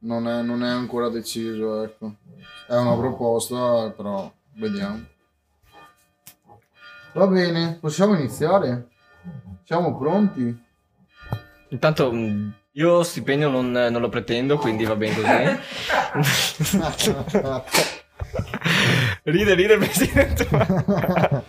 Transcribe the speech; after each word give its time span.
non 0.00 0.28
è, 0.28 0.42
non 0.42 0.62
è 0.64 0.68
ancora 0.68 1.08
deciso, 1.08 1.82
ecco. 1.82 2.14
È 2.66 2.74
una 2.76 2.96
proposta, 2.96 3.90
però 3.90 4.30
vediamo. 4.54 5.04
Va 7.12 7.26
bene, 7.26 7.78
possiamo 7.80 8.14
iniziare? 8.14 8.88
Siamo 9.64 9.96
pronti? 9.96 10.66
Intanto 11.68 12.12
mh, 12.12 12.52
io 12.72 13.02
stipendio 13.02 13.48
non, 13.48 13.70
non 13.70 14.00
lo 14.00 14.08
pretendo, 14.08 14.56
quindi 14.56 14.84
va 14.84 14.96
bene 14.96 15.14
così. 15.14 15.28
ride, 19.24 19.54
ride, 19.54 19.76
presidente. 19.76 20.46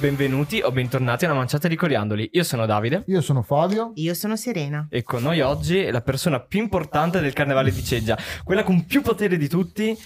Benvenuti 0.00 0.60
o 0.60 0.70
bentornati 0.70 1.24
a 1.24 1.28
una 1.30 1.38
manciata 1.38 1.66
di 1.66 1.74
coriandoli. 1.74 2.30
Io 2.34 2.44
sono 2.44 2.66
Davide 2.66 3.02
Io 3.06 3.20
sono 3.20 3.42
Fabio. 3.42 3.90
Io 3.96 4.14
sono 4.14 4.36
Serena. 4.36 4.86
e 4.88 5.02
con 5.02 5.22
noi 5.22 5.40
oggi 5.40 5.78
è 5.78 5.90
la 5.90 6.02
persona 6.02 6.38
più 6.38 6.60
importante 6.60 7.18
del 7.20 7.32
carnevale 7.32 7.72
di 7.72 7.82
Ceggia, 7.82 8.16
quella 8.44 8.62
con 8.62 8.86
più 8.86 9.02
potere 9.02 9.36
di 9.36 9.48
tutti, 9.48 9.98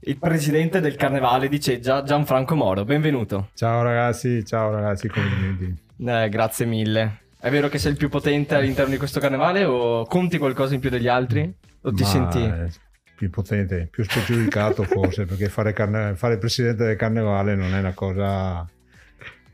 il 0.00 0.18
presidente 0.18 0.80
del 0.80 0.96
carnevale 0.96 1.48
di 1.48 1.58
Ceggia, 1.58 2.02
Gianfranco 2.02 2.54
Moro. 2.56 2.84
Benvenuto. 2.84 3.48
Ciao 3.54 3.82
ragazzi, 3.82 4.44
ciao 4.44 4.70
ragazzi, 4.70 5.08
complimenti. 5.08 5.74
Eh, 5.96 6.28
grazie 6.28 6.66
mille. 6.66 7.20
È 7.40 7.48
vero 7.48 7.70
che 7.70 7.78
sei 7.78 7.92
il 7.92 7.96
più 7.96 8.10
potente 8.10 8.54
all'interno 8.54 8.90
di 8.90 8.98
questo 8.98 9.18
carnevale 9.18 9.64
o 9.64 10.04
conti 10.04 10.36
qualcosa 10.36 10.74
in 10.74 10.80
più 10.80 10.90
degli 10.90 11.08
altri? 11.08 11.50
O 11.80 11.90
ti 11.90 12.02
Ma, 12.02 12.08
senti... 12.08 12.52
più 13.16 13.30
potente, 13.30 13.88
più 13.90 14.04
spregiudicato 14.04 14.82
forse, 14.82 15.24
perché 15.24 15.48
fare, 15.48 15.72
carne- 15.72 16.16
fare 16.16 16.34
il 16.34 16.38
presidente 16.38 16.84
del 16.84 16.96
carnevale 16.96 17.54
non 17.54 17.74
è 17.74 17.78
una 17.78 17.94
cosa 17.94 18.68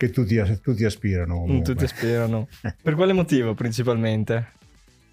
che 0.06 0.10
tutti, 0.10 0.40
tutti 0.60 0.84
aspirano. 0.84 1.34
Mm, 1.36 1.46
comunque. 1.46 1.74
tutti 1.74 1.86
sperano. 1.86 2.48
Per 2.82 2.94
quale 2.94 3.12
motivo 3.12 3.54
principalmente? 3.54 4.52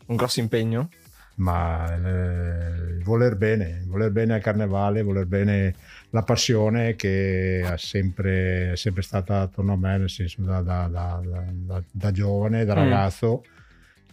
Un 0.07 0.15
grosso 0.15 0.39
impegno? 0.39 0.89
Ma 1.35 1.93
eh, 1.93 2.95
il 2.97 3.03
voler 3.03 3.35
bene, 3.37 3.83
voler 3.85 4.11
bene 4.11 4.33
al 4.33 4.41
carnevale, 4.41 5.03
voler 5.03 5.25
bene 5.25 5.73
la 6.09 6.23
passione 6.23 6.95
che 6.95 7.63
ha 7.65 7.77
sempre, 7.77 8.71
è 8.71 8.75
sempre 8.75 9.03
stata 9.03 9.41
attorno 9.41 9.73
a 9.73 9.77
me, 9.77 9.97
nel 9.99 10.09
senso 10.09 10.41
da, 10.41 10.61
da- 10.61 10.87
da- 10.91 11.21
da- 11.23 11.43
da- 11.53 11.83
da 11.91 12.11
giovane, 12.11 12.65
da 12.65 12.73
Mm. 12.73 12.77
ragazzo. 12.77 13.43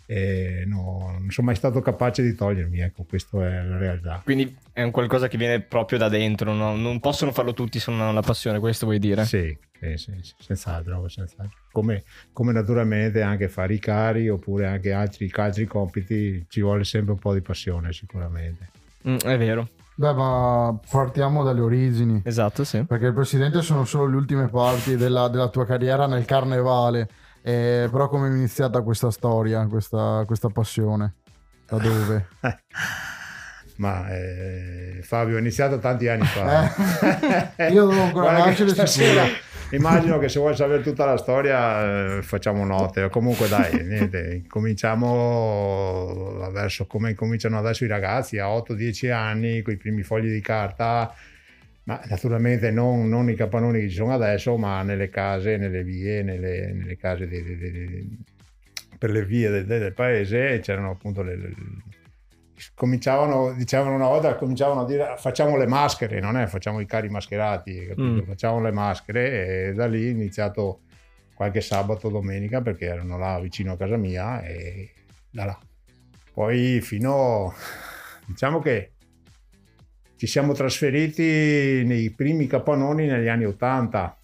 E 0.06 0.62
no, 0.66 1.16
non 1.18 1.30
sono 1.30 1.48
mai 1.48 1.56
stato 1.56 1.80
capace 1.80 2.22
di 2.22 2.34
togliermi, 2.34 2.80
ecco, 2.80 3.04
questa 3.08 3.38
è 3.38 3.62
la 3.62 3.76
realtà. 3.76 4.20
Quindi 4.24 4.56
è 4.72 4.82
un 4.82 4.92
qualcosa 4.92 5.26
che 5.26 5.36
viene 5.36 5.60
proprio 5.60 5.98
da 5.98 6.08
dentro, 6.08 6.52
no? 6.52 6.76
non 6.76 7.00
possono 7.00 7.32
farlo 7.32 7.52
tutti 7.52 7.80
se 7.80 7.90
non 7.90 8.00
hanno 8.00 8.12
la 8.12 8.22
passione, 8.22 8.60
questo 8.60 8.86
vuoi 8.86 9.00
dire? 9.00 9.24
Sì, 9.24 9.56
sì, 9.80 9.96
sì, 9.96 10.12
sì, 10.22 10.34
senz'altro, 10.38 11.08
senz'altro. 11.08 11.58
Come, 11.72 12.04
come 12.32 12.52
naturalmente 12.52 13.20
anche 13.20 13.48
fare 13.48 13.74
i 13.74 13.78
cari 13.80 14.28
oppure 14.28 14.66
anche 14.66 14.92
altri, 14.92 15.30
altri 15.34 15.66
compiti 15.66 16.46
ci 16.48 16.60
vuole 16.60 16.84
sempre 16.84 17.12
un 17.12 17.18
po' 17.18 17.34
di 17.34 17.40
passione 17.40 17.92
sicuramente. 17.92 18.70
Mm, 19.08 19.16
è 19.16 19.36
vero, 19.38 19.68
Beh, 19.98 20.12
ma 20.12 20.78
partiamo 20.90 21.42
dalle 21.42 21.60
origini. 21.60 22.20
esatto, 22.24 22.64
sì. 22.64 22.84
Perché 22.84 23.06
il 23.06 23.14
presidente 23.14 23.62
sono 23.62 23.84
solo 23.86 24.06
le 24.06 24.16
ultime 24.16 24.46
parti 24.48 24.94
della, 24.96 25.28
della 25.28 25.48
tua 25.48 25.64
carriera 25.64 26.06
nel 26.06 26.26
carnevale. 26.26 27.08
Eh, 27.46 27.88
però 27.92 28.08
come 28.08 28.26
è 28.26 28.30
iniziata 28.32 28.82
questa 28.82 29.12
storia, 29.12 29.64
questa, 29.68 30.24
questa 30.26 30.48
passione? 30.48 31.14
Da 31.64 31.76
dove? 31.76 32.26
Ma 33.76 34.08
eh, 34.08 34.98
Fabio, 35.02 35.36
ho 35.36 35.38
iniziato 35.38 35.78
tanti 35.78 36.08
anni 36.08 36.24
fa. 36.24 37.54
Eh, 37.54 37.68
io 37.70 37.86
devo 37.86 38.02
ancora 38.02 38.32
nascere 38.32 38.70
stasera. 38.70 39.22
Immagino 39.70 40.18
che 40.18 40.28
se 40.28 40.40
vuoi 40.40 40.56
sapere 40.56 40.82
tutta 40.82 41.04
la 41.04 41.16
storia 41.16 42.16
eh, 42.16 42.22
facciamo 42.22 42.64
note. 42.64 43.08
Comunque 43.10 43.46
dai, 43.46 43.74
niente, 43.86 44.42
cominciamo 44.48 46.50
verso 46.50 46.88
come 46.88 47.14
cominciano 47.14 47.58
adesso 47.58 47.84
i 47.84 47.88
ragazzi 47.88 48.40
a 48.40 48.48
8-10 48.48 49.12
anni 49.12 49.62
con 49.62 49.72
i 49.72 49.76
primi 49.76 50.02
fogli 50.02 50.32
di 50.32 50.40
carta. 50.40 51.14
Ma 51.86 52.00
naturalmente 52.08 52.72
non, 52.72 53.08
non 53.08 53.30
i 53.30 53.36
capannoni 53.36 53.80
che 53.80 53.88
ci 53.88 53.94
sono 53.94 54.12
adesso, 54.12 54.56
ma 54.56 54.82
nelle 54.82 55.08
case, 55.08 55.56
nelle 55.56 55.84
vie, 55.84 56.22
nelle, 56.22 56.72
nelle 56.72 56.96
case 56.96 57.28
di- 57.28 57.42
di- 57.42 57.56
di- 57.56 58.18
per 58.98 59.10
le 59.10 59.24
vie 59.24 59.50
del, 59.50 59.66
del 59.66 59.92
paese 59.92 60.58
c'erano 60.60 60.90
appunto 60.90 61.22
le, 61.22 61.36
le- 61.36 61.54
cominciavano, 62.74 63.52
dicevano 63.52 63.94
una 63.94 64.08
volta, 64.08 64.34
cominciavano 64.34 64.80
a 64.80 64.84
dire 64.86 65.14
facciamo 65.16 65.56
le 65.56 65.66
maschere, 65.66 66.18
non 66.18 66.36
è 66.36 66.46
facciamo 66.46 66.80
i 66.80 66.86
cari 66.86 67.08
mascherati? 67.08 67.94
Mm. 68.00 68.20
facciamo 68.22 68.60
le 68.60 68.72
maschere 68.72 69.68
e 69.68 69.72
da 69.74 69.86
lì 69.86 70.06
è 70.06 70.10
iniziato 70.10 70.80
qualche 71.34 71.60
sabato, 71.60 72.08
domenica 72.08 72.62
perché 72.62 72.86
erano 72.86 73.16
là 73.16 73.38
vicino 73.38 73.72
a 73.72 73.76
casa 73.76 73.96
mia 73.96 74.42
e 74.42 74.90
da 75.30 75.44
là. 75.44 75.58
Poi 76.32 76.80
fino, 76.80 77.54
diciamo 78.26 78.58
che 78.60 78.92
ci 80.16 80.26
siamo 80.26 80.54
trasferiti 80.54 81.82
nei 81.84 82.10
primi 82.10 82.46
capannoni 82.46 83.06
negli 83.06 83.28
anni 83.28 83.44
80, 83.44 84.18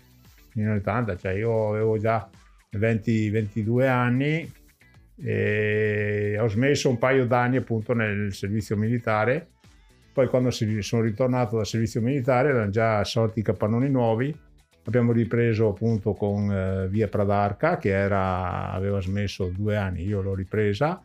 negli 0.55 0.67
anni 0.67 0.79
80, 0.79 1.17
cioè 1.17 1.33
io 1.33 1.69
avevo 1.69 1.99
già 1.99 2.29
20, 2.71 3.29
22 3.29 3.89
anni 3.89 4.53
e 5.23 6.37
ho 6.41 6.49
smesso 6.49 6.89
un 6.89 6.99
paio 6.99 7.27
d'anni 7.27 7.57
appunto 7.57 7.93
nel 7.93 8.33
servizio 8.33 8.77
militare. 8.77 9.49
Poi 10.13 10.29
quando 10.29 10.51
sono 10.51 11.03
ritornato 11.03 11.57
dal 11.57 11.67
servizio 11.67 12.01
militare 12.01 12.49
erano 12.51 12.71
già 12.71 13.05
sorti 13.05 13.41
i 13.41 13.43
capannoni 13.43 13.91
nuovi. 13.91 14.35
Abbiamo 14.85 15.13
ripreso 15.13 15.69
appunto 15.69 16.13
con 16.13 16.51
eh, 16.51 16.89
Via 16.89 17.07
Pradarca 17.07 17.77
che 17.77 17.91
era, 17.91 18.71
aveva 18.71 19.01
smesso 19.01 19.53
due 19.55 19.77
anni, 19.77 20.05
io 20.05 20.23
l'ho 20.23 20.35
ripresa 20.35 21.01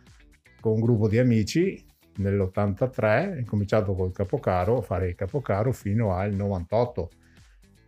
con 0.59 0.73
un 0.73 0.79
gruppo 0.81 1.07
di 1.07 1.19
amici 1.19 1.85
nell'83, 2.17 3.41
ho 3.41 3.45
cominciato 3.45 3.94
col 3.94 4.11
capocaro, 4.11 4.78
a 4.78 4.81
fare 4.81 5.09
il 5.09 5.16
capocaro 5.16 5.72
fino 5.72 6.13
al 6.13 6.33
98. 6.33 7.09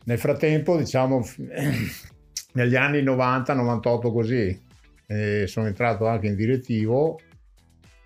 Nel 0.05 0.17
frattempo, 0.17 0.77
diciamo, 0.77 1.23
negli 2.53 2.75
anni 2.75 3.03
90-98 3.03 4.11
così, 4.11 4.67
eh, 5.07 5.45
sono 5.47 5.67
entrato 5.67 6.07
anche 6.07 6.27
in 6.27 6.35
direttivo 6.35 7.19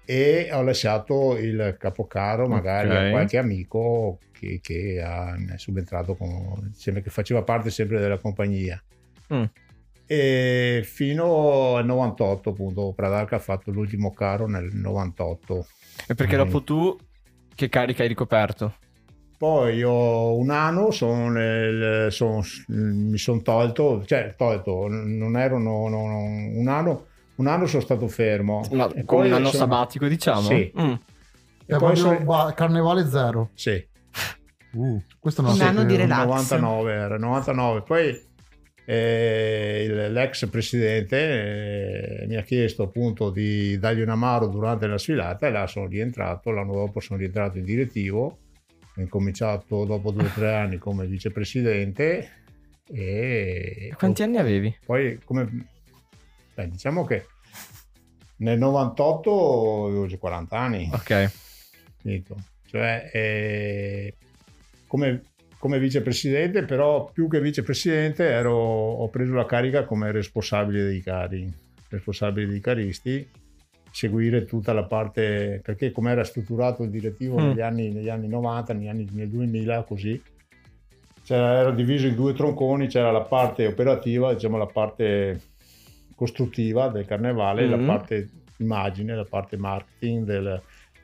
e 0.06 0.50
ho 0.52 0.62
lasciato 0.64 1.38
il 1.38 1.76
capocaro 1.80 2.48
magari 2.48 2.90
Ok. 2.90 2.96
a 2.96 3.10
qualche 3.10 3.38
amico 3.38 4.20
che, 4.32 4.60
che 4.62 5.02
ha- 5.02 5.36
è 5.36 5.58
subentrato 5.58 6.16
con, 6.16 6.74
che 6.78 7.10
faceva 7.10 7.44
parte 7.44 7.70
sempre 7.70 8.00
della 8.00 8.18
compagnia. 8.18 8.82
Mm. 9.34 9.44
E 10.06 10.82
fino 10.84 11.76
al 11.78 11.86
98 11.86 12.50
appunto 12.50 12.92
Pradarca 12.94 13.38
ha 13.38 13.40
fatto 13.40 13.72
l'ultimo 13.72 14.14
caro 14.14 14.48
nel 14.48 14.70
98 14.74 15.68
E 16.08 16.16
perché 16.16 16.36
Mm. 16.36 16.40
dopo 16.40 16.64
tu 16.64 16.98
che 17.56 17.70
carica 17.70 18.02
hai 18.04 18.08
ricoperto? 18.08 18.76
poi 19.38 19.84
ho 19.84 20.38
un 20.38 20.52
anno 20.52 20.90
sono 20.92 21.30
nel- 21.30 22.10
sono- 22.14 22.42
mi 22.68 23.18
sono 23.18 23.42
tolto 23.42 24.02
cioè 24.06 24.36
tolto 24.38 24.88
non 24.88 25.36
ero 25.36 25.60
no- 25.60 25.90
no- 25.90 26.08
no- 26.08 26.60
un 26.60 26.68
anno 26.70 27.06
un 27.36 27.48
anno 27.48 27.66
sono 27.66 27.82
stato 27.82 28.08
fermo 28.08 28.62
Ma 28.72 28.88
E 28.94 29.04
come 29.04 29.28
un 29.28 29.34
anno 29.34 29.48
sono- 29.48 29.58
sabbatico 29.64 30.08
diciamo? 30.08 30.40
Sì. 30.42 30.72
Mm. 30.80 30.92
e 31.66 31.76
È 31.76 31.78
poi 31.78 31.96
sono- 31.98 32.54
carnevale 32.56 33.06
zero. 33.10 33.50
sì 33.54 33.86
Uh, 34.76 35.00
questo 35.20 35.42
non 35.44 35.54
Un 35.54 35.62
anno 35.62 35.84
di 35.84 35.96
relax. 35.98 36.24
99 36.26 36.94
era 36.94 37.18
99 37.20 37.82
poi 37.82 38.20
eh, 38.86 40.08
l'ex 40.10 40.50
presidente 40.50 42.22
eh, 42.22 42.28
mi 42.28 42.36
ha 42.36 42.42
chiesto 42.42 42.84
appunto 42.84 43.30
di 43.30 43.78
dargli 43.80 44.02
una 44.02 44.16
mano 44.16 44.48
durante 44.48 44.88
la 44.88 44.98
sfilata 44.98 45.48
e 45.48 45.52
là 45.52 45.68
sono 45.68 45.88
rientrato 45.88 46.52
l'anno 46.52 46.74
dopo 46.74 47.00
sono 47.00 47.20
rientrato 47.20 47.58
in 47.58 47.64
direttivo 47.66 48.38
ho 48.96 49.02
incominciato 49.02 49.86
dopo 49.86 50.12
due 50.12 50.26
o 50.26 50.32
tre 50.34 50.54
anni 50.56 50.78
come 50.78 51.06
vicepresidente 51.08 52.30
e 52.90 53.88
E 53.90 53.94
quanti 53.98 54.24
anni 54.24 54.38
avevi? 54.38 54.78
poi 54.86 55.20
come 55.24 55.50
beh, 56.54 56.68
diciamo 56.70 57.06
che 57.06 57.26
nel 58.38 58.58
98 58.58 59.86
avevo 59.86 60.06
già 60.08 60.18
40 60.18 60.58
anni 60.60 60.90
Ok. 60.92 61.32
finito. 62.02 62.36
Cioè, 62.66 63.10
eh, 63.14 64.16
come, 64.88 65.22
come 65.64 65.80
vicepresidente, 65.80 66.64
però 66.66 67.10
più 67.10 67.30
che 67.30 67.40
vicepresidente 67.40 68.26
ero, 68.26 68.52
ho 68.54 69.08
preso 69.08 69.34
la 69.34 69.46
carica 69.46 69.86
come 69.86 70.12
responsabile 70.12 70.84
dei 70.84 71.00
cari, 71.00 71.50
responsabile 71.88 72.48
dei 72.48 72.60
caristi, 72.60 73.26
seguire 73.90 74.44
tutta 74.44 74.74
la 74.74 74.84
parte, 74.84 75.62
perché 75.64 75.94
come 75.94 76.12
era 76.12 76.26
strutturato 76.26 76.84
il 76.84 76.90
direttivo 76.90 77.40
Mm. 77.40 77.48
negli, 77.48 77.62
anni, 77.62 77.92
negli 77.94 78.10
anni 78.10 78.28
90, 78.28 78.74
negli 78.74 78.90
anni, 78.90 79.08
nel 79.14 79.30
2000, 79.30 79.84
così, 79.84 80.22
c'era, 81.24 81.60
era 81.60 81.72
diviso 81.72 82.08
in 82.08 82.16
due 82.16 82.34
tronconi, 82.34 82.88
c'era 82.88 83.12
la 83.12 83.22
parte 83.22 83.66
operativa, 83.66 84.34
diciamo 84.34 84.58
la 84.58 84.66
parte 84.66 85.40
costruttiva 86.14 86.90
del 86.90 87.06
carnevale, 87.06 87.62
e 87.64 87.68
Mm. 87.68 87.70
la 87.70 87.86
parte 87.86 88.30
immagine, 88.58 89.16
la 89.16 89.24
parte 89.24 89.56
marketing 89.56 90.26
del, 90.26 90.62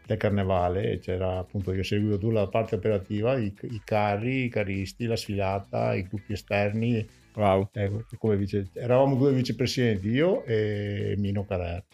del 0.10 0.18
carnevale. 0.18 1.00
C'era 1.00 1.38
appunto, 1.38 1.74
io 1.74 1.82
ho 1.82 1.84
seguito 1.84 2.18
tutta 2.18 2.40
la 2.40 2.48
parte 2.48 2.76
operativa, 2.76 3.38
i, 3.38 3.54
i 3.62 3.82
carri, 3.84 4.46
i 4.46 4.50
caristi, 4.50 5.06
la 5.06 5.16
sfilata, 5.16 5.94
i 5.94 6.08
gruppi 6.08 6.34
esterni. 6.34 7.08
Wow. 7.36 7.70
eh, 7.74 8.06
come 8.18 8.36
vice- 8.36 8.70
eravamo 8.74 9.16
due 9.16 9.32
vicepresidenti, 9.32 10.10
io 10.10 10.44
e 10.44 11.16
Mino 11.18 11.46
Carer. 11.46 11.86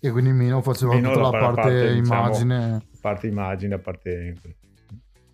E 0.00 0.10
quindi 0.10 0.32
Mino 0.32 0.62
faceva 0.62 0.94
Mino 0.94 1.12
tutta 1.12 1.20
la 1.20 1.30
la 1.30 1.38
parte, 1.38 1.60
parte, 1.60 1.94
diciamo, 1.94 2.20
immagine. 2.20 2.74
A 2.74 2.82
parte 3.00 3.26
immagine, 3.26 3.74
a 3.74 3.78
parte... 3.78 4.34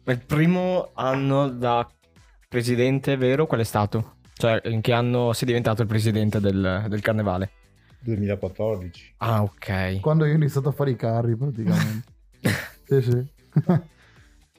Il 0.08 0.24
primo 0.26 0.90
anno 0.94 1.48
da 1.48 1.88
presidente, 2.48 3.16
vero? 3.16 3.46
Qual 3.46 3.60
è 3.60 3.64
stato? 3.64 4.16
Cioè, 4.34 4.60
in 4.64 4.80
che 4.82 4.92
anno 4.92 5.32
sei 5.32 5.46
diventato 5.46 5.82
il 5.82 5.88
presidente 5.88 6.40
del, 6.40 6.84
del 6.88 7.00
carnevale? 7.00 7.50
2014. 8.06 9.14
Ah, 9.18 9.42
ok. 9.42 10.00
Quando 10.00 10.24
io 10.24 10.32
ho 10.32 10.36
iniziato 10.36 10.68
a 10.68 10.72
fare 10.72 10.90
i 10.90 10.96
carri 10.96 11.36
praticamente. 11.36 12.12
sì, 12.84 13.02
sì. 13.02 13.32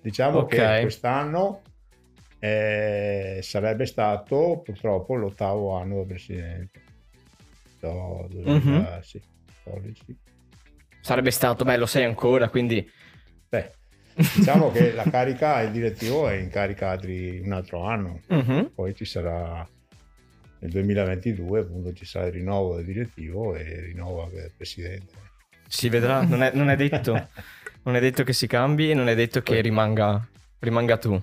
Diciamo 0.01 0.39
Ok. 0.39 0.49
che 0.49 0.77
quest'anno 0.81 1.61
eh, 2.39 3.39
sarebbe 3.41 3.85
stato 3.85 4.61
purtroppo 4.63 5.15
l'ottavo 5.15 5.75
anno 5.75 5.97
da 5.97 6.05
presidente. 6.05 6.81
Do- 7.79 8.27
2014. 8.29 10.17
Sarebbe 11.01 11.31
stato, 11.31 11.63
beh, 11.63 11.77
lo 11.77 11.85
sei 11.85 12.03
ancora, 12.05 12.49
quindi... 12.49 12.85
Beh, 13.49 13.71
diciamo 14.13 14.71
che 14.71 14.94
la 14.94 15.03
carica, 15.03 15.61
il 15.61 15.71
direttivo 15.71 16.27
è 16.27 16.35
in 16.35 16.49
carica 16.49 16.89
altri 16.89 17.39
un 17.39 17.53
altro 17.53 17.83
anno. 17.83 18.19
Mhm. 18.27 18.71
Poi 18.75 18.94
ci 18.94 19.05
sarà 19.05 19.67
nel 20.59 20.71
2022, 20.71 21.59
appunto, 21.59 21.94
ci 21.94 22.06
sarà 22.06 22.27
il 22.27 22.33
rinnovo 22.33 22.75
del 22.75 22.86
direttivo 22.86 23.56
e 23.56 23.62
il 23.62 23.81
rinnovo 23.83 24.30
del 24.31 24.51
presidente. 24.56 25.13
Si 25.68 25.89
vedrà, 25.89 26.21
non 26.24 26.42
è, 26.44 26.51
non 26.54 26.69
è 26.69 26.75
detto. 26.75 27.27
Non 27.83 27.95
è 27.95 28.00
detto 28.00 28.24
che 28.24 28.33
si 28.33 28.48
cambi 28.48 28.92
e 28.92 28.94
non 28.94 29.07
è 29.07 29.15
detto 29.15 29.42
che 29.42 29.62
rimanga, 29.62 30.25
rimanga 30.59 30.98
tu. 30.98 31.13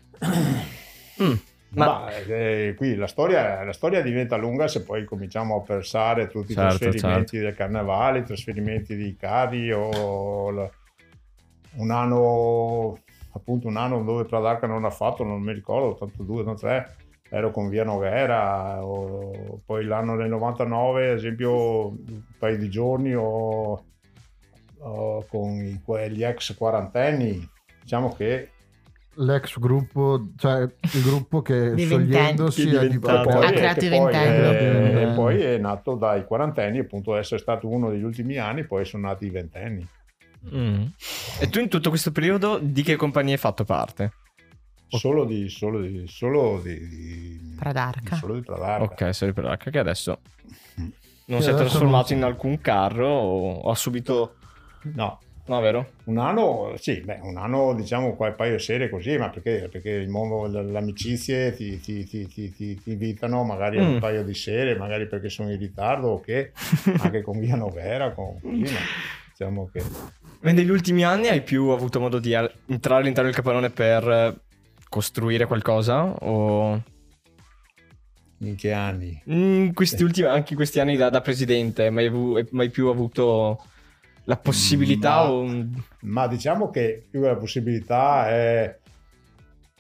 Mm, 1.23 1.33
Ma, 1.71 1.87
Ma 1.87 2.17
eh, 2.17 2.75
qui 2.77 2.95
la 2.95 3.07
storia, 3.07 3.63
la 3.65 3.73
storia 3.73 4.01
diventa 4.01 4.37
lunga 4.37 4.67
se 4.69 4.83
poi 4.83 5.05
cominciamo 5.05 5.57
a 5.57 5.61
pensare 5.61 6.27
tutti 6.29 6.53
i 6.53 6.55
Certo, 6.55 6.79
trasferimenti 6.79 7.39
del 7.39 7.55
carnevale, 7.55 8.21
i 8.21 8.25
trasferimenti 8.25 8.97
di 8.97 9.15
carri 9.19 9.71
o 9.73 10.51
la- 10.51 10.71
un 11.77 11.91
anno, 11.91 12.99
appunto 13.33 13.67
un 13.69 13.77
anno 13.77 14.03
dove 14.03 14.25
Pradarca 14.25 14.67
non 14.67 14.85
ha 14.85 14.91
fatto, 14.91 15.23
non 15.25 15.43
mi 15.43 15.53
ricordo, 15.53 15.89
82, 15.91 16.41
83, 16.41 16.97
ero 17.35 17.51
con 17.51 17.69
Via 17.69 17.83
Noghera, 17.85 18.85
o 18.85 19.61
poi 19.67 19.85
l'anno 19.85 20.17
del 20.17 20.29
99, 20.29 21.11
ad 21.11 21.17
esempio 21.17 21.89
un 21.89 22.23
paio 22.39 22.57
di 22.57 22.69
giorni 22.71 23.13
o, 23.15 23.85
o 24.79 25.25
con 25.27 25.51
i- 25.65 25.81
gli 26.11 26.23
ex 26.23 26.55
quarantenni, 26.57 27.47
diciamo 27.83 28.15
che 28.15 28.51
L'ex 29.17 29.59
gruppo, 29.61 30.27
cioè 30.37 30.63
il 30.63 31.03
gruppo 31.03 31.41
che 31.41 31.71
Di 31.75 31.85
sciogliendosi 31.87 32.65
ventenni. 32.65 32.85
è 32.85 32.87
è 32.87 32.91
diventato... 32.91 33.29
Ha 33.29 33.33
poi- 33.47 33.53
creato 33.53 33.85
i 33.85 33.89
ventenni. 33.89 34.93
è- 35.01 35.03
e 35.09 35.15
poi 35.15 35.41
è 35.41 35.59
nato 35.59 35.95
dai 35.95 36.25
quarantenni, 36.25 36.79
appunto 36.81 37.15
essere 37.15 37.41
stato 37.41 37.69
uno 37.69 37.91
degli 37.91 38.03
ultimi 38.03 38.39
anni, 38.39 38.65
poi 38.65 38.85
sono 38.85 39.07
nati 39.07 39.27
i 39.27 39.31
ventenni. 39.31 39.87
Mm. 40.53 40.83
E 41.41 41.49
tu 41.49 41.61
in 41.61 41.69
tutto 41.69 41.89
questo 41.91 42.11
periodo 42.11 42.59
di 42.61 42.83
che 42.83 42.97
compagnia 42.97 43.35
hai 43.35 43.39
fatto 43.39 43.65
parte? 43.65 44.13
Solo 44.89 45.25
di, 45.25 45.49
solo 45.49 45.81
di, 45.81 46.05
solo 46.07 46.61
di, 46.63 46.89
di 46.89 47.55
Pradarca. 47.59 48.17
Solo 48.17 48.35
di 48.35 48.43
Pradarca. 48.43 49.05
Ok, 49.07 49.15
sorry 49.15 49.33
per 49.33 49.45
l'H, 49.45 49.71
che 49.71 49.79
adesso 49.79 50.21
non 51.27 51.39
Che 51.39 51.45
si 51.45 51.51
è 51.51 51.55
trasformato 51.55 52.13
non- 52.13 52.19
in 52.23 52.25
alcun 52.25 52.61
carro 52.61 53.09
o, 53.09 53.71
ha 53.71 53.75
subito... 53.75 54.37
No, 54.95 55.19
No, 55.47 55.61
vero? 55.61 55.91
un 56.05 56.17
anno, 56.17 56.73
sì, 56.79 57.03
beh, 57.03 57.19
un 57.21 57.37
anno 57.37 57.75
diciamo 57.75 58.15
qualche 58.17 58.37
paio 58.37 58.57
di 58.57 58.63
serie 58.63 58.89
così, 58.89 59.19
ma 59.19 59.29
perché, 59.29 59.69
perché 59.71 59.91
il 59.91 60.09
mondo 60.09 60.49
delle 60.49 60.79
amicizie 60.79 61.53
ti, 61.55 61.79
ti- 61.81 62.05
ti- 62.07 62.27
ti- 62.27 62.51
ti- 62.51 62.81
ti 62.83 62.91
invitano 62.93 63.45
magari 63.45 63.79
a 63.79 63.83
Mm. 63.85 63.93
un 63.95 63.99
paio 63.99 64.25
di 64.25 64.33
serie, 64.33 64.75
magari 64.75 65.07
perché 65.07 65.29
sono 65.29 65.51
in 65.53 65.59
ritardo 65.59 66.09
o 66.09 66.21
che, 66.21 66.53
anche 66.99 67.21
con 67.21 67.39
Via 67.41 67.57
Novera, 67.57 68.13
con 68.13 68.39
diciamo 68.41 69.69
che... 69.71 69.83
E 70.41 70.53
negli 70.53 70.71
ultimi 70.71 71.05
anni 71.05 71.29
hai 71.29 71.43
più 71.43 71.69
avuto 71.69 72.01
modo 72.01 72.19
di 72.19 72.33
entrare 72.33 73.03
all'interno 73.03 73.29
del 73.29 73.39
capannone 73.39 73.69
per 73.69 74.44
costruire 74.95 75.47
qualcosa? 75.47 76.05
O 76.05 76.81
In 78.39 78.55
che 78.55 78.71
anni? 78.73 79.21
in 79.25 79.73
questi 79.75 80.05
ultimi, 80.05 80.29
anche 80.29 80.51
in 80.51 80.57
questi 80.57 80.79
anni 80.79 80.97
da, 80.97 81.11
da 81.11 81.21
presidente, 81.21 81.91
mai, 81.91 82.07
hai 82.07 82.47
mai 82.51 82.71
più 82.71 82.87
avuto 82.87 83.61
la 84.27 84.37
possibilità 84.37 85.17
Ma- 85.17 85.31
o 85.33 85.67
Ma 86.03 86.29
diciamo 86.29 86.71
che 86.71 87.07
più 87.11 87.23
la 87.23 87.35
possibilità 87.35 88.29
è 88.29 88.79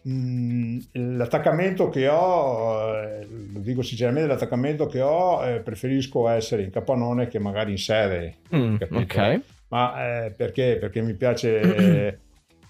mm, 0.08 0.78
l'attaccamento 0.93 1.88
che 1.90 2.08
ho, 2.08 2.93
eh, 2.93 3.25
lo 3.52 3.60
dico 3.60 3.82
sinceramente, 3.82 4.26
l'attaccamento 4.28 4.87
che 4.87 5.00
ho, 5.00 5.44
eh, 5.46 5.60
preferisco 5.60 6.28
essere 6.28 6.62
in 6.64 6.70
capannone 6.70 7.28
che 7.28 7.38
magari 7.38 7.70
in 7.70 7.78
sede. 7.78 8.38
Mm, 8.52 8.76
ok. 8.90 9.40
Ma 9.69 10.25
eh, 10.25 10.31
perché? 10.32 10.76
Perché 10.81 11.00
mi 11.02 11.14
piace 11.14 12.19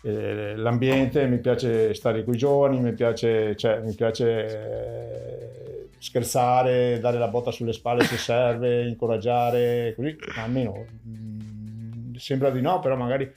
eh, 0.05 0.11
eh, 0.11 0.57
l'ambiente, 0.57 1.27
mi 1.27 1.39
piace 1.39 1.95
stare 1.95 2.25
con 2.25 2.35
i 2.35 2.37
giovani, 2.37 2.79
mi 2.79 2.93
piace, 2.93 3.57
cioè, 3.57 3.81
mi 3.81 3.95
piace 3.95 4.47
eh, 4.47 5.89
scherzare, 5.99 6.99
dare 7.01 7.19
la 7.19 7.29
botta 7.29 7.51
sulle 7.51 7.73
spalle 7.73 8.05
se 8.05 8.19
serve, 8.19 8.85
incoraggiare, 8.89 9.95
così, 9.97 10.17
ma 10.37 10.43
almeno 10.43 10.85
mm, 11.09 12.15
sembra 12.17 12.51
di 12.51 12.61
no, 12.61 12.81
però 12.81 12.97
magari 12.97 13.33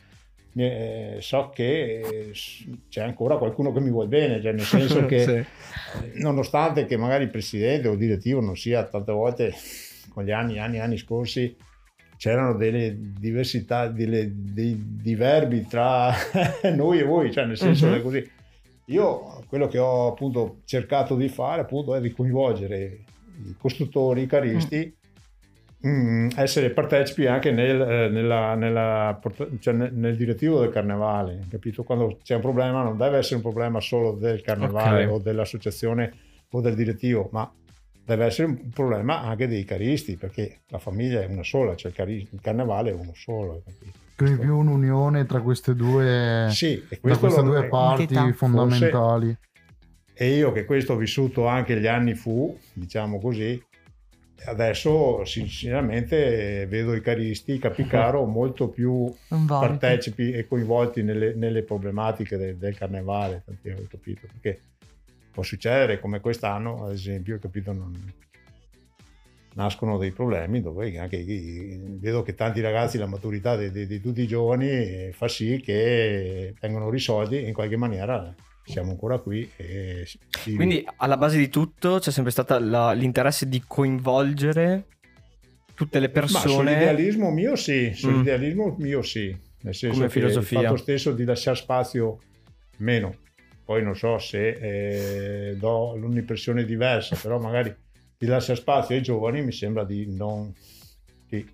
eh, 0.56 1.18
so 1.22 1.52
che 1.54 2.00
eh, 2.00 2.32
c'è 2.90 3.02
ancora 3.02 3.38
qualcuno 3.38 3.72
che 3.72 3.80
mi 3.80 3.90
vuole 3.90 4.08
bene, 4.08 4.42
cioè 4.42 4.52
nel 4.52 4.66
senso 4.66 5.06
che 5.08 5.24
Sì. 5.24 6.22
nonostante 6.22 6.86
che 6.86 6.98
magari 6.98 7.24
il 7.24 7.30
presidente 7.30 7.88
o 7.88 7.94
il 7.94 7.98
direttivo 7.98 8.42
non 8.42 8.58
sia 8.58 8.84
tante 8.84 9.12
volte 9.14 9.54
con 10.10 10.26
gli 10.26 10.32
anni, 10.32 10.60
anni, 10.60 10.80
anni 10.80 10.98
scorsi 10.98 11.56
c'erano 12.18 12.54
delle 12.56 12.96
diversità, 13.20 13.88
delle- 13.88 14.32
dei, 14.34 14.76
dei 15.02 15.16
verbi 15.16 15.66
tra 15.68 16.12
noi 16.76 17.00
e 17.00 17.04
voi, 17.04 17.32
cioè 17.32 17.46
nel 17.46 17.58
senso 17.58 17.88
Mhm. 17.88 17.94
che 17.94 18.02
così. 18.02 18.32
Io 18.88 19.44
quello 19.48 19.68
che 19.68 19.78
ho 19.78 20.08
appunto 20.08 20.60
cercato 20.66 21.16
di 21.16 21.28
fare 21.30 21.62
appunto 21.62 21.94
è 21.96 22.02
di 22.02 22.12
coinvolgere 22.12 23.00
i 23.46 23.56
costruttori, 23.58 24.22
i 24.24 24.26
caristi, 24.28 24.96
mm, 25.86 26.30
essere 26.38 26.72
partecipi 26.72 27.28
anche 27.28 27.52
nel, 27.52 27.80
eh, 27.82 28.10
nella- 28.10 28.56
nella 28.56 29.20
cioè 29.60 29.74
nel, 29.74 29.94
nel 29.94 30.16
direttivo 30.16 30.60
del 30.62 30.70
carnevale, 30.72 31.42
capito? 31.50 31.84
Quando 31.84 32.18
c'è 32.24 32.36
un 32.36 32.42
problema 32.42 32.82
non 32.82 32.98
deve 32.98 33.18
essere 33.18 33.36
un 33.36 33.42
problema 33.42 33.80
solo 33.80 34.14
del 34.14 34.42
carnevale 34.42 35.06
Ok. 35.06 35.12
o 35.12 35.20
dell'associazione 35.20 36.12
o 36.52 36.62
del 36.62 36.74
direttivo, 36.76 37.30
ma 37.32 37.52
deve 38.08 38.26
essere 38.26 38.48
un 38.48 38.70
problema 38.70 39.22
anche 39.22 39.48
dei 39.48 39.66
caristi, 39.66 40.16
perché 40.16 40.62
la 40.70 40.80
famiglia 40.80 41.22
è 41.22 41.26
una 41.26 41.44
sola, 41.44 41.76
cioè 41.76 41.92
il, 41.92 41.98
cari- 41.98 42.28
il 42.32 42.40
carnevale 42.42 42.92
è 42.92 42.94
uno 42.94 43.12
solo. 43.14 43.62
capito? 43.66 43.98
Quindi 44.16 44.40
più 44.40 44.58
un'unione 44.58 45.26
tra 45.26 45.42
queste 45.42 45.76
due, 45.76 46.48
Sì, 46.50 46.82
e 46.88 47.00
tra 47.02 47.18
queste 47.18 47.42
lo- 47.42 47.50
due 47.50 47.68
parti 47.68 48.32
fondamentali. 48.32 49.38
E 50.14 50.30
io 50.36 50.54
che 50.54 50.64
questo 50.64 50.94
ho 50.94 50.96
vissuto 50.96 51.48
anche 51.48 51.78
gli 51.80 51.86
anni 51.86 52.16
fu, 52.16 52.58
diciamo 52.74 53.20
così, 53.20 53.62
adesso 54.46 55.26
sinceramente 55.26 56.66
vedo 56.68 56.96
i 56.96 57.02
caristi, 57.02 57.56
i 57.56 57.60
capicaro 57.60 58.24
molto 58.26 58.70
più 58.70 59.14
partecipi 59.46 60.32
e 60.32 60.48
coinvolti 60.48 61.04
nelle, 61.04 61.34
nelle 61.36 61.62
problematiche 61.62 62.38
del, 62.38 62.56
del 62.56 62.76
carnevale, 62.76 63.44
tanti 63.46 63.70
ho 63.70 63.86
capito, 63.90 64.28
perché 64.32 64.62
può 65.38 65.44
succedere 65.46 66.00
come 66.00 66.20
quest'anno, 66.20 66.86
ad 66.88 66.94
esempio, 66.94 67.36
ho 67.36 67.40
capito, 67.40 67.72
non- 67.72 68.12
nascono 69.54 70.00
dei 70.00 70.12
problemi 70.12 70.62
dove 70.62 70.98
anche 70.98 71.24
vedo 72.00 72.24
che 72.24 72.34
tanti 72.34 72.60
ragazzi, 72.60 72.98
la 72.98 73.06
maturità 73.06 73.56
di, 73.56 73.70
di- 73.72 73.86
di 73.86 74.02
tutti 74.02 74.22
i 74.22 74.28
giovani 74.28 75.12
fa 75.12 75.28
sì 75.28 75.62
che 75.64 76.56
vengono 76.60 76.90
risolti 76.90 77.46
in 77.46 77.54
qualche 77.54 77.78
maniera 77.78 78.34
siamo 78.64 78.90
ancora 78.92 79.20
qui. 79.20 79.48
E 79.58 80.08
Quindi 80.44 80.84
alla 80.98 81.18
base 81.18 81.38
di 81.38 81.50
tutto 81.50 82.00
c'è 82.00 82.10
sempre 82.12 82.32
stato 82.32 82.58
l'interesse 82.58 83.48
di 83.48 83.64
coinvolgere 83.66 84.86
tutte 85.76 86.00
le 86.00 86.08
Ma 86.08 86.14
persone. 86.14 86.50
sull'idealismo 86.52 87.30
mio 87.32 87.56
sì, 87.56 87.92
sull'idealismo 87.94 88.76
mio 88.80 89.02
sì, 89.04 89.36
nel 89.62 89.76
senso 89.76 89.96
Come 89.96 90.08
che 90.08 90.14
filosofia. 90.20 90.60
il 90.62 90.66
fatto 90.66 90.78
stesso 90.78 91.12
di 91.14 91.24
lasciare 91.24 91.56
spazio 91.58 92.20
meno, 92.78 93.16
poi 93.68 93.84
non 93.84 93.98
so 93.98 94.18
se 94.18 94.48
eh, 94.48 95.58
do 95.58 95.92
un'impressione 95.96 96.64
diversa, 96.64 97.18
però 97.22 97.38
magari 97.38 97.76
di 98.18 98.26
lasciare 98.26 98.58
spazio 98.58 98.96
ai 98.96 99.02
giovani 99.02 99.42
mi 99.42 99.52
sembra 99.52 99.84
di 99.84 100.16
non... 100.16 100.54
Sì. 101.28 101.46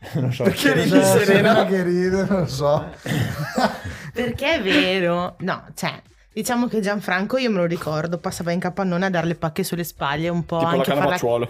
non 0.20 0.30
so. 0.30 0.42
Perché 0.42 0.58
Cioè, 0.58 0.86
Serena? 0.86 1.02
Serena 1.02 1.64
che 1.64 1.82
ride, 1.82 2.26
non 2.28 2.46
so. 2.46 2.90
Perché 4.12 4.56
è 4.56 4.62
vero. 4.62 5.36
No, 5.38 5.64
cioè, 5.74 5.98
diciamo 6.30 6.66
che 6.66 6.80
Gianfranco, 6.80 7.38
io 7.38 7.52
me 7.52 7.56
lo 7.56 7.64
ricordo, 7.64 8.18
passava 8.18 8.52
in 8.52 8.60
capannone 8.60 9.06
a 9.06 9.10
dare 9.10 9.28
le 9.28 9.34
pacche 9.36 9.64
sulle 9.64 9.84
spalle, 9.84 10.28
un 10.28 10.44
po' 10.44 10.58
tipo 10.58 10.70
la 10.70 10.76
anche 10.76 10.92
a 10.92 11.16
farla... 11.16 11.48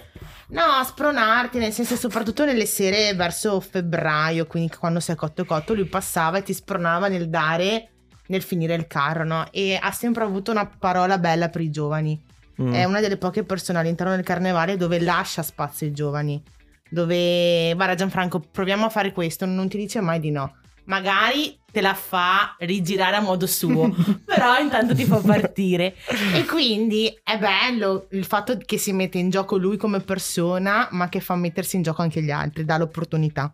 No, 0.50 0.84
spronarti, 0.84 1.58
nel 1.58 1.72
senso 1.72 1.96
soprattutto 1.96 2.44
nelle 2.44 2.64
sere 2.64 3.12
verso 3.14 3.58
febbraio, 3.58 4.46
quindi 4.46 4.70
quando 4.76 5.00
sei 5.00 5.16
cotto 5.16 5.44
cotto, 5.44 5.74
lui 5.74 5.86
passava 5.86 6.38
e 6.38 6.44
ti 6.44 6.54
spronava 6.54 7.08
nel 7.08 7.28
dare, 7.28 7.88
nel 8.28 8.42
finire 8.42 8.75
il 8.75 8.87
carro, 8.87 9.25
no? 9.25 9.47
E 9.50 9.78
ha 9.80 9.92
sempre 9.92 10.25
avuto 10.25 10.50
una 10.50 10.66
parola 10.66 11.18
bella 11.18 11.49
per 11.49 11.61
i 11.61 11.70
giovani. 11.70 12.20
Mm. 12.61 12.73
È 12.73 12.85
una 12.85 13.00
delle 13.00 13.16
poche 13.16 13.44
persone 13.44 13.78
all'interno 13.78 14.14
del 14.14 14.25
carnevale 14.25 14.76
dove 14.76 15.00
lascia 15.00 15.42
spazio 15.42 15.87
ai 15.87 15.92
giovani. 15.92 16.42
Dove, 16.90 17.73
guarda 17.75 17.94
Gianfranco, 17.94 18.40
proviamo 18.40 18.87
a 18.87 18.88
fare 18.88 19.12
questo, 19.12 19.44
non 19.44 19.68
ti 19.68 19.76
dice 19.76 20.00
mai 20.00 20.20
di 20.20 20.30
no. 20.30 20.54
Magari 20.85 21.58
te 21.70 21.82
la 21.82 21.92
fa 21.92 22.56
rigirare 22.61 23.16
a 23.16 23.20
modo 23.20 23.47
suo, 23.47 23.94
però 24.25 24.58
intanto 24.58 24.94
ti 24.94 25.04
fa 25.04 25.18
partire. 25.18 25.94
E 26.35 26.44
quindi 26.49 27.14
è 27.23 27.38
bello 27.38 28.06
il 28.12 28.25
fatto 28.25 28.56
che 28.64 28.78
si 28.78 28.92
mette 28.92 29.18
in 29.18 29.28
gioco 29.28 29.58
lui 29.58 29.76
come 29.76 30.00
persona, 30.00 30.88
ma 30.92 31.11
che 31.11 31.20
fa 31.20 31.37
mettersi 31.37 31.76
in 31.76 31.82
gioco 31.82 32.00
anche 32.00 32.23
gli 32.23 32.30
altri, 32.30 32.64
dà 32.64 32.78
l'opportunità. 32.78 33.52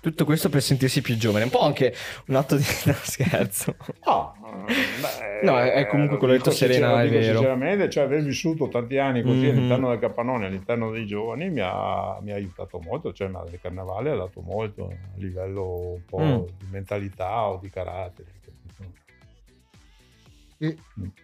Tutto 0.00 0.24
questo 0.24 0.48
per 0.48 0.62
sentirsi 0.62 1.00
più 1.02 1.16
giovane, 1.16 1.44
un 1.44 1.50
po' 1.50 1.60
anche 1.62 1.94
un 2.26 2.34
atto 2.36 2.56
di 2.56 2.64
no, 2.86 2.94
scherzo. 3.02 3.76
No, 4.04 4.34
beh, 5.00 5.40
No, 5.42 5.58
è- 5.60 5.86
comunque 5.88 6.16
quello 6.18 6.32
lo 6.34 6.38
detto 6.38 6.50
Serena, 6.50 7.02
è 7.02 7.08
vero. 7.08 7.34
Sinceramente, 7.38 7.90
cioè 7.90 8.04
aver 8.04 8.22
vissuto 8.22 8.68
tanti 8.68 8.98
anni 8.98 9.22
così 9.22 9.46
Mhm. 9.46 9.50
all'interno 9.50 9.88
del 9.90 9.98
capannone, 9.98 10.46
all'interno 10.46 10.90
dei 10.90 11.06
giovani, 11.06 11.50
mi 11.50 11.60
ha, 11.60 12.18
mi 12.22 12.32
ha 12.32 12.34
aiutato 12.36 12.80
molto. 12.80 13.12
Cioè, 13.12 13.28
ma 13.28 13.42
il 13.50 13.58
carnevale 13.60 14.10
ha 14.10 14.16
dato 14.16 14.40
molto 14.40 14.86
a 14.86 14.94
livello 15.16 15.92
un 15.94 16.04
po' 16.06 16.18
Mm. 16.20 16.42
di 16.58 16.66
mentalità 16.70 17.48
o 17.48 17.58
di 17.60 17.68
carattere. 17.68 18.28
E 20.58 20.78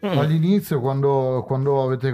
Mm. 0.04 0.18
all'inizio, 0.18 0.80
quando, 0.80 1.44
quando 1.46 1.82
avete, 1.84 2.12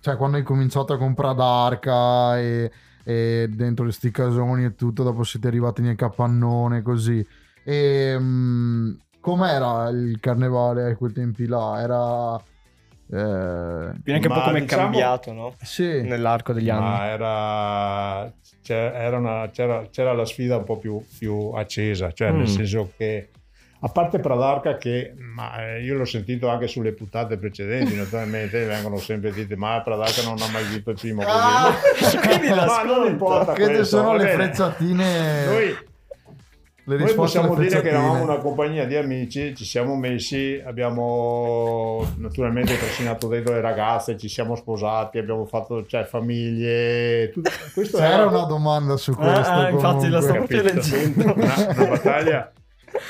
cioè, 0.00 0.16
quando 0.16 0.36
hai 0.36 0.42
cominciato 0.42 0.92
a 0.92 0.98
comprare 0.98 1.32
ad 1.32 1.40
Arca 1.40 2.38
e, 2.38 2.70
e 3.04 3.48
dentro 3.50 3.84
le 3.84 3.92
sti 3.92 4.10
casoni 4.10 4.64
e 4.64 4.74
tutto, 4.74 5.02
dopo 5.02 5.22
siete 5.24 5.46
arrivati 5.48 5.82
nel 5.82 5.96
capannone 5.96 6.82
così. 6.82 7.24
E, 7.64 8.16
mm, 8.18 8.92
com'era 9.20 9.88
il 9.90 10.18
carnevale 10.20 10.90
a 10.90 10.96
quei 10.96 11.12
tempi 11.12 11.46
là? 11.46 11.80
Era. 11.80 12.36
eh, 13.12 13.92
Viene 14.04 14.20
anche 14.20 14.28
un 14.28 14.34
po' 14.34 14.40
come 14.42 14.58
è 14.58 14.60
diciamo- 14.62 14.82
cambiato, 14.82 15.32
no? 15.32 15.54
sì, 15.62 16.02
Nell'arco 16.02 16.52
degli 16.52 16.70
anni. 16.70 16.80
Ma 16.88 17.06
era, 17.06 18.32
c'era, 18.62 18.94
era 18.94 19.18
una- 19.18 19.48
c'era, 19.50 19.86
c'era 19.90 20.12
la 20.12 20.24
sfida 20.24 20.56
un 20.58 20.64
po' 20.64 20.78
più, 20.78 21.02
più 21.18 21.50
accesa, 21.54 22.12
cioè 22.12 22.30
Mm. 22.32 22.36
nel 22.36 22.48
senso 22.48 22.92
che 22.96 23.30
a 23.82 23.88
parte 23.88 24.18
Pradarca 24.18 24.76
che 24.76 25.14
ma 25.16 25.56
eh, 25.74 25.82
io 25.82 25.96
l'ho 25.96 26.04
sentito 26.04 26.48
anche 26.48 26.66
sulle 26.66 26.92
puntate 26.92 27.38
precedenti, 27.38 27.94
naturalmente 27.96 28.62
vengono 28.66 28.98
sempre 28.98 29.32
dite 29.32 29.56
ma 29.56 29.80
Pradarca 29.82 30.22
non 30.22 30.36
ha 30.40 30.50
mai 30.50 30.64
vinto 30.64 30.90
il 30.90 30.98
primo 31.00 31.22
così. 31.22 31.34
Ah! 31.34 31.74
Quindi 32.28 32.48
ma 32.50 32.54
l'ascolta. 32.56 32.96
non 32.96 33.06
importa 33.06 33.52
che 33.54 33.64
questo, 33.64 33.84
sono 33.84 34.16
le 34.16 34.28
frezzatine. 34.28 35.44
Noi, 35.46 35.76
le 36.84 36.96
noi 36.98 37.14
possiamo 37.14 37.54
dire 37.54 37.80
che 37.80 37.88
eravamo 37.88 38.22
una 38.22 38.36
compagnia 38.38 38.84
di 38.84 38.96
amici, 38.96 39.54
ci 39.54 39.64
siamo 39.64 39.96
messi, 39.96 40.60
abbiamo 40.64 42.04
naturalmente 42.16 42.76
trascinato 42.76 43.28
dentro 43.28 43.54
le 43.54 43.60
ragazze, 43.60 44.18
ci 44.18 44.28
siamo 44.28 44.56
sposati, 44.56 45.16
abbiamo 45.18 45.46
fatto 45.46 45.86
cioè, 45.86 46.04
famiglie, 46.04 47.30
tutto, 47.30 47.50
questo 47.72 47.96
C'era 47.98 48.12
era 48.14 48.26
una 48.26 48.44
domanda 48.44 48.96
su 48.96 49.12
Ah, 49.12 49.32
questo. 49.32 49.52
ah, 49.52 49.68
infatti 49.70 50.08
la 50.08 50.20
sto 50.20 50.32
proprio 50.32 50.62
leggendo. 50.62 51.32
una, 51.34 51.54
una 51.76 51.86
battaglia 51.86 52.52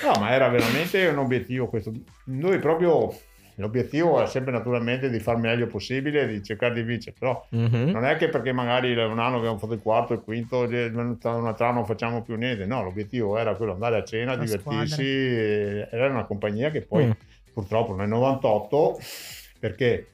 no 0.04 0.20
ma 0.20 0.30
era 0.32 0.48
veramente 0.48 1.06
un 1.06 1.18
obiettivo 1.18 1.66
questo 1.68 1.92
noi 2.24 2.58
proprio 2.58 3.12
l'obiettivo 3.56 4.22
è 4.22 4.26
sempre 4.26 4.52
naturalmente 4.52 5.10
di 5.10 5.18
far 5.20 5.36
meglio 5.36 5.66
possibile 5.66 6.26
di 6.26 6.42
cercare 6.42 6.72
di 6.74 6.82
vincere 6.82 7.14
però 7.18 7.44
Mhm. 7.50 7.90
non 7.90 8.04
è 8.06 8.16
che 8.16 8.28
perché 8.28 8.52
magari 8.52 8.92
un 8.96 9.18
anno 9.18 9.36
abbiamo 9.36 9.58
fatto 9.58 9.74
il 9.74 9.80
quarto 9.82 10.14
il 10.14 10.20
quinto 10.22 10.60
un 10.60 11.16
altro 11.20 11.66
anno 11.66 11.74
non 11.74 11.84
facciamo 11.86 12.22
più 12.22 12.36
niente 12.36 12.64
no 12.64 12.82
l'obiettivo 12.82 13.36
era 13.36 13.54
quello 13.56 13.72
andare 13.72 13.98
a 13.98 14.04
cena 14.04 14.34
La 14.34 14.42
divertirsi 14.44 15.02
e- 15.02 15.88
era 15.90 16.08
una 16.08 16.24
compagnia 16.24 16.70
che 16.70 16.82
poi 16.82 17.06
Mm. 17.06 17.10
purtroppo 17.52 17.94
nel 17.94 18.08
98 18.08 18.98
perché 19.58 20.06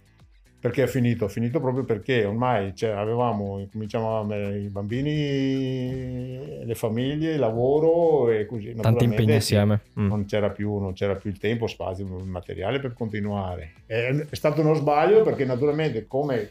perché 0.67 0.83
è 0.83 0.87
finito? 0.89 1.27
È 1.27 1.29
finito 1.29 1.61
proprio 1.61 1.85
perché 1.85 2.25
ormai 2.25 2.75
cioè, 2.75 2.91
avevamo, 2.91 3.65
cominciamo 3.71 4.19
a 4.19 4.55
i 4.57 4.69
bambini, 4.69 6.65
le 6.65 6.75
famiglie, 6.75 7.35
il 7.35 7.39
lavoro 7.39 8.31
e 8.31 8.47
così. 8.47 8.75
Tanti 8.75 9.05
impegni 9.05 9.37
assieme. 9.37 9.83
Mm. 10.01 10.09
Non 10.09 10.25
c'era, 10.25 10.51
più, 10.51 10.79
non 10.79 10.93
c'era 10.93 11.15
più 11.15 11.31
il 11.31 11.39
tempo, 11.39 11.69
spazio, 11.69 12.05
il 12.19 12.25
materiale 12.25 12.81
per 12.81 12.95
continuare. 12.95 13.75
È, 13.87 14.27
è 14.29 14.35
stato 14.35 14.61
uno 14.61 14.75
sbaglio 14.75 15.23
perché 15.23 15.45
naturalmente 15.45 16.09
come 16.09 16.51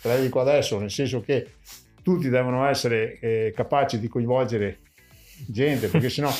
te 0.00 0.06
la 0.08 0.16
dico 0.16 0.38
adesso, 0.38 0.78
nel 0.78 0.92
senso 0.92 1.20
che 1.20 1.54
tutti 2.02 2.28
devono 2.28 2.68
essere 2.68 3.18
eh, 3.18 3.52
capaci 3.52 3.98
di 3.98 4.06
coinvolgere 4.06 4.78
gente, 5.44 5.88
perché 5.88 6.08
sennò 6.08 6.30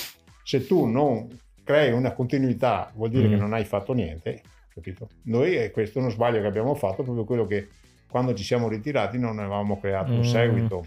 se 0.44 0.64
tu 0.64 0.86
non 0.86 1.26
crei 1.64 1.90
una 1.90 2.12
continuità 2.12 2.92
vuol 2.94 3.10
dire 3.10 3.26
Mm. 3.26 3.30
che 3.30 3.36
non 3.36 3.52
hai 3.52 3.64
fatto 3.64 3.92
niente, 3.92 4.42
capito? 4.76 5.08
Noi 5.24 5.56
eh, 5.56 5.70
questo 5.70 5.98
è 5.98 6.02
uno 6.02 6.10
sbaglio 6.10 6.40
che 6.40 6.46
abbiamo 6.46 6.74
fatto, 6.74 7.02
proprio 7.02 7.24
quello 7.24 7.46
che 7.46 7.68
quando 8.08 8.34
ci 8.34 8.44
siamo 8.44 8.68
ritirati 8.68 9.18
non 9.18 9.38
avevamo 9.38 9.80
creato 9.80 10.12
Mm. 10.12 10.16
un 10.18 10.24
seguito. 10.24 10.86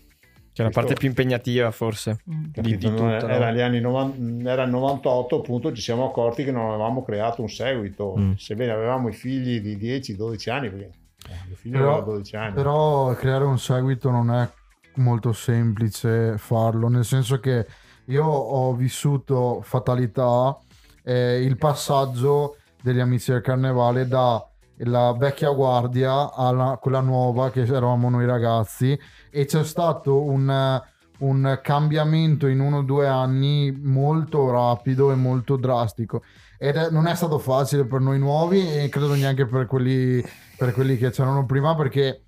Che 0.52 0.66
è 0.66 0.68
la 0.68 0.72
Questo- 0.72 0.80
parte 0.82 0.94
più 0.96 1.08
impegnativa, 1.10 1.72
forse. 1.72 2.20
Di, 2.24 2.50
capito? 2.52 2.78
di 2.78 2.78
tutto. 2.96 3.04
No? 3.04 3.14
era 3.16 3.52
gli 3.52 3.60
anni 3.62 3.80
90 3.80 4.50
era 4.50 4.64
il 4.64 4.70
98 4.72 5.38
appunto 5.38 5.72
ci 5.74 5.82
siamo 5.82 6.06
accorti 6.08 6.44
che 6.44 6.52
non 6.52 6.68
avevamo 6.70 7.04
creato 7.04 7.42
un 7.42 7.50
seguito 7.50 8.16
Mm. 8.18 8.34
sebbene 8.34 8.72
avevamo 8.72 9.08
i 9.10 9.14
figli 9.14 9.60
di 9.62 9.78
10-12 9.78 10.50
anni 10.50 10.70
perché 10.70 10.86
eh, 11.30 11.36
mio 11.48 11.56
figlio 11.56 11.78
Però- 11.78 11.92
aveva 11.92 12.06
12 12.06 12.36
anni 12.36 12.54
Però 12.56 13.14
creare 13.16 13.44
un 13.46 13.60
seguito 13.60 14.10
non 14.12 14.32
è 14.32 14.50
molto 14.96 15.32
semplice 15.34 16.38
farlo, 16.38 16.88
nel 16.90 17.06
senso 17.06 17.40
che 17.40 17.66
io 18.06 18.26
ho 18.26 18.74
vissuto 18.74 19.62
fatalità, 19.62 20.58
eh, 21.04 21.42
il 21.42 21.58
passaggio 21.58 22.58
degli 22.82 23.00
amici 23.00 23.32
del 23.32 23.42
carnevale 23.42 24.08
da 24.08 24.44
la 24.84 25.14
vecchia 25.14 25.50
guardia 25.52 26.34
alla 26.34 26.78
quella 26.82 27.02
nuova 27.02 27.52
che 27.52 27.62
eravamo 27.62 28.10
noi 28.10 28.26
ragazzi. 28.26 28.98
E 29.30 29.46
c'è 29.46 29.64
stato 29.64 30.22
un, 30.22 30.82
un 31.20 31.60
cambiamento 31.62 32.48
in 32.48 32.60
uno 32.60 32.78
o 32.78 32.82
due 32.84 33.08
anni 33.08 33.72
molto 33.72 34.50
rapido 34.52 35.12
e 35.12 35.16
molto 35.16 35.58
drastico. 35.58 36.24
Ed 36.58 36.76
è- 36.76 36.90
non 36.92 37.08
è 37.08 37.16
stato 37.16 37.40
facile 37.40 37.86
per 37.86 38.02
noi 38.02 38.20
nuovi 38.20 38.68
e 38.68 38.90
credo 38.90 39.14
neanche 39.16 39.46
per 39.46 39.66
quelli, 39.66 40.24
per 40.58 40.74
quelli 40.74 40.98
che 40.98 41.10
c'erano 41.10 41.46
prima 41.46 41.76
perché 41.76 42.24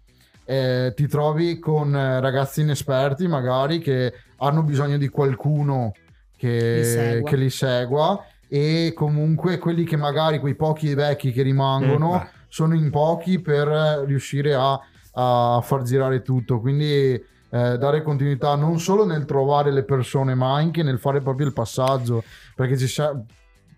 eh, 0.45 0.93
ti 0.95 1.07
trovi 1.07 1.59
con 1.59 1.95
eh, 1.95 2.19
ragazzi 2.19 2.61
inesperti 2.61 3.27
magari 3.27 3.79
che 3.79 4.13
hanno 4.37 4.63
bisogno 4.63 4.97
di 4.97 5.07
qualcuno 5.07 5.91
Li 5.93 6.01
che, 6.37 6.83
segua. 6.83 7.29
che 7.29 7.35
li 7.35 7.49
segua 7.49 8.25
e 8.53 8.91
comunque 8.93 9.57
quelli 9.59 9.85
che 9.85 9.95
magari 9.95 10.39
quei 10.39 10.55
pochi 10.55 10.93
vecchi 10.93 11.31
che 11.31 11.41
rimangono 11.41 12.15
Mm, 12.15 12.27
sono 12.49 12.75
in 12.75 12.89
pochi 12.89 13.39
per 13.39 14.03
riuscire 14.05 14.53
a, 14.53 14.77
a 15.13 15.61
far 15.63 15.83
girare 15.83 16.21
tutto. 16.21 16.59
Quindi 16.59 17.13
eh, 17.13 17.23
dare 17.49 18.01
continuità 18.01 18.55
non 18.55 18.77
solo 18.77 19.05
nel 19.05 19.23
trovare 19.23 19.71
le 19.71 19.83
persone 19.83 20.35
ma 20.35 20.53
anche 20.53 20.83
nel 20.83 20.99
fare 20.99 21.21
proprio 21.21 21.47
il 21.47 21.53
passaggio. 21.53 22.25
Perché 22.53 22.77
ci 22.77 22.87
sia- 22.87 23.17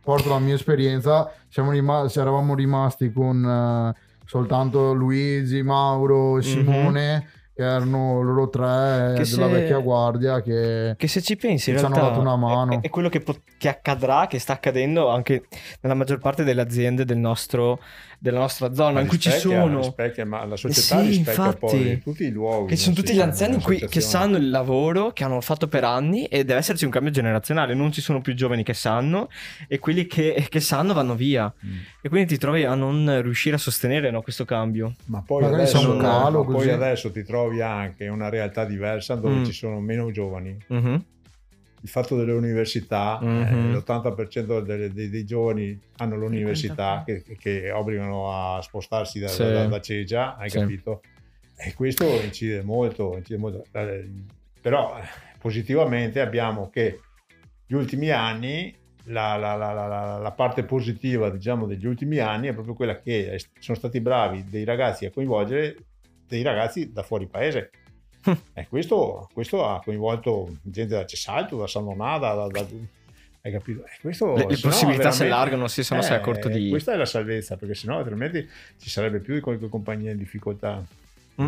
porto 0.03 0.29
la 0.29 0.39
mia 0.39 0.55
esperienza 0.55 1.31
siamo 1.49 1.69
rimasti, 1.69 2.17
eravamo 2.17 2.55
rimasti 2.55 3.11
con 3.11 3.45
eh, 3.45 3.99
soltanto 4.25 4.91
Luigi, 4.93 5.61
Mauro 5.61 6.39
e 6.39 6.41
Simone 6.41 7.27
che 7.42 7.42
erano 7.55 8.21
loro 8.21 8.49
tre 8.49 9.13
Che 9.15 9.23
della 9.29 9.47
se- 9.47 9.47
vecchia 9.47 9.77
guardia 9.79 10.41
che 10.41 10.95
Che 10.97 11.07
se 11.07 11.21
ci 11.21 11.35
pensi, 11.35 11.69
in 11.71 11.77
Ci 11.77 11.85
hanno 11.85 11.95
dato 11.95 12.19
una 12.19 12.35
mano. 12.35 12.73
È, 12.73 12.79
è 12.81 12.89
quello 12.89 13.09
che, 13.09 13.19
pot- 13.19 13.41
che 13.57 13.69
accadrà, 13.69 14.27
che 14.27 14.39
sta 14.39 14.53
accadendo 14.53 15.09
anche 15.09 15.45
nella 15.81 15.95
maggior 15.95 16.17
parte 16.19 16.43
delle 16.43 16.61
aziende 16.61 17.05
del 17.05 17.17
nostro, 17.17 17.79
della 18.23 18.39
nostra 18.39 18.73
zona, 18.73 18.93
Ma 18.93 19.01
in 19.01 19.07
cui 19.07 19.19
ci 19.19 19.29
sono. 19.31 19.79
rispecchia, 19.79 20.25
ma 20.25 20.45
la 20.45 20.55
società 20.55 21.01
Sì, 21.01 21.07
rispecchia 21.07 21.45
infatti. 21.47 21.77
di 21.83 21.99
tutti 22.01 22.23
i 22.23 22.31
luoghi 22.31 22.69
Che 22.69 22.77
ci 22.77 22.83
sono 22.83 22.95
tutti 22.95 23.13
gli 23.13 23.19
anziani 23.19 23.59
qui, 23.61 23.79
che 23.85 23.99
sanno 23.99 24.37
il 24.37 24.49
lavoro, 24.49 25.11
che 25.11 25.25
hanno 25.25 25.41
fatto 25.41 25.67
per 25.67 25.83
anni 25.83 26.23
e 26.27 26.45
deve 26.45 26.59
esserci 26.59 26.85
un 26.85 26.91
cambio 26.91 27.11
generazionale. 27.11 27.73
Non 27.73 27.91
ci 27.91 27.99
sono 27.99 28.21
più 28.21 28.33
giovani 28.33 28.63
che 28.63 28.73
sanno 28.73 29.27
e 29.67 29.77
quelli 29.79 30.05
che, 30.05 30.45
che 30.47 30.59
sanno 30.61 30.93
vanno 30.93 31.15
via. 31.15 31.53
Mm. 31.65 31.75
E 32.01 32.07
quindi 32.07 32.29
ti 32.29 32.37
trovi 32.37 32.63
a 32.63 32.75
non 32.75 33.21
riuscire 33.21 33.55
a 33.57 33.59
sostenere 33.59 34.09
no, 34.09 34.21
questo 34.21 34.45
cambio. 34.45 34.93
Ma 35.07 35.21
poi, 35.21 35.43
adesso, 35.43 35.79
un 35.91 35.97
calo, 35.99 36.45
ma 36.45 36.53
poi 36.53 36.69
adesso 36.69 37.11
ti 37.11 37.23
trovi 37.25 37.59
anche 37.61 38.07
una 38.07 38.29
realtà 38.29 38.63
diversa 38.63 39.15
dove 39.15 39.39
Mm. 39.39 39.43
ci 39.43 39.51
sono 39.51 39.81
meno 39.81 40.11
giovani. 40.11 40.57
Mhm. 40.67 41.03
Il 41.83 41.89
fatto 41.89 42.15
delle 42.15 42.31
università, 42.31 43.19
eh, 43.21 43.25
Mhm. 43.25 43.73
l'80% 43.73 44.61
delle- 44.61 44.93
dei, 44.93 45.09
dei 45.09 45.25
giovani 45.25 45.77
hanno 45.97 46.15
l'università 46.15 47.03
che, 47.05 47.23
che 47.37 47.71
obbligano 47.71 48.31
a 48.31 48.61
spostarsi 48.61 49.19
da, 49.19 49.27
Sì. 49.27 49.43
da- 49.43 49.65
da 49.65 49.81
Cegia, 49.81 50.37
hai 50.37 50.49
Sì. 50.49 50.59
capito? 50.59 51.01
E 51.57 51.73
questo 51.73 52.05
incide 52.21 52.61
molto, 52.63 53.17
incide 53.17 53.37
molto. 53.37 53.65
Eh, 53.73 54.09
Però 54.61 54.97
eh, 54.97 55.03
positivamente 55.39 56.21
abbiamo 56.21 56.69
che 56.69 57.01
gli 57.65 57.73
ultimi 57.73 58.11
anni, 58.11 58.73
la, 59.07 59.35
la- 59.35 59.55
la- 59.55 59.73
la- 59.73 59.87
la- 59.87 60.17
la 60.19 60.31
parte 60.31 60.63
positiva 60.63 61.29
diciamo 61.29 61.65
degli 61.65 61.85
ultimi 61.85 62.19
anni 62.19 62.47
è 62.47 62.53
proprio 62.53 62.73
quella 62.75 62.97
che 62.97 63.37
sono 63.59 63.77
stati 63.77 63.99
bravi 63.99 64.45
dei 64.49 64.63
ragazzi 64.63 65.05
a 65.05 65.11
coinvolgere 65.11 65.75
dei 66.25 66.43
ragazzi 66.43 66.93
da 66.93 67.03
fuori 67.03 67.27
paese. 67.27 67.71
E 68.53 68.67
questo, 68.69 69.29
questo 69.33 69.67
ha 69.67 69.81
coinvolto 69.83 70.57
gente 70.61 70.95
da 70.95 71.05
Cesalto, 71.05 71.57
da 71.57 71.67
San 71.67 71.83
Donà, 71.83 72.17
da, 72.17 72.47
da- 72.47 72.65
hai 73.41 73.51
capito? 73.51 73.83
E 73.83 73.97
questo, 73.99 74.35
Le, 74.35 74.45
le 74.47 74.57
possibilità 74.57 75.11
si 75.11 75.23
allargano, 75.23 75.67
sì, 75.67 75.83
se 75.83 75.93
no 75.95 76.01
sei 76.01 76.17
eh, 76.17 76.21
corto 76.21 76.47
di... 76.47 76.69
Questa 76.69 76.93
è 76.93 76.95
la 76.95 77.05
salvezza, 77.05 77.57
perché 77.57 77.75
sennò 77.75 77.97
altrimenti 77.97 78.47
ci 78.79 78.89
sarebbe 78.89 79.19
più 79.19 79.33
di 79.33 79.41
qualche 79.41 79.67
compagnia 79.67 80.11
in 80.11 80.17
difficoltà, 80.17 80.81
Mm. 81.41 81.47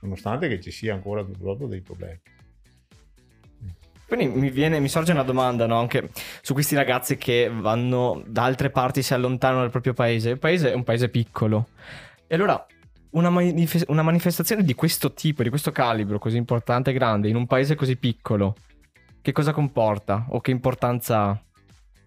nonostante 0.00 0.46
che 0.46 0.60
ci 0.60 0.70
sia 0.70 0.92
ancora 0.92 1.24
purtroppo 1.24 1.66
dei 1.66 1.80
problemi. 1.80 2.20
Quindi 4.06 4.26
mi, 4.26 4.50
viene, 4.50 4.78
mi 4.78 4.88
sorge 4.88 5.10
una 5.12 5.24
domanda 5.24 5.66
no? 5.66 5.80
anche 5.80 6.10
su 6.42 6.52
questi 6.52 6.76
ragazzi 6.76 7.16
che 7.16 7.50
vanno 7.52 8.22
da 8.26 8.44
altre 8.44 8.70
parti, 8.70 9.02
si 9.02 9.14
allontanano 9.14 9.62
dal 9.62 9.70
proprio 9.70 9.94
paese. 9.94 10.30
Il 10.30 10.38
paese 10.38 10.70
è 10.70 10.74
un 10.74 10.84
paese 10.84 11.08
piccolo. 11.08 11.70
E 12.28 12.34
allora 12.34 12.64
una, 13.16 13.30
manif- 13.30 13.84
una 13.88 14.02
manifestazione 14.02 14.62
di 14.62 14.74
questo 14.74 15.12
tipo, 15.12 15.42
di 15.42 15.48
questo 15.48 15.72
calibro 15.72 16.18
così 16.18 16.36
importante 16.36 16.90
e 16.90 16.92
grande, 16.94 17.28
in 17.28 17.36
un 17.36 17.46
paese 17.46 17.74
così 17.74 17.96
piccolo, 17.96 18.54
che 19.22 19.32
cosa 19.32 19.52
comporta 19.52 20.26
o 20.30 20.40
che 20.40 20.50
importanza 20.50 21.22
ha? 21.22 21.40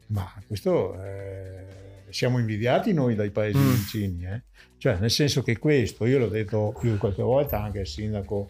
Ma 0.07 0.31
questo 0.47 0.95
eh, 1.03 1.65
siamo 2.09 2.39
invidiati 2.39 2.93
noi 2.93 3.15
dai 3.15 3.29
paesi 3.31 3.57
Mm. 3.59 3.69
vicini, 3.71 4.25
eh? 4.25 4.41
cioè 4.77 4.97
nel 4.99 5.11
senso 5.11 5.43
che 5.43 5.57
questo, 5.57 6.05
io 6.05 6.19
l'ho 6.19 6.27
detto 6.29 6.73
più 6.79 6.91
di 6.91 6.97
qualche 6.97 7.21
volta 7.21 7.61
anche 7.61 7.79
al 7.79 7.87
sindaco, 7.87 8.49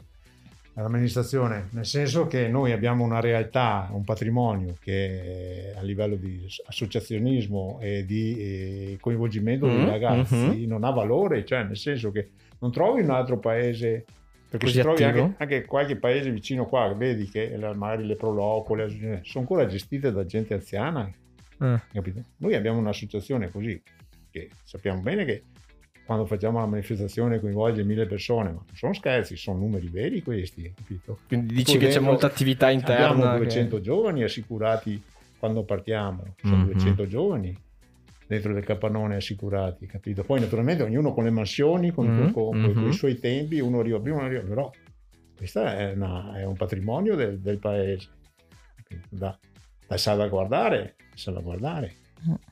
all'amministrazione, 0.80 1.68
nel 1.72 1.86
senso 1.86 2.26
che 2.28 2.48
noi 2.48 2.72
abbiamo 2.72 3.04
una 3.04 3.20
realtà, 3.20 3.90
un 3.92 4.06
patrimonio 4.06 4.76
che 4.80 5.74
a 5.78 5.82
livello 5.82 6.16
di 6.16 6.48
associazionismo 6.68 7.80
e 7.82 8.06
di 8.06 8.38
eh, 8.38 8.98
coinvolgimento 9.00 9.68
dei 9.68 9.78
Mm, 9.80 9.86
ragazzi 9.86 10.36
mhm. 10.36 10.66
non 10.68 10.84
ha 10.84 10.90
valore, 10.92 11.46
cioè 11.46 11.64
nel 11.64 11.78
senso 11.78 12.12
che 12.12 12.30
non 12.60 12.72
trovi 12.72 13.02
un 13.02 13.10
altro 13.10 13.40
paese 13.40 14.06
perché 14.50 14.66
Così 14.66 14.78
se 14.78 14.82
trovi 14.82 15.04
anche, 15.04 15.36
anche 15.38 15.66
qualche 15.66 15.96
paese 15.98 16.32
vicino 16.32 16.66
qua, 16.66 16.92
vedi 16.94 17.30
che 17.30 17.56
magari 17.76 18.06
le 18.06 18.16
Proloco, 18.16 18.74
le 18.74 18.84
associazioni 18.84 19.22
sono 19.24 19.44
ancora 19.44 19.68
gestite 19.68 20.12
da 20.12 20.26
gente 20.26 20.56
anziana, 20.56 21.12
capito? 21.92 22.22
Noi 22.38 22.56
abbiamo 22.56 22.80
un'associazione 22.80 23.52
così, 23.52 23.80
che 24.32 24.50
sappiamo 24.64 25.02
bene 25.02 25.24
che 25.26 25.44
quando 26.10 26.26
facciamo 26.26 26.58
la 26.58 26.66
manifestazione 26.66 27.40
coinvolge 27.40 27.84
mille 27.84 28.08
persone, 28.08 28.50
ma 28.50 28.56
non 28.66 28.76
sono 28.76 28.94
scherzi, 28.94 29.36
sono 29.38 29.60
numeri 29.60 29.90
veri 29.90 30.24
questi, 30.24 30.74
capito? 30.76 31.20
Quindi 31.28 31.54
dici 31.54 31.78
Poi 31.78 31.86
che 31.86 31.94
c'è 31.94 32.00
molta 32.00 32.26
attività 32.26 32.72
interna. 32.72 33.10
Abbiamo 33.10 33.34
che- 33.34 33.44
200 33.44 33.80
giovani 33.80 34.24
assicurati 34.24 35.00
quando 35.38 35.62
partiamo, 35.62 36.34
sono 36.42 36.56
Mhm. 36.64 36.72
200 36.72 37.06
giovani 37.08 37.56
dentro 38.26 38.56
del 38.56 38.64
capannone 38.64 39.18
assicurati, 39.18 39.86
capito? 39.86 40.24
Poi 40.24 40.40
naturalmente 40.40 40.82
ognuno 40.82 41.14
con 41.14 41.26
le 41.26 41.30
mansioni, 41.30 41.92
con, 41.92 42.08
Mhm, 42.08 42.32
con- 42.32 42.34
con- 42.34 42.74
con 42.74 42.82
mhm. 42.84 42.90
i 42.90 42.94
suoi 42.94 43.20
tempi, 43.20 43.60
uno 43.60 43.78
arriva 43.78 44.00
prima, 44.00 44.18
uno 44.18 44.26
arriva, 44.26 44.42
però 44.42 44.72
questo 45.38 45.64
è, 45.64 45.94
è 45.94 46.44
un 46.44 46.56
patrimonio 46.58 47.14
del, 47.16 47.38
del 47.40 47.60
paese 47.60 48.08
da, 49.10 49.38
da 49.86 49.96
salvaguardare, 49.96 50.96
salvaguardare, 51.14 51.94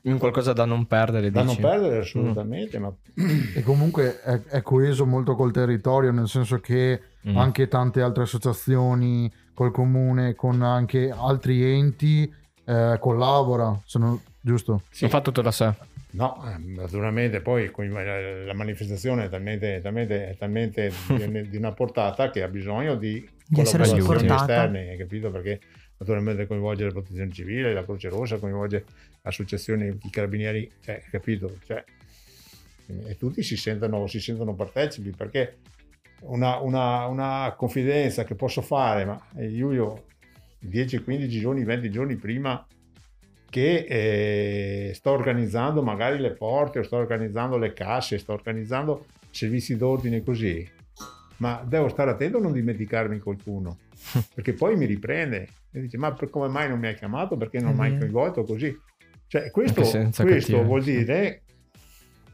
In 0.02 0.18
qualcosa 0.18 0.52
da 0.52 0.64
non 0.64 0.86
perdere, 0.86 1.30
da 1.30 1.40
non 1.42 1.48
dici? 1.54 1.60
perdere 1.60 1.98
assolutamente, 1.98 2.78
ma 2.78 2.92
E 3.54 3.62
comunque 3.62 4.20
è, 4.22 4.40
è 4.44 4.62
coeso 4.62 5.04
molto 5.06 5.34
col 5.34 5.52
territorio, 5.52 6.10
nel 6.12 6.28
senso 6.28 6.58
che 6.60 7.00
Mm. 7.28 7.36
anche 7.36 7.66
tante 7.68 8.00
altre 8.00 8.22
associazioni, 8.22 9.30
col 9.52 9.70
comune, 9.72 10.34
con 10.34 10.62
anche 10.62 11.10
altri 11.10 11.62
enti, 11.62 12.32
eh, 12.64 12.96
collabora, 13.00 13.78
se 13.84 13.98
non- 13.98 14.18
giusto? 14.40 14.82
sì. 14.90 15.02
Non 15.02 15.10
fa 15.10 15.20
tutto 15.20 15.42
da 15.42 15.50
sé. 15.50 15.74
No, 16.12 16.42
eh, 16.46 16.56
naturalmente 16.58 17.40
poi 17.42 17.70
coi- 17.70 17.88
la 17.90 18.54
manifestazione 18.54 19.24
è 19.24 19.28
talmente, 19.28 19.80
talmente, 19.82 20.30
è 20.30 20.36
talmente 20.38 20.90
di, 21.08 21.48
di 21.50 21.56
una 21.58 21.72
portata 21.72 22.30
che 22.30 22.42
ha 22.42 22.48
bisogno 22.48 22.94
di 22.94 23.28
Di 23.46 23.60
essere 23.60 23.82
collaborazioni 23.84 24.00
supportata. 24.00 24.40
esterne, 24.40 24.88
hai 24.90 24.96
capito? 24.96 25.30
Perché 25.30 25.60
naturalmente 25.98 26.46
coinvolge 26.46 26.84
la 26.84 26.92
protezione 26.92 27.30
civile, 27.32 27.72
la 27.72 27.84
Croce 27.84 28.08
Rossa, 28.08 28.38
coinvolge 28.38 28.84
associazioni 29.22 29.98
di 29.98 30.10
carabinieri, 30.10 30.70
cioè, 30.80 31.02
capito? 31.10 31.58
Cioè, 31.64 31.84
e 33.06 33.16
tutti 33.18 33.42
si 33.42 33.56
sentono, 33.56 34.06
si 34.06 34.20
sentono 34.20 34.54
partecipi 34.54 35.10
perché 35.10 35.58
una, 36.20 36.56
una- 36.58 37.06
una 37.06 37.54
confidenza 37.56 38.24
che 38.24 38.34
posso 38.34 38.62
fare, 38.62 39.04
ma 39.04 39.20
eh, 39.36 39.54
Giulio 39.54 40.04
10, 40.60 41.02
15 41.02 41.38
giorni, 41.40 41.64
20 41.64 41.90
giorni 41.90 42.16
prima 42.16 42.64
che 43.50 43.86
eh, 43.88 44.94
sto 44.94 45.10
organizzando 45.10 45.82
magari 45.82 46.18
le 46.18 46.32
porte, 46.32 46.80
o 46.80 46.82
sto 46.82 46.96
organizzando 46.96 47.56
le 47.56 47.72
casse, 47.72 48.18
sto 48.18 48.32
organizzando 48.32 49.06
servizi 49.30 49.76
d'ordine 49.76 50.22
così, 50.22 50.68
ma 51.38 51.62
devo 51.66 51.88
stare 51.88 52.10
attento 52.10 52.38
a 52.38 52.40
non 52.40 52.52
dimenticarmi 52.52 53.18
qualcuno, 53.20 53.78
perché 54.34 54.52
poi 54.52 54.76
mi 54.76 54.86
riprende 54.86 55.48
e 55.72 55.80
dice 55.80 55.96
ma 55.98 56.12
per- 56.12 56.30
come 56.30 56.48
mai 56.48 56.68
non 56.68 56.78
mi 56.78 56.86
hai 56.88 56.94
chiamato, 56.94 57.36
perché 57.36 57.60
non 57.60 57.74
mi 57.74 57.80
hai 57.86 57.98
coinvolto 57.98 58.44
così? 58.44 58.76
Cioè 59.26 59.50
questo, 59.50 59.82
questo 60.16 60.62
vuol 60.62 60.82
dire 60.82 61.42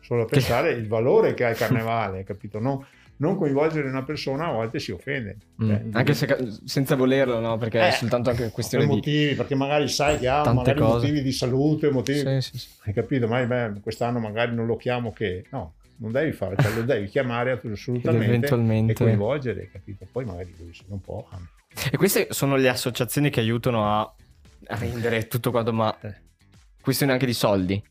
solo 0.01 0.23
a 0.23 0.27
pensare 0.27 0.73
il 0.73 0.87
valore 0.87 1.35
che 1.35 1.45
ha 1.45 1.51
il 1.51 1.57
carnevale, 1.57 2.23
capito? 2.25 2.61
Non, 2.61 2.85
non 3.17 3.37
coinvolgere 3.37 3.89
una 3.89 4.05
persona 4.05 4.47
a 4.49 4.53
volte 4.53 4.79
si 4.79 4.93
offende. 4.93 5.37
Mm. 5.63 5.69
Cioè, 5.69 5.83
Anche 5.93 6.15
se, 6.15 6.37
senza 6.65 6.95
volerlo, 6.95 7.41
no? 7.41 7.57
Perché 7.59 7.81
è 7.81 7.89
Eh, 7.89 7.93
soltanto 7.93 8.31
anche 8.31 8.51
questione 8.51 8.85
per 8.85 8.93
di... 8.95 8.99
motivi, 9.01 9.35
perché 9.35 9.55
magari 9.55 9.89
sai 9.89 10.19
che 10.19 10.29
ha 10.29 10.53
magari 10.53 10.79
cose. 10.79 10.95
motivi 11.07 11.23
di 11.23 11.33
salute, 11.33 11.91
motivi 11.91 12.19
Sì, 12.19 12.41
sì, 12.41 12.59
sì. 12.59 12.69
hai 12.85 12.93
capito? 12.93 13.27
Ma 13.27 13.45
beh, 13.45 13.81
quest'anno 13.81 14.19
magari 14.21 14.55
non 14.55 14.67
lo 14.67 14.77
chiamo 14.77 15.13
che... 15.13 15.45
No, 15.51 15.75
non 15.97 16.13
devi 16.13 16.33
fare, 16.33 16.57
cioè 16.61 16.73
lo 16.75 16.83
devi 16.83 17.07
chiamare 17.09 17.53
assolutamente 17.53 18.25
eventualmente... 18.27 18.93
e 18.93 18.95
coinvolgere, 18.97 19.71
capito? 19.71 20.07
Poi 20.11 20.25
magari 20.25 20.55
lui 20.59 20.75
se 20.75 20.83
non 20.89 21.01
può... 21.01 21.27
ah, 21.31 21.39
E 21.91 21.97
queste 21.97 22.29
sono 22.31 22.57
le 22.57 22.69
associazioni 22.69 23.31
che 23.31 23.41
aiutano 23.41 23.87
a, 23.87 24.01
a 24.67 24.77
rendere 24.77 25.27
tutto 25.29 25.51
quanto, 25.51 25.73
ma 25.73 25.97
Eh. 26.01 26.15
questione 26.81 27.13
anche 27.13 27.27
di 27.27 27.35
soldi. 27.35 27.83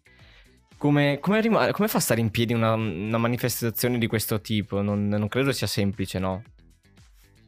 Come, 0.77 1.19
come 1.21 1.39
rim- 1.39 1.71
come 1.71 1.87
fa 1.87 1.97
a 1.97 2.01
stare 2.01 2.19
in 2.19 2.29
piedi 2.29 2.51
una, 2.53 2.73
una 2.73 3.17
manifestazione 3.17 3.97
di 3.97 4.07
questo 4.07 4.41
tipo? 4.41 4.81
Non, 4.81 5.07
non 5.07 5.27
credo 5.29 5.53
sia 5.53 5.65
semplice, 5.67 6.19
no? 6.19 6.43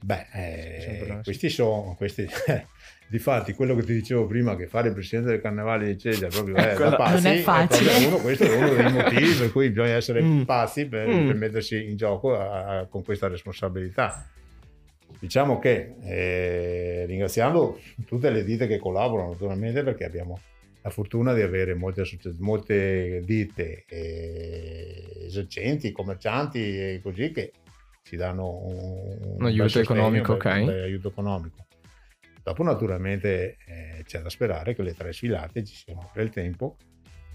Beh, 0.01 0.27
eh, 0.33 1.19
questi 1.21 1.49
sono... 1.49 1.95
Questi, 1.97 2.25
Difatti, 3.07 3.53
quello 3.53 3.75
che 3.75 3.83
ti 3.83 3.93
dicevo 3.93 4.25
prima, 4.25 4.55
che 4.55 4.65
fare 4.67 4.87
il 4.87 4.93
presidente 4.93 5.29
del 5.29 5.39
carnevale 5.41 5.85
di 5.85 5.97
Ceglia 5.97 6.27
proprio 6.27 6.55
è 6.55 6.73
Quello- 6.73 6.89
da 6.89 6.95
pazzi, 6.95 7.23
Non 7.23 7.33
è 7.33 7.37
facile. 7.39 7.89
proprio 7.89 8.07
uno, 8.07 8.17
questo 8.17 8.43
è 8.45 8.55
uno 8.55 8.73
dei 8.73 8.91
motivi 8.91 9.33
per 9.33 9.51
cui 9.51 9.69
bisogna 9.69 9.93
essere 9.95 10.21
Mm. 10.23 10.41
pazzi 10.41 10.85
per, 10.87 11.07
Mm. 11.07 11.27
per 11.27 11.35
mettersi 11.35 11.87
in 11.89 11.95
gioco 11.97 12.35
a- 12.35 12.79
a- 12.79 12.85
con 12.87 13.03
questa 13.03 13.27
responsabilità. 13.27 14.27
Diciamo 15.19 15.59
che 15.59 15.95
eh, 16.03 17.05
ringraziando 17.05 17.79
tutte 18.05 18.29
le 18.31 18.43
ditte 18.43 18.67
che 18.67 18.79
collaborano 18.79 19.29
naturalmente 19.31 19.83
perché 19.83 20.03
abbiamo 20.03 20.39
la 20.81 20.89
fortuna 20.89 21.33
di 21.33 21.41
avere 21.41 21.73
molte, 21.73 22.03
molte 22.39 23.21
ditte 23.23 23.85
eh, 23.87 25.25
esercenti, 25.25 25.91
commercianti 25.91 26.59
e 26.59 26.99
così 27.01 27.31
che 27.31 27.51
ci 28.03 28.15
danno 28.17 28.49
un, 28.65 29.17
Un 29.21 29.35
bel 29.37 29.45
aiuto 29.47 29.79
economico, 29.79 30.33
un 30.33 30.37
bel- 30.37 30.47
ok. 30.51 30.59
un 30.59 30.65
bel 30.65 30.83
aiuto 30.83 31.07
economico. 31.07 31.64
Dopo 32.45 32.61
naturalmente 32.61 33.57
eh, 33.65 34.03
c'è 34.05 34.19
da 34.21 34.29
sperare 34.29 34.75
che 34.75 34.83
le 34.83 34.93
tre 34.93 35.11
sfilate 35.11 35.63
ci 35.63 35.73
siano 35.73 36.11
per 36.13 36.25
il 36.25 36.29
tempo, 36.29 36.77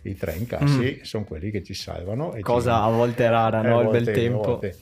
i 0.02 0.14
tre 0.14 0.36
incassi 0.36 1.00
sono 1.02 1.24
quelli 1.24 1.50
che 1.50 1.64
ci 1.64 1.74
salvano. 1.74 2.28
E 2.28 2.34
ci- 2.34 2.38
Mm. 2.38 2.42
Cosa 2.42 2.82
a 2.84 2.90
volte 2.90 3.28
rara, 3.28 3.60
eh, 3.60 3.68
no? 3.68 3.80
Il 3.82 3.88
bel 3.90 4.04
tempo. 4.14 4.38
volte. 4.40 4.76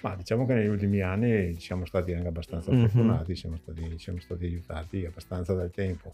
Ma 0.00 0.16
diciamo 0.16 0.46
che 0.46 0.54
negli 0.54 0.66
ultimi 0.66 1.00
anni 1.00 1.60
siamo 1.60 1.84
stati 1.86 2.12
anche 2.12 2.26
abbastanza 2.26 2.72
Mhm. 2.72 2.80
fortunati, 2.80 3.36
siamo 3.36 3.56
stati, 3.56 3.98
siamo 4.00 4.18
stati 4.18 4.46
aiutati 4.46 5.04
abbastanza 5.06 5.54
dal 5.54 5.70
tempo. 5.70 6.12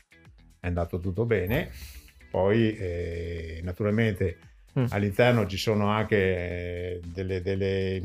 È 0.60 0.66
andato 0.66 1.00
tutto 1.00 1.24
bene. 1.24 1.70
Poi 2.30 2.76
eh, 2.76 3.60
naturalmente 3.64 4.36
Mm. 4.78 4.86
all'interno 4.90 5.46
ci 5.46 5.56
sono 5.56 5.88
anche 5.88 6.16
eh, 6.16 7.00
delle, 7.14 7.40
delle, 7.40 8.02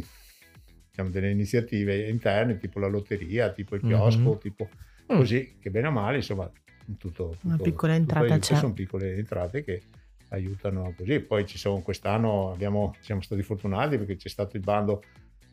diciamo, 0.89 1.09
delle 1.09 1.31
iniziative 1.31 2.07
interne, 2.07 2.57
tipo 2.57 2.79
la 2.79 2.87
lotteria, 2.87 3.49
tipo 3.51 3.75
il 3.75 3.81
chiosco, 3.81 4.29
Mhm. 4.29 4.37
tipo 4.39 4.69
Mm. 4.71 4.87
Così, 5.17 5.57
che 5.59 5.69
bene 5.69 5.87
o 5.87 5.91
male, 5.91 6.17
insomma, 6.17 6.49
tutto, 6.97 7.35
Una 7.43 7.55
tutto- 7.55 7.63
piccola 7.69 7.95
tutto 7.97 8.13
entrata 8.15 8.39
c'è. 8.39 8.55
Sono 8.55 8.73
piccole 8.73 9.15
entrate 9.15 9.63
che 9.63 9.81
aiutano 10.29 10.93
così. 10.97 11.19
Poi 11.19 11.45
ci 11.45 11.57
sono 11.57 11.81
quest'anno, 11.81 12.51
abbiamo, 12.51 12.95
siamo 12.99 13.21
stati 13.21 13.41
fortunati 13.43 13.97
perché 13.97 14.15
c'è 14.15 14.29
stato 14.29 14.57
il 14.57 14.63
bando 14.63 15.01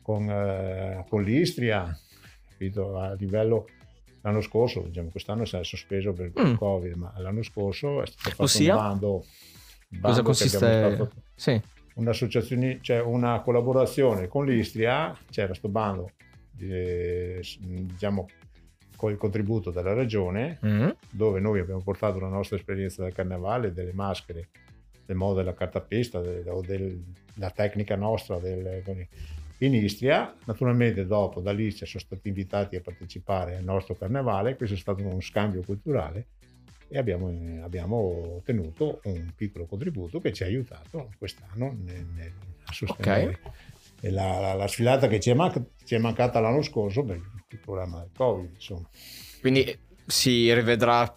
con, 0.01 0.29
eh, 0.29 1.05
con 1.09 1.23
l'Istria, 1.23 1.95
capito? 2.49 2.97
a 2.97 3.13
livello 3.13 3.67
l'anno 4.21 4.41
scorso, 4.41 4.81
diciamo, 4.81 5.09
quest'anno 5.09 5.45
si 5.45 5.55
è 5.55 5.63
sospeso 5.63 6.11
per 6.13 6.31
il 6.33 6.33
Mm. 6.51 6.55
Covid, 6.55 6.93
ma 6.95 7.13
l'anno 7.17 7.43
scorso 7.43 8.01
è 8.01 8.07
stato 8.07 8.29
fatto 8.29 8.43
Ossia? 8.43 8.75
un 8.75 8.81
bando. 8.81 9.07
Cosa 9.19 9.25
bando 9.89 10.07
abbiamo 10.09 10.23
consiste? 10.23 11.09
Sì. 11.35 11.61
un'associazione, 11.95 12.79
cioè 12.81 13.01
una 13.01 13.39
collaborazione 13.41 14.27
con 14.27 14.45
l'Istria, 14.45 15.17
c'era 15.29 15.53
sto 15.53 15.69
bando, 15.69 16.11
eh, 16.59 17.41
diciamo, 17.59 18.27
con 18.97 19.11
il 19.11 19.17
contributo 19.17 19.71
della 19.71 19.93
regione, 19.93 20.59
Mm. 20.65 20.89
dove 21.11 21.39
noi 21.39 21.59
abbiamo 21.59 21.81
portato 21.81 22.19
la 22.19 22.27
nostra 22.27 22.57
esperienza 22.57 23.03
del 23.03 23.13
carnevale, 23.13 23.71
delle 23.71 23.93
maschere, 23.93 24.49
del 25.05 25.15
modo 25.15 25.35
della 25.35 25.53
cartapesta, 25.53 26.19
del- 26.19 26.49
o 26.49 26.59
della 26.61 27.49
tecnica 27.51 27.95
nostra 27.95 28.37
del- 28.39 28.83
in 29.59 29.73
Istria. 29.73 30.35
Naturalmente 30.45 31.05
dopo 31.05 31.39
da 31.39 31.51
lì 31.53 31.71
sono 31.71 31.87
stati 32.03 32.27
invitati 32.27 32.75
a 32.75 32.81
partecipare 32.81 33.55
al 33.55 33.63
nostro 33.63 33.95
carnevale, 33.95 34.55
questo 34.57 34.75
è 34.75 34.79
stato 34.79 35.01
uno 35.03 35.21
scambio 35.21 35.61
culturale 35.63 36.25
e 36.89 36.97
abbiamo, 36.97 37.29
abbiamo 37.63 38.35
ottenuto 38.37 38.99
un 39.05 39.31
piccolo 39.35 39.65
contributo 39.65 40.19
che 40.19 40.33
ci 40.33 40.43
ha 40.43 40.45
aiutato 40.47 41.11
quest'anno 41.17 41.75
nel, 41.83 42.05
nel, 42.15 42.31
a 42.65 42.71
sostenere. 42.73 43.31
E 43.31 43.39
la, 44.01 44.39
la, 44.39 44.53
la, 44.53 44.67
sfilata 44.67 45.07
che 45.07 45.19
ci 45.19 45.29
è, 45.29 45.33
manca, 45.33 45.63
ci 45.83 45.95
è, 45.95 45.97
mancata 45.97 46.39
l'anno 46.39 46.61
scorso 46.61 47.03
per 47.03 47.15
il 47.15 47.59
problema 47.59 47.99
del 47.99 48.11
Covid, 48.15 48.51
insomma. 48.53 48.87
Quindi 49.41 49.77
si 50.05 50.53
rivedrà 50.53 51.11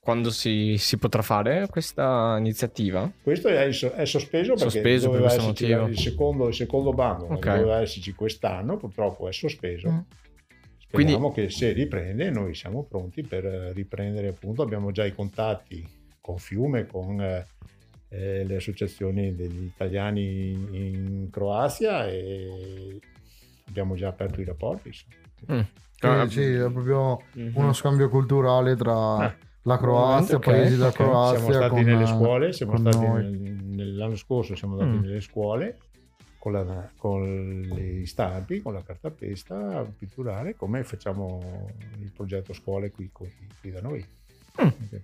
quando 0.00 0.30
si, 0.30 0.76
si, 0.78 0.98
potrà 0.98 1.22
fare 1.22 1.66
questa 1.68 2.36
iniziativa? 2.38 3.10
Questo 3.22 3.48
è, 3.48 3.66
è 3.66 4.04
sospeso 4.04 4.54
perché 4.54 4.70
sospeso 4.70 5.06
doveva 5.06 5.26
per 5.26 5.38
esserci 5.38 5.64
il 5.64 5.98
secondo, 5.98 6.48
il 6.48 6.54
secondo 6.54 6.92
bando, 6.92 7.32
okay. 7.32 7.58
doveva 7.58 7.80
esserci 7.80 8.14
quest'anno, 8.14 8.76
purtroppo 8.76 9.28
è 9.28 9.32
sospeso. 9.32 9.90
Mm. 9.90 9.98
Speriamo 10.78 11.32
Quindi... 11.32 11.50
che 11.50 11.56
se 11.56 11.72
riprende 11.72 12.30
noi 12.30 12.54
siamo 12.54 12.84
pronti 12.84 13.22
per 13.22 13.44
riprendere 13.74 14.28
appunto, 14.28 14.62
abbiamo 14.62 14.92
già 14.92 15.04
i 15.04 15.12
contatti 15.12 15.84
con 16.20 16.38
Fiume, 16.38 16.86
con 16.86 17.20
eh, 17.20 17.46
le 18.44 18.56
associazioni 18.56 19.34
degli 19.34 19.64
italiani 19.64 20.52
in 20.52 21.28
Croazia 21.30 22.06
e 22.06 22.98
abbiamo 23.68 23.94
già 23.94 24.08
aperto 24.08 24.40
i 24.40 24.44
rapporti. 24.44 24.90
Mm. 25.52 25.60
Sì, 25.98 26.28
sì, 26.28 26.52
è 26.52 26.70
proprio 26.70 27.22
mm-hmm. 27.38 27.56
uno 27.56 27.72
scambio 27.72 28.08
culturale 28.08 28.76
tra... 28.76 29.16
Ah 29.16 29.36
la 29.66 29.78
Croazia, 29.78 30.36
okay, 30.36 30.60
paesi 30.60 30.80
okay. 30.80 30.92
Croazia. 30.92 31.38
Siamo 31.38 31.52
stati 31.52 31.82
nelle 31.82 32.06
scuole, 32.06 32.52
siamo 32.52 32.76
stati 32.78 32.98
nel, 32.98 33.32
nell'anno 33.64 34.16
scorso 34.16 34.54
siamo 34.54 34.78
andati 34.78 34.96
mm. 34.96 35.00
nelle 35.00 35.20
scuole 35.20 35.78
con, 36.38 36.52
la, 36.52 36.90
con 36.96 37.60
le 37.62 38.06
stampi, 38.06 38.62
con 38.62 38.72
la 38.74 38.82
cartapesta 38.82 39.84
pitturale, 39.98 40.54
come 40.54 40.84
facciamo 40.84 41.68
il 41.98 42.12
progetto 42.12 42.52
scuole 42.52 42.92
qui, 42.92 43.10
qui, 43.12 43.28
qui 43.60 43.70
da 43.72 43.80
noi. 43.80 44.06
Mm. 44.62 44.66
Okay. 44.86 45.02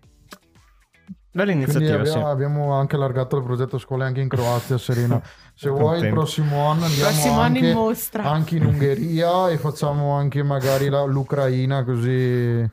Bella 1.33 1.53
iniziativa. 1.53 1.95
Abbiamo, 1.97 2.19
sì. 2.19 2.31
abbiamo, 2.31 2.73
anche 2.75 2.97
allargato 2.97 3.37
il 3.39 3.43
progetto 3.43 3.79
scuole 3.79 4.05
anche 4.05 4.21
in 4.21 4.29
Croazia, 4.29 4.77
Serena. 4.79 5.21
Se 5.55 5.71
vuoi, 5.71 6.01
il 6.01 6.11
prossimo 6.11 6.67
anno 6.67 6.85
andiamo 6.85 7.11
prossimo 7.11 7.41
anche, 7.41 7.71
anno 7.71 7.91
in 7.91 8.27
anche, 8.27 8.57
in 8.57 8.65
Ungheria 8.67 9.49
e 9.49 9.59
facciamo 9.59 10.13
anche 10.13 10.43
magari 10.43 10.89
la, 10.89 11.05
l'Ucraina, 11.05 11.85
così 11.85 12.69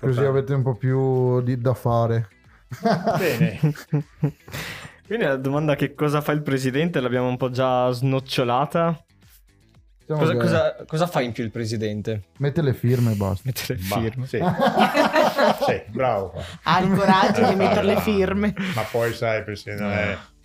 Così 0.00 0.22
avete 0.22 0.54
un 0.54 0.62
po' 0.62 0.74
più 0.74 1.40
di, 1.42 1.60
da 1.60 1.74
fare. 1.74 2.28
Bene. 3.18 3.58
Quindi 5.06 5.24
la 5.24 5.36
domanda 5.36 5.74
che 5.74 5.94
cosa 5.94 6.20
fa 6.20 6.32
il 6.32 6.42
presidente 6.42 7.00
l'abbiamo 7.00 7.28
un 7.28 7.36
po' 7.36 7.50
già 7.50 7.90
snocciolata. 7.90 9.04
Cosa, 10.16 10.36
cosa, 10.36 10.84
cosa, 10.86 11.06
fa 11.06 11.20
in 11.20 11.32
più 11.32 11.44
il 11.44 11.50
presidente? 11.50 12.22
Mette 12.38 12.62
le 12.62 12.72
firme 12.72 13.12
e 13.12 13.14
basta. 13.14 13.42
Mette 13.44 13.74
le 13.74 13.78
firme. 13.78 14.14
Ma, 14.16 14.26
sì. 14.26 14.38
sì, 15.66 15.82
bravo. 15.90 16.32
Ha 16.62 16.80
il 16.80 16.90
coraggio 16.90 17.46
di 17.46 17.54
mettere 17.54 17.86
le 17.86 18.00
firme. 18.00 18.54
Ma 18.74 18.82
poi 18.82 19.12
sai, 19.12 19.44
presidente, 19.44 19.84
eh. 19.84 20.36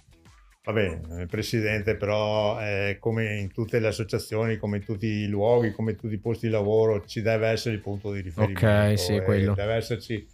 Vabbè, 0.65 0.99
il 1.19 1.27
presidente 1.27 1.95
però 1.95 2.57
è 2.57 2.95
come 2.99 3.37
in 3.37 3.51
tutte 3.51 3.79
le 3.79 3.87
associazioni, 3.87 4.57
come 4.57 4.77
in 4.77 4.85
tutti 4.85 5.07
i 5.07 5.27
luoghi, 5.27 5.71
come 5.71 5.91
in 5.91 5.97
tutti 5.97 6.13
i 6.13 6.19
posti 6.19 6.47
di 6.47 6.53
lavoro, 6.53 7.03
ci 7.05 7.21
deve 7.21 7.47
essere 7.47 7.75
il 7.75 7.81
punto 7.81 8.13
di 8.13 8.21
riferimento. 8.21 8.65
Ok, 8.65 8.97
sì, 8.97 9.21
quello. 9.21 9.53
Deve 9.55 9.73
esserci 9.75 10.25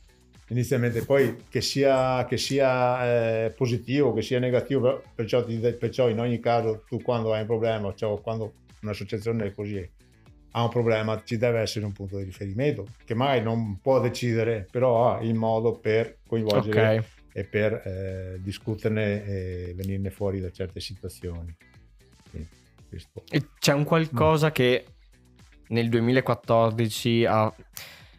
inizialmente, 0.50 1.04
poi 1.04 1.46
che 1.50 1.62
sia, 1.62 2.26
che 2.26 2.38
sia 2.38 3.46
eh, 3.46 3.50
positivo, 3.52 4.14
che 4.14 4.22
sia 4.22 4.38
negativo, 4.38 5.02
perciò, 5.16 5.44
perciò, 5.44 6.10
in 6.10 6.20
ogni 6.20 6.40
caso 6.40 6.84
tu 6.88 7.02
quando 7.02 7.34
hai 7.34 7.42
un 7.42 7.48
problema, 7.48 7.92
cioè 7.96 8.22
quando 8.22 8.54
un'associazione 8.82 9.54
così 9.54 9.90
ha 10.52 10.64
un 10.64 10.70
problema, 10.70 11.22
ci 11.24 11.38
deve 11.38 11.60
essere 11.60 11.86
un 11.86 11.92
punto 11.92 12.18
di 12.18 12.24
riferimento 12.24 12.88
che 13.06 13.14
mai 13.14 13.42
non 13.44 13.80
può 13.80 14.00
decidere, 14.00 14.68
però 14.70 15.14
ha 15.14 15.22
il 15.22 15.36
modo 15.36 15.78
per 15.78 16.18
coinvolgere 16.28 16.80
okay 16.80 17.04
e 17.32 17.44
per 17.44 17.74
eh, 17.74 18.40
discuterne 18.42 19.24
e 19.26 19.74
venirne 19.76 20.10
fuori 20.10 20.40
da 20.40 20.52
certe 20.52 20.80
situazioni. 20.80 21.56
E 23.30 23.46
c'è 23.60 23.74
un 23.74 23.84
qualcosa 23.84 24.48
mm. 24.48 24.52
che 24.52 24.86
nel 25.68 25.90
2014 25.90 27.26
ha 27.26 27.54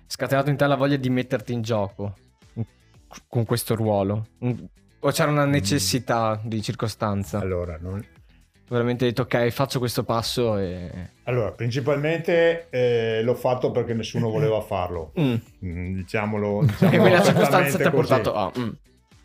scatenato 0.06 0.50
in 0.50 0.56
te 0.56 0.66
la 0.66 0.76
voglia 0.76 0.96
di 0.96 1.10
metterti 1.10 1.52
in 1.52 1.62
gioco 1.62 2.16
con 3.26 3.44
questo 3.44 3.74
ruolo? 3.74 4.28
O 5.00 5.10
c'era 5.10 5.30
una 5.30 5.46
mm. 5.46 5.50
necessità 5.50 6.40
mm. 6.40 6.48
di 6.48 6.62
circostanza? 6.62 7.40
Allora, 7.40 7.76
non... 7.80 8.04
veramente 8.70 9.04
detto 9.04 9.22
ok, 9.22 9.48
faccio 9.50 9.78
questo 9.78 10.04
passo 10.04 10.56
e... 10.56 10.90
Allora, 11.24 11.50
principalmente 11.52 12.68
eh, 12.70 13.20
l'ho 13.22 13.34
fatto 13.34 13.70
perché 13.70 13.94
nessuno 13.94 14.30
voleva 14.30 14.60
farlo. 14.60 15.12
Mm. 15.20 15.34
mm 15.64 15.94
diciamolo, 15.94 16.62
diciamo. 16.66 16.92
e 16.92 16.98
quella 16.98 17.22
circostanza 17.22 17.76
ti 17.76 17.82
ha 17.84 17.90
portato 17.90 18.34
a... 18.34 18.52
Mm 18.58 18.70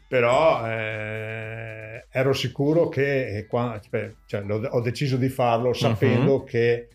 però 0.07 0.65
eh, 0.67 2.05
ero 2.11 2.31
sicuro 2.31 2.89
che 2.89 3.37
eh, 3.37 3.45
quando, 3.47 3.81
cioè, 4.27 4.43
ho 4.47 4.79
deciso 4.79 5.17
di 5.17 5.29
farlo 5.29 5.73
sapendo 5.73 6.35
uh-huh. 6.35 6.43
che 6.43 6.87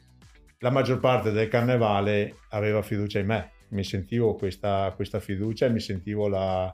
la 0.58 0.70
maggior 0.70 1.00
parte 1.00 1.32
del 1.32 1.48
carnevale 1.48 2.36
aveva 2.50 2.82
fiducia 2.82 3.18
in 3.18 3.26
me 3.26 3.50
mi 3.70 3.84
sentivo 3.84 4.34
questa, 4.34 4.92
questa 4.96 5.20
fiducia 5.20 5.66
e 5.66 5.70
mi 5.70 5.80
sentivo 5.80 6.28
la, 6.28 6.72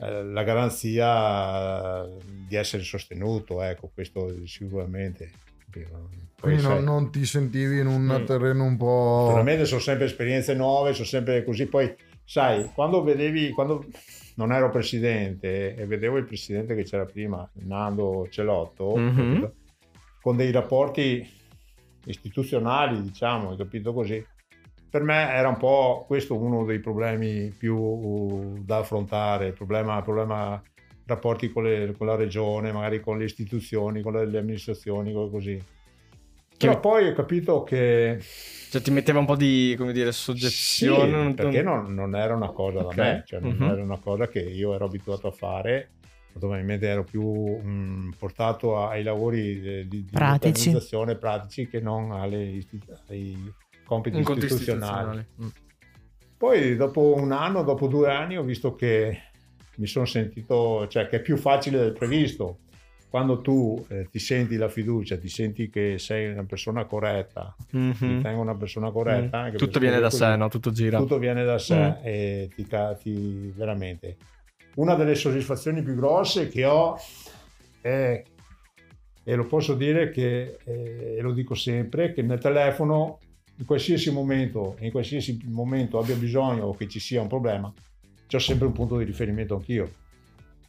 eh, 0.00 0.24
la, 0.24 0.42
garanzia 0.42 2.06
di 2.24 2.56
essere 2.56 2.82
sostenuto 2.82 3.62
ecco 3.62 3.90
questo 3.92 4.46
sicuramente 4.46 5.30
quindi 6.40 6.62
non, 6.62 6.82
non, 6.82 7.10
ti 7.12 7.24
sentivi 7.24 7.78
in 7.78 7.86
un 7.86 8.02
mm. 8.02 8.24
terreno 8.24 8.64
un 8.64 8.76
po'... 8.76 9.24
Naturalmente 9.26 9.66
sono 9.66 9.80
sempre 9.80 10.06
esperienze 10.06 10.54
nuove, 10.54 10.94
sono 10.94 11.06
sempre 11.06 11.44
così. 11.44 11.66
Poi, 11.66 11.94
sai, 12.24 12.70
quando 12.74 13.02
vedevi, 13.02 13.50
quando 13.50 13.84
non 14.36 14.52
ero 14.52 14.70
presidente 14.70 15.74
e 15.74 15.86
vedevo 15.86 16.16
il 16.16 16.24
presidente 16.24 16.74
che 16.74 16.84
c'era 16.84 17.04
prima, 17.04 17.48
Nando 17.64 18.26
Celotto, 18.30 18.96
mm-hmm. 18.96 19.44
con 20.20 20.36
dei 20.36 20.50
rapporti 20.50 21.28
istituzionali, 22.06 23.02
diciamo, 23.02 23.50
hai 23.50 23.56
capito 23.56 23.92
così. 23.92 24.24
Per 24.90 25.02
me 25.02 25.30
era 25.30 25.48
un 25.48 25.56
po' 25.56 26.04
questo 26.06 26.36
uno 26.36 26.64
dei 26.64 26.80
problemi 26.80 27.54
più 27.56 28.58
da 28.64 28.78
affrontare, 28.78 29.46
il 29.46 29.52
problema, 29.52 29.96
il 29.96 30.02
problema 30.02 30.60
rapporti 31.06 31.50
con, 31.50 31.62
le, 31.62 31.94
con, 31.96 32.08
la 32.08 32.16
regione, 32.16 32.72
magari 32.72 33.00
con 33.00 33.18
le 33.18 33.24
istituzioni, 33.24 34.02
con 34.02 34.14
le, 34.14 34.26
le 34.26 34.38
amministrazioni, 34.38 35.12
così. 35.12 35.62
Però 36.56 36.78
poi 36.78 37.08
ho 37.08 37.12
capito 37.12 37.62
che... 37.62 38.18
Cioè 38.20 38.82
ti 38.82 38.90
metteva 38.90 39.18
un 39.18 39.26
po' 39.26 39.36
di, 39.36 39.74
come 39.78 39.92
dire, 39.92 40.12
soggezione? 40.12 41.28
Sì, 41.28 41.34
perché 41.34 41.62
non, 41.62 41.94
non, 41.94 42.14
era 42.14 42.34
una 42.34 42.50
cosa 42.50 42.84
okay. 42.84 42.96
da 42.96 43.02
me, 43.02 43.22
cioè 43.26 43.40
non 43.40 43.56
uh-huh. 43.58 43.72
era 43.72 43.82
una 43.82 43.98
cosa 43.98 44.28
che 44.28 44.40
io 44.40 44.74
ero 44.74 44.84
abituato 44.84 45.26
a 45.26 45.32
fare, 45.32 45.90
probabilmente 46.32 46.86
ero 46.86 47.02
più 47.02 47.22
mh, 47.22 48.14
portato 48.18 48.86
ai 48.86 49.02
lavori 49.02 49.88
di, 49.88 49.88
di 49.88 50.08
pratici. 50.10 50.68
organizzazione 50.68 51.16
pratici 51.16 51.66
che 51.66 51.80
non 51.80 52.12
alle, 52.12 52.64
ai 53.08 53.52
compiti 53.90 54.18
istituzionali. 54.18 55.18
istituzionali. 55.18 55.26
Mm. 55.42 55.48
Poi 56.36 56.76
dopo 56.76 57.14
un 57.16 57.32
anno, 57.32 57.64
dopo 57.64 57.88
due 57.88 58.10
anni 58.10 58.38
ho 58.38 58.44
visto 58.44 58.74
che 58.76 59.22
mi 59.76 59.86
sono 59.86 60.06
sentito, 60.06 60.86
cioè 60.88 61.08
che 61.08 61.16
è 61.16 61.20
più 61.20 61.36
facile 61.36 61.78
del 61.78 61.92
previsto 61.92 62.60
quando 63.10 63.40
tu 63.40 63.84
eh, 63.88 64.06
ti 64.08 64.20
senti 64.20 64.56
la 64.56 64.68
fiducia, 64.68 65.18
ti 65.18 65.28
senti 65.28 65.68
che 65.68 65.98
sei 65.98 66.30
una 66.30 66.44
persona 66.44 66.84
corretta, 66.84 67.54
mm-hmm. 67.76 67.92
ti 67.98 68.20
tengo 68.22 68.40
una 68.40 68.54
persona 68.54 68.92
corretta, 68.92 69.50
mm. 69.50 69.56
tutto 69.56 69.80
viene 69.80 69.98
da 69.98 70.08
così, 70.08 70.16
sé, 70.18 70.36
no? 70.36 70.48
Tutto 70.48 70.70
gira. 70.70 70.98
Tutto 70.98 71.18
viene 71.18 71.42
da 71.42 71.58
sé 71.58 71.76
mm. 71.76 71.92
e 72.04 72.50
ti, 72.54 72.68
ti 73.02 73.52
veramente. 73.56 74.16
Una 74.76 74.94
delle 74.94 75.16
soddisfazioni 75.16 75.82
più 75.82 75.96
grosse 75.96 76.48
che 76.48 76.64
ho 76.64 76.96
è, 77.80 78.22
e 79.24 79.34
lo 79.34 79.46
posso 79.46 79.74
dire 79.74 80.10
che, 80.10 80.58
eh, 80.62 81.16
e 81.18 81.20
lo 81.20 81.32
dico 81.32 81.54
sempre, 81.54 82.12
che 82.12 82.22
nel 82.22 82.38
telefono 82.38 83.18
in 83.60 83.66
qualsiasi 83.66 84.10
momento, 84.10 84.76
in 84.80 84.90
qualsiasi 84.90 85.38
momento 85.44 85.98
abbia 85.98 86.16
bisogno 86.16 86.64
o 86.64 86.74
che 86.74 86.88
ci 86.88 86.98
sia 86.98 87.20
un 87.20 87.28
problema, 87.28 87.72
c'ho 88.26 88.38
sempre 88.38 88.66
un 88.66 88.72
punto 88.72 88.96
di 88.96 89.04
riferimento 89.04 89.54
anch'io. 89.54 89.90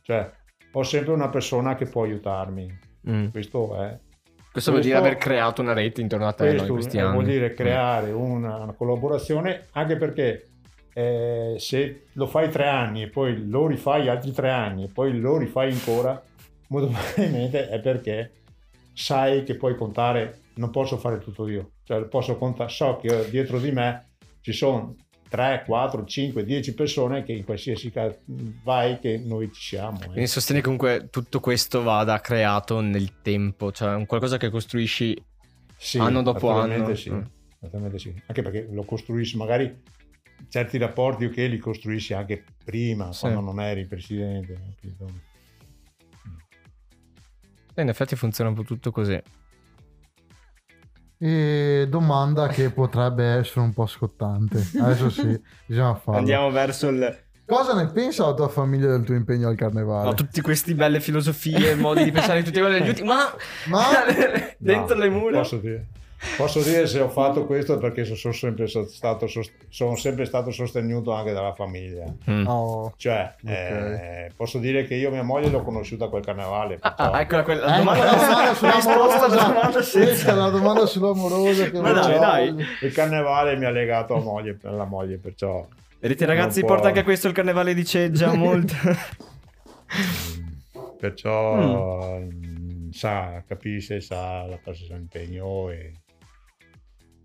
Cioè, 0.01 0.29
ho 0.73 0.83
sempre 0.83 1.13
una 1.13 1.29
persona 1.29 1.75
che 1.75 1.85
può 1.85 2.03
aiutarmi. 2.03 2.79
Mm. 3.09 3.27
Questo 3.27 3.81
è. 3.81 3.97
Questo, 4.51 4.71
vuol 4.71 4.83
dire 4.83 4.97
aver 4.97 5.15
creato 5.15 5.61
una 5.61 5.71
rete 5.71 6.01
intorno 6.01 6.27
a 6.27 6.33
te 6.33 6.51
no, 6.51 6.63
in 6.63 6.67
questi 6.69 6.99
anni. 6.99 7.13
Vuol 7.13 7.25
dire 7.25 7.53
creare 7.53 8.11
mm. 8.11 8.15
una, 8.15 8.57
una, 8.57 8.73
collaborazione 8.73 9.67
anche 9.71 9.95
perché 9.95 10.47
eh, 10.93 11.55
se 11.57 12.07
lo 12.11 12.27
fai 12.27 12.49
tre 12.49 12.67
anni 12.67 13.03
e 13.03 13.07
poi 13.07 13.47
lo 13.47 13.67
rifai 13.67 14.09
altri 14.09 14.33
tre 14.33 14.49
anni 14.49 14.83
e 14.83 14.87
poi 14.89 15.17
lo 15.17 15.37
rifai 15.37 15.71
ancora, 15.71 16.21
molto 16.67 16.89
probabilmente 16.91 17.69
è 17.69 17.79
perché 17.79 18.31
sai 18.91 19.43
che 19.43 19.55
puoi 19.55 19.77
contare, 19.77 20.41
non 20.61 20.69
posso 20.69 20.97
fare 20.97 21.17
tutto 21.17 21.47
io, 21.47 21.71
cioè 21.83 22.03
posso 22.05 22.37
contare, 22.37 22.69
so 22.69 22.97
che 22.97 23.27
dietro 23.29 23.59
di 23.59 23.71
me 23.71 24.11
ci 24.41 24.53
sono 24.53 24.95
3, 25.27 25.63
4, 25.65 26.05
5, 26.05 26.43
10 26.45 26.73
persone 26.75 27.23
che 27.23 27.31
in 27.31 27.43
qualsiasi 27.43 27.89
caso 27.89 28.19
vai 28.63 28.99
che 28.99 29.17
noi 29.17 29.51
ci 29.51 29.61
siamo. 29.75 29.99
Eh. 30.01 30.05
Quindi 30.05 30.27
sostieni 30.27 30.61
comunque 30.61 31.07
tutto 31.09 31.39
questo 31.39 31.81
vada 31.81 32.19
creato 32.21 32.79
nel 32.79 33.21
tempo, 33.21 33.71
cioè 33.71 33.95
un 33.95 34.05
qualcosa 34.05 34.37
che 34.37 34.49
costruisci 34.49 35.19
Sì, 35.77 35.97
anno 35.97 36.21
dopo 36.21 36.51
anno. 36.51 36.93
Sì, 36.95 37.11
Mm. 37.11 37.95
sì. 37.95 38.13
Anche 38.27 38.41
perché 38.43 38.67
lo 38.71 38.83
costruisci 38.83 39.37
magari 39.37 39.81
certi 40.49 40.77
rapporti 40.77 41.29
che 41.29 41.47
li 41.47 41.57
costruisci 41.57 42.13
anche 42.13 42.43
prima, 42.63 43.11
Sì. 43.13 43.21
quando 43.21 43.39
non 43.41 43.59
eri 43.61 43.85
presidente. 43.87 44.53
capito? 44.79 45.29
E 47.73 47.81
in 47.81 47.87
effetti 47.89 48.15
funziona 48.15 48.49
un 48.49 48.55
po' 48.55 48.63
tutto 48.63 48.91
così. 48.91 49.19
E 51.23 51.85
domanda 51.87 52.47
che 52.47 52.71
potrebbe 52.71 53.23
essere 53.23 53.59
un 53.59 53.73
po' 53.73 53.85
scottante. 53.85 54.65
Adesso 54.79 55.11
sì, 55.11 55.39
bisogna 55.67 55.93
farlo. 55.93 56.17
Andiamo 56.19 56.49
verso 56.49 56.87
il... 56.87 57.19
Cosa 57.45 57.75
ne 57.75 57.85
pensa 57.91 58.25
la 58.25 58.33
tua 58.33 58.47
famiglia 58.47 58.87
del 58.87 59.03
tuo 59.03 59.13
impegno 59.13 59.47
al 59.47 59.55
carnevale? 59.55 60.05
No, 60.05 60.13
tutte 60.15 60.41
queste 60.41 60.73
belle 60.73 60.99
filosofie, 60.99 61.75
modi 61.75 62.03
di 62.05 62.11
pensare 62.11 62.41
quelli 62.41 62.79
degli 62.79 62.87
ultimi, 62.89 63.07
ma, 63.07 63.31
Ma- 63.67 63.87
dentro 64.57 64.95
No, 64.95 65.01
le 65.03 65.09
mura. 65.09 65.37
Posso 65.39 65.57
dire, 65.57 65.85
posso 66.37 66.61
dire 66.61 66.85
se 66.87 66.99
ho 66.99 67.09
fatto 67.09 67.45
questo 67.45 67.77
perché 67.77 68.05
sono 68.05 68.33
sempre 68.33 68.67
stato, 68.67 69.27
sono 69.69 69.95
sempre 69.95 70.25
stato 70.25 70.51
sostenuto 70.51 71.11
anche 71.13 71.33
dalla 71.33 71.53
famiglia. 71.53 72.05
Mm. 72.29 72.45
Oh. 72.47 72.93
Cioè, 72.97 73.33
Ok. 73.43 73.49
eh, 73.49 74.31
posso 74.35 74.57
dire 74.59 74.85
che 74.85 74.95
io 74.95 75.09
mia 75.11 75.23
moglie 75.23 75.49
l'ho 75.49 75.63
conosciuta 75.63 76.05
a 76.05 76.09
quel 76.09 76.23
carnevale. 76.23 76.77
Ah, 76.81 77.19
eccola 77.21 77.43
quella 77.43 77.65
la 77.65 77.75
Eh, 77.75 77.77
domanda, 77.79 78.03
la 78.05 78.11
domanda 78.11 78.41
la 78.43 78.49
risposta 78.49 78.67
alla 78.67 78.81
sull'amorosa. 78.81 79.27
domanda 79.27 79.69
Questa 79.71 79.81
senza- 80.05 80.33
la 80.35 80.49
domanda 80.49 80.85
sull'amorosa 80.85 81.69
che 81.69 81.79
Ma 81.81 81.91
dai, 81.91 82.19
dai. 82.19 82.65
Il 82.81 82.91
carnevale 82.93 83.57
mi 83.57 83.65
ha 83.65 83.69
legato 83.71 84.15
a 84.15 84.19
moglie, 84.19 84.57
alla 84.63 84.85
moglie, 84.85 85.17
perciò 85.17 85.65
Vedete 85.99 86.25
ragazzi, 86.25 86.59
può- 86.61 86.69
porta 86.69 86.87
anche 86.87 87.03
questo 87.03 87.27
il 87.27 87.33
carnevale 87.33 87.73
di 87.73 87.85
Ceggia, 87.85 88.33
molto. 88.35 88.73
perciò 90.99 92.17
mm, 92.19 92.89
sa, 92.91 93.43
capisce, 93.47 94.01
sa 94.01 94.45
la 94.45 94.59
cosa 94.63 94.83
sa 94.85 94.95
impegno 94.95 95.69
e 95.69 95.93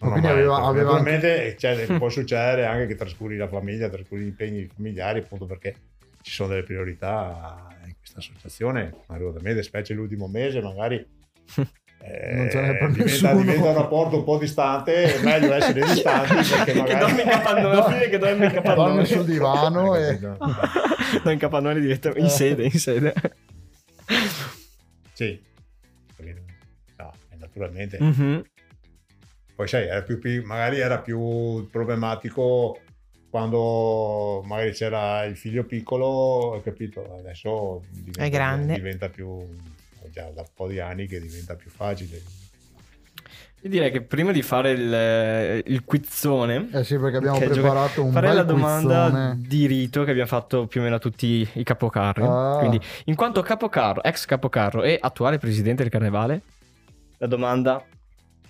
Ho 0.01 0.11
quindi 0.11 0.27
aveva- 0.29 0.57
aveva 0.57 0.93
naturalmente 0.93 1.57
cioè, 1.59 1.87
può 1.99 2.09
succedere 2.09 2.67
anche 2.67 2.87
che 2.87 2.95
trascuri 2.97 3.37
la 3.37 3.49
famiglia, 3.49 3.89
trascuri 3.89 4.23
gli 4.23 4.27
impegni 4.27 4.69
familiari 4.75 5.21
appunto 5.21 5.47
perché 5.47 5.75
ci 6.21 6.33
sono 6.33 6.51
delle 6.51 6.65
priorità 6.65 7.67
in 7.87 7.95
questa 7.99 8.19
associazione, 8.19 8.93
assolutamente, 9.07 9.63
specie 9.63 9.95
l'ultimo 9.95 10.27
mese 10.27 10.61
magari 10.61 10.97
eh, 12.03 12.35
Non 12.35 12.51
ce 12.51 12.61
n'è 12.61 12.77
per 12.79 12.91
diventa, 12.91 13.33
diventa 13.35 13.69
un 13.69 13.75
rapporto 13.75 14.17
un 14.19 14.25
po' 14.25 14.37
distante, 14.39 15.15
è 15.15 15.23
meglio 15.23 15.53
essere 15.55 15.81
distanti 15.81 16.35
perché 16.35 16.73
che 16.73 16.79
magari... 16.79 16.99
dormi 16.99 17.23
in 17.23 17.29
capannone, 17.29 17.75
alla 17.75 17.85
fine 17.91 18.09
che 18.09 18.19
dormi 18.19 18.45
in 18.45 18.53
Dorme 18.53 18.63
capannone. 18.63 19.05
sul 19.07 19.25
divano 19.25 19.95
e... 19.97 20.19
no, 20.21 21.31
in 21.31 21.39
capannone 21.39 21.81
diventa 21.81 22.13
in 22.17 22.29
sede, 22.29 22.65
in 22.65 22.79
sede. 22.79 23.15
Sì, 25.13 25.41
no, 26.99 27.13
naturalmente. 27.39 27.99
Mhm. 28.01 28.45
Poi 29.57 29.67
sai, 29.67 29.87
era 29.87 30.03
più, 30.03 30.21
magari 30.45 30.79
era 30.81 30.99
più 30.99 31.67
problematico 31.71 32.79
quando 33.31 34.43
magari 34.47 34.73
c'era 34.73 35.25
il 35.25 35.37
figlio 35.37 35.65
piccolo, 35.65 36.55
hai 36.55 36.63
capito? 36.63 37.17
Adesso 37.19 37.83
diventa, 37.91 38.23
È 38.25 38.29
grande. 38.31 38.75
diventa 38.75 39.09
più, 39.09 39.47
già 40.11 40.31
da 40.35 40.43
un 40.43 40.47
po' 40.55 40.69
di 40.69 40.79
anni 40.79 41.07
che 41.07 41.21
diventa 41.21 41.55
più 41.55 41.71
facile. 41.71 42.23
Io 43.63 43.71
direi 43.71 43.91
che 43.91 44.03
prima 44.03 44.31
di 44.31 44.43
fare 44.43 44.71
il, 44.73 45.63
il 45.73 45.85
quizzone, 45.85 46.69
Eh 46.73 46.85
sì, 46.85 46.99
perché 46.99 47.17
abbiamo 47.17 47.39
preparato 47.39 48.05
un 48.05 48.13
farei 48.13 48.29
bel 48.31 48.39
la 48.39 48.45
domanda 48.45 49.05
quizzone. 49.09 49.37
di 49.49 49.67
rito 49.67 50.05
che 50.05 50.11
abbiamo 50.11 50.29
fatto 50.29 50.67
più 50.67 50.81
o 50.81 50.85
meno 50.85 50.97
a 50.97 50.99
tutti 50.99 51.49
i 51.55 51.63
capocarri. 51.65 52.23
Ah. 52.25 52.57
Quindi, 52.59 52.79
in 53.07 53.15
quanto 53.17 53.41
capocarro, 53.43 54.03
ex 54.05 54.27
capocarro 54.27 54.83
e 54.83 54.99
attuale 55.01 55.39
presidente 55.39 55.83
del 55.83 55.91
carnevale, 55.91 56.43
la 57.19 57.27
domanda 57.27 57.83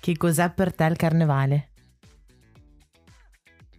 Che 0.07 0.16
cos'è 0.16 0.53
per 0.53 0.73
te 0.73 0.85
il 0.85 0.95
carnevale? 0.95 1.71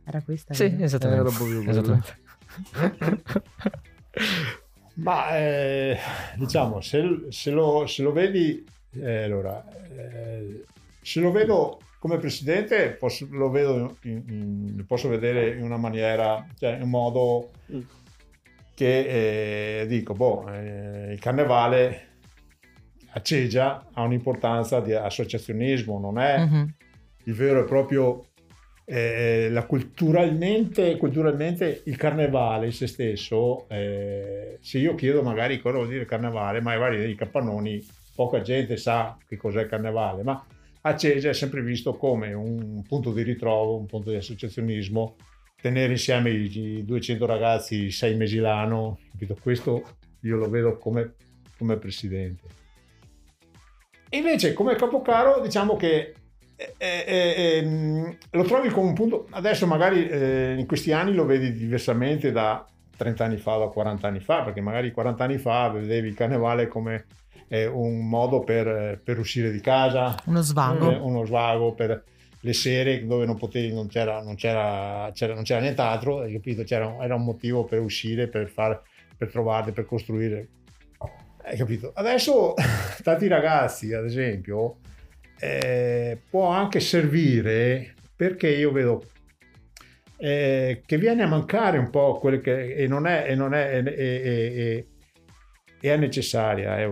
Era 0.04 0.22
questa? 0.22 0.54
Sì, 0.54 0.68
vero? 0.68 0.84
esattamente. 0.84 1.22
Era 1.22 1.30
proprio 1.38 1.64
quello. 1.64 1.70
esattamente. 1.70 3.42
Ma 4.96 5.38
eh, 5.38 5.98
diciamo, 6.36 6.82
se, 6.82 7.28
se 7.30 7.50
lo, 7.52 7.88
se 7.88 8.04
lo 8.04 8.12
vedi, 8.12 8.62
eh, 8.96 9.24
allora, 9.24 9.66
eh, 9.90 10.66
se 11.02 11.22
lo 11.22 11.32
vedo 11.32 11.80
come 11.98 12.18
presidente, 12.18 12.90
posso, 13.00 13.26
lo 13.32 13.50
vedo 13.50 13.96
in- 14.02 14.24
in- 14.28 14.86
posso 14.86 15.08
vedere 15.08 15.56
in 15.56 15.64
una 15.64 15.78
maniera, 15.78 16.46
cioè 16.60 16.74
in 16.76 16.82
un 16.82 16.90
modo 16.90 17.52
Mm. 17.72 17.80
che 18.76 19.80
eh, 19.82 19.88
dico, 19.88 20.14
boh, 20.14 20.46
eh, 20.52 21.14
il 21.14 21.20
carnevale 21.20 22.07
a 23.18 23.22
Ceggia 23.22 23.88
ha 23.94 24.04
un'importanza 24.04 24.80
di 24.80 24.94
associazionismo, 24.94 26.00
non 26.00 26.20
è 26.20 26.40
Mhm. 26.40 26.74
il 27.26 27.34
vero 27.34 27.62
e 27.62 27.64
proprio 27.66 28.26
eh, 28.90 29.50
la 29.52 29.66
culturalmente, 29.66 30.96
culturalmente 30.96 31.82
il 31.86 31.98
carnevale 31.98 32.68
in 32.68 32.72
se 32.72 32.88
stesso 32.88 33.68
eh, 33.68 34.60
se 34.62 34.78
io 34.78 34.96
chiedo 34.96 35.22
magari 35.24 35.60
cosa 35.60 35.76
vuol 35.76 35.90
dire 35.90 36.06
carnevale 36.06 36.62
ma 36.62 36.74
magari 36.74 37.00
nei 37.00 37.14
capannoni 37.16 37.86
poca 38.16 38.40
gente 38.42 38.78
sa 38.78 39.18
che 39.28 39.36
cos'è 39.36 39.64
il 39.64 39.68
carnevale 39.68 40.24
ma 40.24 40.42
a 40.84 40.96
Cese 40.96 41.32
è 41.32 41.34
sempre 41.34 41.62
visto 41.62 41.96
come 41.96 42.32
un 42.32 42.82
punto 42.88 43.12
di 43.12 43.24
ritrovo 43.24 43.76
un 43.78 43.88
punto 43.88 44.10
di 44.10 44.16
associazionismo 44.16 45.16
tenere 45.62 45.92
insieme 45.92 46.30
i 46.30 46.78
i 46.78 46.86
200 46.86 47.26
ragazzi 47.26 47.92
sei 47.92 48.16
mesi 48.16 48.38
l'anno 48.38 49.00
capito? 49.12 49.36
questo 49.42 49.84
io 50.22 50.38
lo 50.38 50.50
vedo 50.50 50.78
come, 50.78 51.16
come 51.58 51.76
presidente 51.76 52.56
invece 54.12 54.54
come 54.54 54.76
capocaro 54.76 55.42
diciamo 55.42 55.76
che 55.76 56.14
eh, 56.56 56.74
eh, 56.78 57.06
eh, 57.08 58.18
lo 58.32 58.44
trovi 58.44 58.70
come 58.70 58.88
un 58.88 58.94
punto 58.94 59.28
adesso 59.32 59.68
magari 59.68 60.08
eh, 60.08 60.56
in 60.58 60.66
questi 60.66 60.92
anni 60.92 61.14
lo 61.14 61.26
vedi 61.26 61.52
diversamente 61.52 62.32
da 62.32 62.66
30 62.98 63.24
anni 63.24 63.38
fa 63.38 63.58
da 63.58 63.68
40 63.68 64.08
anni 64.08 64.20
fa 64.20 64.42
perché 64.42 64.60
magari 64.62 64.92
40 64.92 65.24
anni 65.24 65.38
fa 65.38 65.70
vedevi 65.70 66.08
il 66.08 66.16
carnevale 66.16 66.68
come 66.68 67.06
eh, 67.48 67.66
un 67.66 68.08
modo 68.08 68.42
per, 68.42 69.00
per 69.04 69.20
uscire 69.20 69.52
di 69.52 69.62
casa. 69.62 70.16
Uno 70.26 70.42
svago. 70.42 71.06
uno 71.06 71.26
svago 71.26 71.74
per 71.74 72.04
le 72.42 72.54
sere 72.54 73.06
dove 73.06 73.26
non 73.26 73.36
potevi 73.36 73.74
non 73.74 73.88
c'era, 73.88 74.22
non 74.22 74.36
c'era, 74.36 75.10
c'era- 75.14 75.34
non 75.34 75.44
c'era 75.44 75.60
nient'altro 75.60 76.20
hai 76.22 76.34
capito? 76.34 76.64
C'era, 76.64 76.98
era 77.02 77.16
un 77.16 77.24
motivo 77.24 77.66
per 77.66 77.82
uscire 77.82 78.28
per 78.28 78.48
fare 78.48 78.82
per 79.18 79.32
trovarti 79.32 79.72
per 79.72 79.86
costruire 79.86 80.48
hai 81.48 81.58
capito 81.58 81.92
adesso 81.96 82.54
tanti 83.04 83.28
ragazzi 83.28 83.94
ad 83.94 84.06
esempio 84.06 84.78
eh, 85.40 86.20
può 86.30 86.48
anche 86.48 86.80
servire 86.80 87.94
perché 88.16 88.50
io 88.50 88.72
vedo 88.72 89.04
eh, 90.18 90.82
che 90.86 90.98
viene 90.98 91.24
a 91.24 91.28
mancare 91.28 91.78
un 91.78 91.90
po' 91.90 92.18
quel 92.20 92.42
che 92.42 92.74
e 92.74 92.88
non 92.88 93.06
è, 93.06 93.26
e 93.28 93.36
non 93.36 93.54
è, 93.54 93.78
e- 93.86 93.94
e- 93.96 94.86
e- 95.80 95.90
è 95.92 95.96
necessaria 95.96 96.78
è 96.80 96.92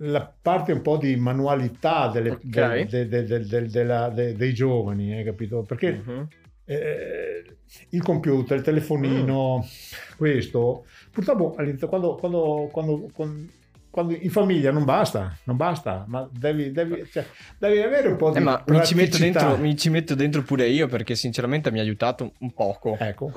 la 0.00 0.32
parte 0.40 0.70
un 0.72 0.80
po' 0.82 0.96
di 0.96 1.16
manualità 1.16 2.08
delle- 2.08 2.30
Ok. 2.30 2.44
del- 2.48 2.86
del- 2.86 3.08
del- 3.08 3.26
del- 3.26 3.46
del- 3.48 3.70
della- 3.70 4.08
de- 4.10 4.34
dei 4.36 4.54
giovani 4.54 5.14
hai 5.16 5.24
capito 5.24 5.62
perché 5.62 5.90
Mhm. 6.04 6.28
eh, 6.66 7.44
il 7.90 8.02
computer, 8.02 8.56
il 8.58 8.62
telefonino, 8.62 9.58
Mm. 9.58 10.16
questo, 10.16 10.84
purtroppo 11.10 11.50
quando, 11.88 12.14
quando, 12.14 12.68
quando, 12.70 13.08
quando- 13.12 13.46
quando 13.96 14.12
in 14.12 14.28
famiglia 14.30 14.70
non 14.70 14.84
basta, 14.84 15.34
non 15.44 15.56
basta, 15.56 16.04
ma 16.06 16.28
devi, 16.30 16.70
devi, 16.70 17.02
cioè, 17.10 17.24
devi 17.58 17.78
avere 17.80 18.08
un 18.08 18.16
po' 18.16 18.30
di 18.30 18.36
Eh, 18.36 18.40
ma 18.40 18.62
mi 18.66 18.84
ci, 18.84 18.94
dentro, 18.94 19.56
mi 19.56 19.74
ci 19.74 19.88
metto 19.88 20.14
dentro 20.14 20.42
pure 20.42 20.68
io 20.68 20.86
perché 20.86 21.14
sinceramente 21.14 21.70
mi 21.70 21.78
ha 21.78 21.82
aiutato 21.82 22.34
un 22.40 22.52
poco. 22.52 22.98
Ecco. 22.98 23.32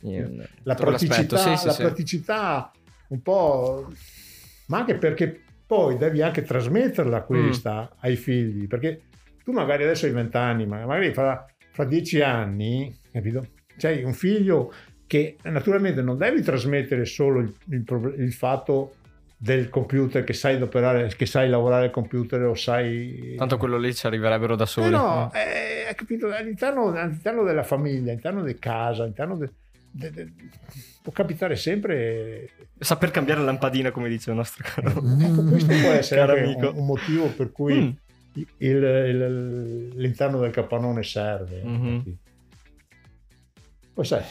In- 0.00 0.46
la 0.64 0.74
praticità, 0.74 1.38
Sì, 1.38 1.56
sì, 1.56 1.64
la 1.64 1.72
sì. 1.72 1.80
praticità 1.80 2.70
un 3.08 3.22
po', 3.22 3.90
ma 4.66 4.80
anche 4.80 4.96
perché 4.96 5.40
poi 5.66 5.96
devi 5.96 6.20
anche 6.20 6.42
trasmetterla 6.42 7.22
questa 7.22 7.88
Mm. 7.90 7.96
ai 8.00 8.16
figli, 8.16 8.66
perché 8.66 9.04
tu 9.42 9.52
magari 9.52 9.84
adesso 9.84 10.04
hai 10.04 10.12
20 10.12 10.36
anni, 10.36 10.66
ma 10.66 10.84
magari 10.84 11.14
fra, 11.14 11.46
fra 11.70 11.86
10 11.86 12.20
anni, 12.20 12.94
capito? 13.10 13.46
C'hai 13.78 14.04
un 14.04 14.12
figlio 14.12 14.70
che 15.06 15.38
naturalmente 15.44 16.02
non 16.02 16.18
devi 16.18 16.42
trasmettere 16.42 17.06
solo 17.06 17.40
il, 17.40 17.54
il 17.70 18.14
il 18.18 18.32
fatto 18.34 18.96
del 19.44 19.68
computer 19.68 20.24
che 20.24 20.32
sai 20.32 20.60
operare, 20.62 21.08
che 21.14 21.26
sai 21.26 21.50
lavorare 21.50 21.84
al 21.84 21.90
computer 21.90 22.40
o 22.44 22.54
sai 22.54 23.34
Tanto 23.36 23.58
quello 23.58 23.76
lì 23.76 23.94
ci 23.94 24.06
arriverebbero 24.06 24.56
da 24.56 24.64
soli. 24.64 24.86
eh 24.86 24.90
no, 24.90 25.30
eh, 25.34 25.84
hai 25.88 25.94
capito? 25.94 26.28
All'interno, 26.32 26.86
all'interno 26.94 27.42
della 27.44 27.62
famiglia, 27.62 28.10
all'interno 28.12 28.42
di 28.42 28.58
casa, 28.58 29.02
all'interno 29.02 29.36
de- 29.36 29.50
de- 29.90 30.10
de- 30.10 30.32
può 31.02 31.12
capitare 31.12 31.56
sempre. 31.56 32.48
Saper 32.78 33.10
cambiare 33.10 33.40
la 33.40 33.46
lampadina, 33.46 33.90
come 33.90 34.08
dice 34.08 34.30
il 34.30 34.36
nostro 34.36 34.64
caro. 34.66 34.88
Ecco, 35.20 35.44
questo 35.44 35.74
può 35.74 35.90
essere 35.90 36.42
un, 36.44 36.72
un 36.76 36.86
motivo 36.86 37.26
per 37.26 37.52
cui 37.52 37.74
Mm. 37.74 37.90
il- 38.32 38.82
il- 38.82 39.88
l'interno 39.94 40.38
del 40.40 40.52
capannone 40.52 41.02
serve. 41.02 41.60
Mhm. 41.62 42.16
Poi 43.92 44.04
sai, 44.06 44.22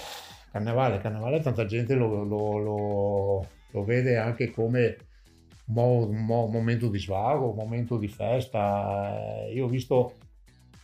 carnevale, 0.51 0.99
carnevale, 0.99 1.39
tanta 1.39 1.65
gente 1.65 1.93
lo, 1.93 2.23
lo- 2.23 2.57
lo- 2.57 3.47
lo 3.73 3.83
vede 3.83 4.17
anche 4.17 4.51
come 4.51 4.97
mo- 5.65 6.09
mo- 6.11 6.47
momento 6.47 6.89
di 6.89 6.99
svago, 6.99 7.49
un 7.49 7.55
momento 7.55 7.97
di 7.97 8.07
festa. 8.07 9.45
Eh, 9.47 9.53
Io 9.53 9.65
ho 9.65 9.67
visto, 9.67 10.17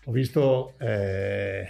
ho 0.06 0.12
visto 0.12 0.74
eh, 0.80 1.68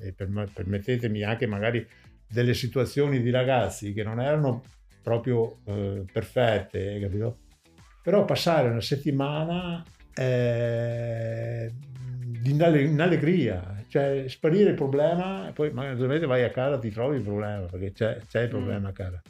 e 0.00 0.12
perm- 0.12 0.50
permettetemi 0.52 1.22
anche 1.22 1.46
magari 1.46 1.86
delle 2.26 2.54
situazioni 2.54 3.22
di 3.22 3.30
ragazzi 3.30 3.92
che 3.92 4.02
non 4.02 4.20
erano 4.20 4.62
proprio 5.02 5.58
eh, 5.66 6.04
perfette, 6.10 6.98
capito? 7.00 7.38
Però 8.02 8.24
passare 8.24 8.68
una 8.68 8.80
settimana 8.80 9.82
eh, 10.14 11.70
in 12.44 12.62
alle- 12.62 12.82
in 12.82 13.00
allegria, 13.00 13.82
cioè 13.88 14.24
sparire 14.28 14.70
il 14.70 14.76
problema 14.76 15.48
e 15.48 15.52
poi 15.52 15.70
magari 15.72 16.26
vai 16.26 16.42
a 16.42 16.50
casa 16.50 16.78
ti 16.78 16.90
trovi 16.90 17.16
il 17.18 17.22
problema 17.22 17.66
perché 17.66 17.92
c'è, 17.92 18.18
c'è 18.26 18.42
il 18.42 18.48
problema 18.48 18.88
a 18.88 18.92
casa. 18.92 19.22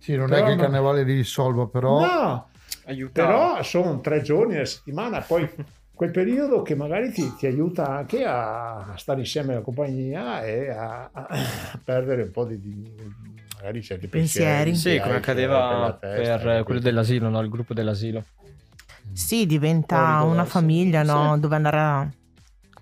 Sì, 0.00 0.16
non 0.16 0.28
Però 0.28 0.40
è 0.40 0.44
che 0.44 0.50
il 0.50 0.56
non- 0.56 0.64
carnevale 0.64 1.02
li 1.04 1.14
risolva, 1.14 1.66
però... 1.66 2.00
No, 2.00 2.48
Aiuta. 2.86 3.12
però 3.26 3.62
sono 3.62 4.00
tre 4.00 4.22
giorni 4.22 4.56
alla 4.56 4.64
settimana, 4.64 5.20
poi 5.20 5.48
quel 5.94 6.10
periodo 6.10 6.62
che 6.62 6.74
magari 6.74 7.12
ti, 7.12 7.34
ti 7.36 7.46
aiuta 7.46 7.86
anche 7.86 8.24
a 8.24 8.94
stare 8.96 9.20
insieme 9.20 9.52
alla 9.52 9.62
compagnia 9.62 10.42
e 10.42 10.70
a, 10.70 11.10
a 11.12 11.28
perdere 11.84 12.22
un 12.22 12.30
po' 12.30 12.44
di, 12.46 12.58
di- 12.58 12.94
magari 13.56 13.82
certi 13.82 14.08
Pensieri. 14.08 14.70
pensieri. 14.70 14.96
Sì, 14.96 15.02
come 15.02 15.16
accadeva 15.16 15.68
per 15.68 15.78
la 15.78 15.92
per, 15.92 16.40
testa, 16.40 16.62
quello 16.64 16.80
dell'asilo, 16.80 17.28
no? 17.28 17.40
il 17.40 17.50
gruppo 17.50 17.74
dell'asilo. 17.74 18.24
Sì, 19.12 19.44
diventa 19.44 20.22
una 20.22 20.44
famiglia, 20.46 21.02
no? 21.02 21.34
Sì. 21.34 21.40
Dove 21.40 21.56
andare 21.56 21.78
a, 21.78 22.00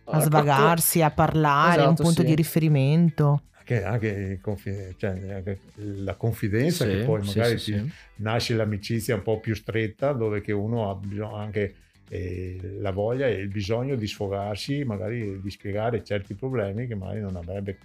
a 0.04 0.20
svagarsi, 0.20 1.02
a 1.02 1.10
parlare, 1.10 1.78
un 1.82 1.86
Esatto, 1.88 2.02
punto 2.04 2.20
sì. 2.20 2.26
di 2.26 2.34
riferimento. 2.34 3.42
Anche, 3.74 3.84
anche 3.84 4.06
il 4.08 4.40
confi- 4.40 4.94
cioè, 4.96 5.10
anche 5.30 5.58
la 5.74 6.14
confidenza 6.14 6.84
Sì, 6.84 6.90
che 6.90 7.04
poi 7.04 7.22
magari 7.22 7.58
sì, 7.58 7.72
ti- 7.72 7.78
sì. 7.78 7.92
nasce 8.16 8.54
l'amicizia 8.54 9.14
un 9.14 9.22
po' 9.22 9.40
più 9.40 9.54
stretta 9.54 10.12
dove 10.12 10.40
che 10.40 10.52
uno 10.52 10.88
ha 10.90 10.94
bisogno 10.94 11.34
anche 11.34 11.74
eh, 12.08 12.58
la 12.80 12.90
voglia 12.92 13.26
e 13.26 13.32
il 13.34 13.48
bisogno 13.48 13.94
di 13.94 14.06
sfogarsi, 14.06 14.84
magari 14.84 15.42
di 15.42 15.50
spiegare 15.50 16.02
certi 16.02 16.34
problemi 16.34 16.86
che 16.86 16.94
magari 16.94 17.20
non 17.20 17.36
avrebbe 17.36 17.76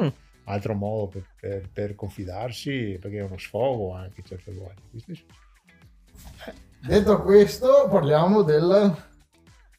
Mm. 0.00 0.06
altro 0.44 0.72
modo 0.74 1.08
per, 1.08 1.24
per- 1.38 1.68
per 1.70 1.94
confidarsi 1.96 2.96
perché 3.00 3.18
è 3.18 3.22
uno 3.22 3.36
sfogo 3.36 3.92
anche 3.92 4.22
certe 4.24 4.52
volte. 4.52 4.80
Detto 6.78 7.22
questo, 7.22 7.88
parliamo 7.90 8.42
del... 8.42 9.10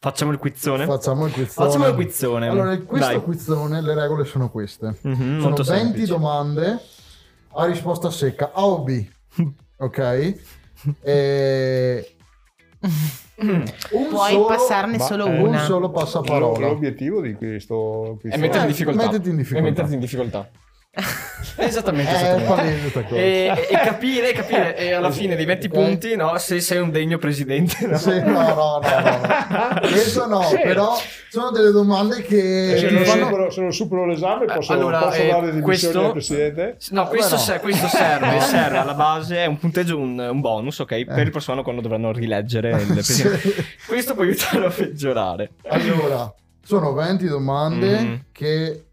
Facciamo 0.03 0.31
il 0.33 0.37
quizzone. 0.37 0.85
Facciamo 0.85 1.25
il 1.27 1.31
quizzone. 1.31 1.65
Facciamo 1.69 1.87
il 1.87 1.93
quizzone. 1.95 2.47
Allora, 2.49 2.73
in 2.73 2.83
questo 2.85 3.07
Dai. 3.07 3.21
quizzone 3.23 3.81
le 3.81 3.93
regole 3.95 4.25
sono 4.25 4.49
queste. 4.51 4.97
Mhm, 5.01 5.13
Sono 5.15 5.39
molto 5.39 5.63
20 5.63 5.63
semplice. 5.63 6.05
domande 6.07 6.79
a 7.53 7.65
risposta 7.65 8.09
secca, 8.11 8.51
A 8.53 8.65
o 8.65 8.81
B. 8.83 9.05
Ok? 9.77 10.35
E... 11.01 12.15
Un 13.39 13.63
Puoi 14.09 14.31
solo- 14.31 14.45
passarne 14.45 14.97
ma- 14.97 15.03
solo 15.05 15.25
eh, 15.25 15.37
Un 15.39 15.47
una. 15.47 15.63
solo 15.63 15.89
passaparola. 15.89 16.67
L'obiettivo 16.67 17.21
di 17.21 17.33
questo 17.35 18.15
E 18.15 18.19
questo- 18.19 18.39
metterti 18.39 18.59
in 18.59 18.67
difficoltà. 18.67 19.05
mettiti 19.09 19.29
in 19.29 19.35
difficoltà. 19.37 19.65
E 19.67 19.69
metterti 19.69 19.93
in 19.93 19.99
difficoltà. 20.01 20.49
Esattamente, 21.56 22.12
È 22.12 22.15
esattamente. 22.36 22.79
questa 22.82 23.03
cosa. 23.03 23.15
E, 23.21 23.67
e 23.69 23.77
capire, 23.84 24.32
capire, 24.32 24.77
e 24.77 24.93
alla 24.93 25.10
fine 25.12 25.36
dei 25.36 25.45
20 25.45 25.67
Ok. 25.67 25.73
punti, 25.73 26.15
no, 26.15 26.38
se 26.38 26.60
sei 26.62 26.79
un 26.79 26.91
degno 26.91 27.17
presidente. 27.17 27.86
No? 27.88 27.97
Sì, 27.97 28.19
no, 28.19 28.32
no, 28.32 28.79
no, 28.79 28.79
no. 28.79 29.79
Questo 29.82 30.27
no, 30.27 30.41
Sì. 30.43 30.60
però 30.62 30.95
sono 31.29 31.49
delle 31.51 31.71
domande 31.71 32.21
che 32.21 32.75
se, 32.77 32.88
ti 32.88 32.93
non 32.93 33.03
fanno... 33.06 33.25
supero, 33.25 33.49
se 33.51 33.62
non 33.62 33.73
supero 33.73 34.06
l'esame 34.06 34.45
posso, 34.45 34.71
Allora, 34.73 34.99
posso 34.99 35.21
eh, 35.21 35.27
dare 35.27 35.51
dimissioni 35.51 35.63
questo- 35.63 36.06
al 36.06 36.12
presidente? 36.12 36.77
No, 36.89 37.08
questo, 37.08 37.36
no. 37.36 37.41
se- 37.41 37.60
questo 37.60 37.88
serve, 37.88 38.39
serve 38.41 38.77
alla 38.77 38.93
base, 38.93 39.38
è 39.38 39.45
un 39.47 39.58
punteggio, 39.58 39.97
un, 39.97 40.19
un 40.19 40.41
bonus, 40.41 40.77
ok? 40.79 41.06
Per 41.06 41.19
il 41.25 41.32
prossimo 41.32 41.53
anno 41.53 41.63
quando 41.63 41.82
dovranno 41.82 42.12
rileggere 42.12 42.69
il. 42.82 42.91
Sì. 43.03 43.27
Questo 43.88 44.13
può 44.13 44.23
aiutarlo 44.23 44.67
a 44.67 44.69
peggiorare. 44.69 45.51
Allora, 45.69 46.32
sono 46.63 46.93
20 46.93 47.25
domande 47.27 47.99
Mhm. 47.99 48.23
che... 48.32 48.84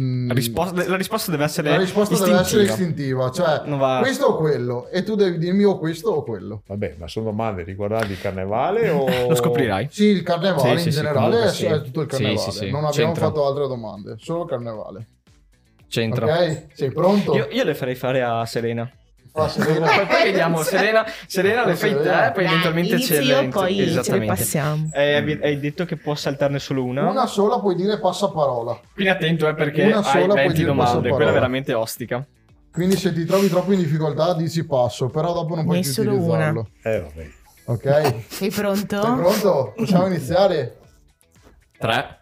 mm, 0.00 0.28
La 0.28 0.34
risposta, 0.34 0.88
la 0.88 0.96
risposta 0.96 1.30
deve 1.30 1.44
essere 1.44 1.70
la 1.70 1.76
risposta 1.78 2.14
deve 2.24 2.38
essere 2.40 2.62
istintiva. 2.64 3.26
istintiva, 3.26 3.62
cioè 3.64 3.76
va- 3.76 3.98
questo 4.00 4.26
o 4.26 4.36
quello, 4.36 4.88
e 4.88 5.02
tu 5.02 5.14
devi 5.14 5.38
dirmi 5.38 5.64
o 5.64 5.78
questo 5.78 6.10
o 6.10 6.22
quello. 6.22 6.62
Vabbè, 6.66 6.94
ma 6.98 7.08
sono 7.08 7.26
domande 7.26 7.62
riguardanti 7.64 8.12
il 8.12 8.20
carnevale 8.20 8.90
o... 8.90 9.06
Lo 9.28 9.34
scoprirai. 9.34 9.88
Sì, 9.90 10.04
il 10.04 10.22
carnevale 10.22 10.78
Sì, 10.78 10.86
in 10.86 10.92
sì, 10.92 10.98
generale 11.00 11.48
sì. 11.48 11.64
è 11.66 11.82
tutto 11.82 12.00
il 12.02 12.06
carnevale. 12.06 12.38
sì, 12.38 12.50
sì, 12.50 12.70
Non 12.70 12.84
abbiamo 12.84 13.12
c'entra. 13.12 13.26
fatto 13.26 13.46
altre 13.46 13.66
domande, 13.68 14.14
solo 14.18 14.42
il 14.44 14.48
carnevale. 14.48 15.06
C'entra. 15.88 16.26
Ok? 16.26 16.66
Sei 16.74 16.90
pronto? 16.92 17.34
Io, 17.34 17.48
io 17.50 17.64
le 17.64 17.74
farei 17.74 17.94
fare 17.94 18.22
a 18.22 18.44
Serena. 18.44 18.90
Fa 19.32 19.48
Serena. 19.48 19.86
Poi, 19.86 20.06
poi 20.06 20.22
vediamo, 20.24 20.62
Serena, 20.62 21.04
Serena 21.26 21.64
le 21.64 21.76
fai 21.76 21.90
te, 21.90 22.02
Serena. 22.02 22.30
poi 22.32 22.44
Dai, 22.44 22.52
eventualmente 22.52 23.00
ce 23.00 23.20
io, 23.20 23.40
le, 23.40 23.48
poi 23.48 23.76
ce 23.76 23.84
le 23.84 23.90
esattamente. 23.90 24.26
passiamo. 24.26 24.90
Eh, 24.92 25.38
hai- 25.42 25.60
detto 25.60 25.84
che 25.84 25.96
può 25.96 26.14
saltarne 26.14 26.58
solo 26.58 26.84
una. 26.84 27.08
Una 27.08 27.26
sola 27.26 27.58
puoi 27.60 27.74
dire 27.74 27.98
passaparola. 27.98 28.80
Quindi 28.94 29.12
attento, 29.12 29.48
eh, 29.48 29.54
perché 29.54 29.84
Una 29.84 29.98
hai 29.98 30.02
sola 30.04 30.26
puoi 30.26 30.34
20 30.36 30.52
dire 30.54 30.66
domande. 30.66 31.08
Quella 31.10 31.30
è 31.30 31.32
veramente 31.34 31.74
ostica. 31.74 32.26
Quindi 32.72 32.96
se 32.96 33.12
ti 33.12 33.24
trovi 33.24 33.48
troppo 33.48 33.72
in 33.72 33.80
difficoltà 33.80 34.34
dici 34.34 34.64
passo, 34.64 35.08
però 35.08 35.32
dopo 35.32 35.54
non 35.54 35.64
puoi 35.64 35.76
Ne 35.78 35.82
più 35.82 35.90
solo 35.92 36.12
utilizzarlo. 36.12 36.68
Eh, 36.82 37.00
vabbè. 37.00 37.28
Ok? 37.64 38.14
Sei 38.28 38.50
pronto? 38.50 39.02
Sei 39.02 39.14
pronto? 39.14 39.72
Possiamo 39.76 40.06
iniziare? 40.06 40.76
3, 41.78 42.18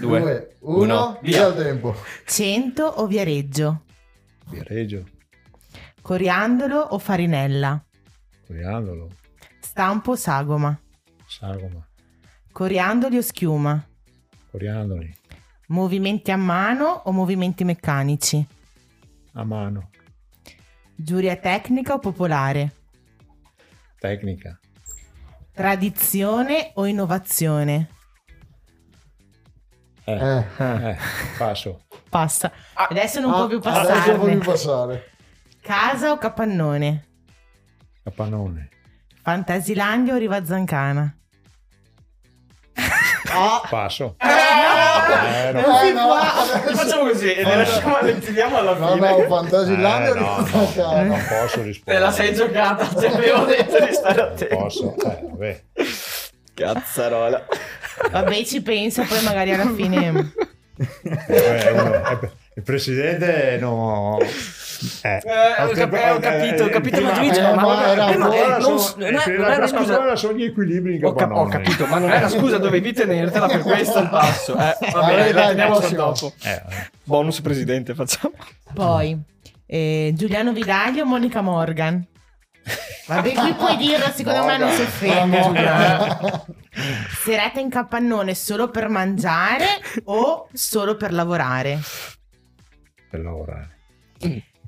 2, 0.00 0.20
2, 0.20 0.56
1, 0.60 0.82
uno, 0.82 1.18
via 1.22 1.46
il 1.48 1.54
tempo. 1.54 1.94
Cento 2.26 2.84
o 2.84 3.06
Viareggio? 3.06 3.82
Viareggio, 4.50 5.04
Coriandolo 6.02 6.78
o 6.80 6.98
farinella? 6.98 7.82
coriandolo, 8.46 9.08
Stampo 9.60 10.12
o 10.12 10.16
sagoma? 10.16 10.78
sagoma, 11.26 11.86
Coriandoli 12.52 13.16
o 13.18 13.22
schiuma? 13.22 13.86
coriandoli, 14.50 15.14
Movimenti 15.68 16.32
a 16.32 16.36
mano 16.36 17.02
o 17.04 17.12
movimenti 17.12 17.64
meccanici? 17.64 18.44
a 19.34 19.44
mano, 19.44 19.90
Giuria 20.96 21.36
tecnica 21.36 21.94
o 21.94 21.98
popolare? 21.98 22.72
tecnica, 24.00 24.58
Tradizione 25.52 26.72
o 26.74 26.86
innovazione? 26.86 27.88
eh, 30.06 30.12
Eh. 30.12 30.44
eh, 30.58 30.96
passo, 31.38 31.84
Passa. 32.08 32.50
Adesso 32.74 33.20
non 33.20 33.30
Ah, 33.30 33.34
può 33.36 33.46
più 33.46 33.60
Adesso 33.60 33.84
non 34.10 34.16
puoi 34.16 34.30
passarne. 34.30 34.32
più 34.32 34.42
passare. 34.42 35.10
Casa 35.74 36.10
o 36.10 36.18
capannone? 36.18 37.04
capannone, 38.02 38.68
Fantasilandia 39.22 40.14
o 40.14 40.18
Riva 40.18 40.44
Zancana? 40.44 41.16
Ah, 43.32 43.62
passo. 43.70 44.16
eh, 44.18 45.52
no. 45.52 45.60
no, 45.60 45.92
no, 45.92 46.74
Facciamo 46.74 47.02
così 47.10 47.32
e 47.32 47.44
le 47.44 47.54
lasciamo, 47.58 48.00
le 48.00 48.18
tiriamo 48.18 48.56
alla 48.58 48.74
no, 48.74 48.94
fine. 48.94 49.10
no, 49.10 49.26
Fantasilandia 49.28 50.10
Eh, 50.10 50.18
no, 50.18 50.44
no, 50.74 51.02
non 51.04 51.24
posso 51.28 51.58
Te 51.58 51.62
rispondere. 51.62 52.04
la 52.04 52.10
sei 52.10 52.34
giocata, 52.34 52.86
ti 52.86 53.06
avevo 53.06 53.44
detto 53.44 53.84
di 53.84 53.92
stare 53.92 54.20
Non 54.22 54.30
attento. 54.32 54.56
posso, 54.56 54.96
eh, 54.96 55.20
vabbè. 55.22 55.62
Cazzarola. 56.52 57.46
Vabbè, 58.10 58.44
ci 58.44 58.60
pensa, 58.60 59.04
poi 59.04 59.22
magari 59.22 59.52
alla 59.52 59.72
fine. 59.72 60.32
Eh, 61.28 61.70
uno- 61.70 61.94
eh, 62.08 62.30
il 62.56 62.62
presidente 62.64 63.56
no... 63.60 64.18
Eh, 65.02 65.20
Eh, 65.24 65.62
ho 65.64 65.68
cap- 65.70 65.92
eh, 65.94 66.10
ho 66.10 66.18
capito, 66.18 66.64
ho 66.64 66.68
capito, 66.68 67.00
ma 67.02 67.18
Luigi, 67.18 67.38
eh, 67.38 67.54
ma, 67.54 67.90
era 67.92 68.08
eh, 68.08 68.12
eh, 68.12 68.16
non, 68.16 68.32
è, 68.32 68.36
eh, 68.38 69.36
la 69.36 69.56
una 69.56 69.66
scusa. 69.66 70.16
sono 70.16 70.36
gli 70.38 70.44
equilibri 70.44 70.96
in 70.96 71.04
Ho, 71.04 71.12
cap- 71.12 71.30
ho 71.30 71.34
capannone. 71.44 71.62
capito, 71.64 71.86
ma 71.86 71.98
non 71.98 72.10
è 72.10 72.16
una 72.18 72.28
scusa, 72.28 72.58
dovevi 72.58 72.92
tenertela 72.92 73.46
per 73.46 73.60
questo 73.62 73.98
il 73.98 74.08
passo. 74.08 74.56
Eh, 74.56 74.76
va 74.92 75.06
bene, 75.06 75.32
la 75.32 75.40
dai, 75.40 75.48
teniamo 75.48 75.78
per 75.78 75.92
dopo. 75.92 76.32
Eh. 76.44 76.62
Bonus 77.04 77.40
presidente, 77.40 77.94
facciamo. 77.94 78.34
Poi 78.72 79.18
eh, 79.66 80.12
Giuliano 80.14 80.52
Vidaglio 80.52 81.02
o 81.02 81.06
Monica 81.06 81.40
Morgan? 81.42 82.06
Vabbè, 83.06 83.32
qui 83.32 83.52
puoi 83.54 83.76
dirlo, 83.76 84.06
secondo 84.14 84.44
me 84.44 84.56
non 84.58 84.70
si 84.70 84.82
offende. 84.82 85.40
Giuliano. 85.42 86.46
Serata 87.24 87.58
in 87.58 87.68
capannone 87.68 88.34
solo 88.34 88.68
per 88.70 88.88
mangiare 88.88 89.66
o 90.04 90.48
solo 90.52 90.96
per 90.96 91.12
lavorare? 91.12 91.78
per 93.10 93.20
lavorare, 93.20 93.76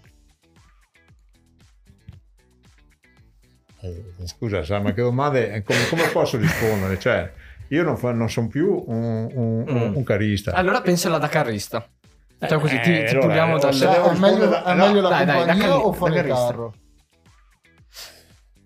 Eh, 3.81 4.03
Scusa, 4.25 4.63
Sam, 4.63 4.83
ma 4.83 4.93
che 4.93 5.01
domande, 5.01 5.51
eh, 5.51 5.63
come, 5.63 5.87
come 5.89 6.07
posso 6.09 6.37
rispondere? 6.37 6.99
Cioè, 6.99 7.33
io 7.69 7.83
non, 7.83 7.97
fa- 7.97 8.11
non 8.11 8.29
sono 8.29 8.47
più 8.47 8.83
un, 8.87 9.29
un- 9.33 9.63
un- 9.67 9.89
Mm. 9.89 9.95
un 9.95 10.03
carista. 10.03 10.51
Allora 10.53 10.81
pensala 10.81 11.17
da 11.17 11.27
carrista. 11.27 11.85
Cioè 12.47 12.59
così 12.59 12.79
ti, 12.79 12.91
Eh, 12.99 13.03
ti 13.03 13.11
allora, 13.11 13.25
puliamo 13.27 13.57
dalle... 13.57 13.73
Cioè, 13.73 13.89
è 13.89 13.99
meglio, 13.99 14.09
rispondere- 14.11 14.63
è 14.63 14.73
no, 14.73 14.85
meglio 14.85 15.01
la 15.01 15.09
dai, 15.09 15.25
dai, 15.25 15.25
da 15.25 15.33
compagnia 15.53 15.67
carri- 15.67 15.81
o 15.83 15.89
da 15.89 15.95
fare 15.97 16.19
il 16.19 16.27
carro? 16.27 16.73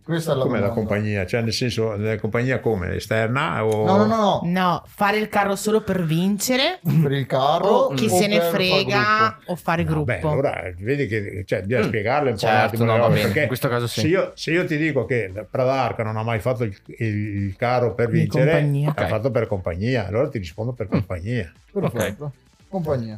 Questa 0.03 0.33
è 0.33 0.35
la 0.35 0.41
Come 0.41 0.59
la 0.59 0.67
domanda. 0.67 0.79
compagnia? 0.81 1.25
Cioè, 1.25 1.41
nel 1.43 1.53
senso, 1.53 1.95
la 1.95 2.19
compagnia 2.19 2.59
come? 2.59 2.93
Esterna? 2.95 3.63
O... 3.63 3.85
No, 3.85 3.95
no, 3.95 4.05
no, 4.05 4.15
no. 4.17 4.41
No, 4.43 4.83
fare 4.85 5.17
il 5.17 5.29
carro 5.29 5.55
solo 5.55 5.79
per 5.81 6.03
vincere 6.03 6.81
Per 7.01 7.11
il 7.13 7.25
carro. 7.25 7.67
o 7.67 7.93
chi 7.93 8.05
o 8.07 8.09
se 8.09 8.27
ne 8.27 8.41
frega 8.41 9.37
o 9.45 9.55
fare 9.55 9.83
No, 9.83 9.89
gruppo. 9.89 10.03
beh, 10.11 10.19
allora 10.19 10.61
vedi 10.77 11.07
che 11.07 11.43
cioè, 11.47 11.61
bisogna 11.63 11.85
Mm. 11.85 11.87
spiegarle 11.87 12.29
un 12.31 12.35
po' 12.35 12.41
Certo, 12.41 12.57
un 12.57 12.65
attimo 12.67 12.85
no, 12.85 12.91
va 12.91 12.99
cose, 12.99 13.09
bene, 13.13 13.23
perché 13.23 13.41
in 13.43 13.47
questo 13.47 13.69
caso 13.69 13.87
sì. 13.87 14.01
Se 14.01 14.07
io, 14.07 14.31
se 14.35 14.51
io 14.51 14.65
ti 14.65 14.75
dico 14.77 15.05
che 15.05 15.31
Pradarca 15.49 16.03
non 16.03 16.17
ha 16.17 16.23
mai 16.23 16.39
fatto 16.41 16.65
il, 16.65 16.77
il 16.97 17.55
carro 17.55 17.93
per 17.95 18.09
vincere, 18.09 18.51
compagnia. 18.51 18.93
l'ha 18.93 19.01
Ok. 19.03 19.07
fatto 19.09 19.31
per 19.31 19.47
compagnia, 19.47 20.05
allora 20.05 20.27
ti 20.27 20.37
rispondo 20.37 20.73
per 20.73 20.89
compagnia. 20.89 21.49
Perfetto. 21.71 22.33
Compagnia. 22.67 23.17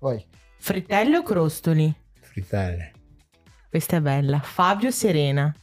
Vai. 0.00 0.24
Fritello 0.58 1.18
o 1.18 1.22
crostoli? 1.22 1.94
Fritelle, 2.20 2.92
Questa 3.68 3.96
è 3.96 4.00
bella. 4.00 4.38
Fabio 4.40 4.90
Serena. 4.90 5.54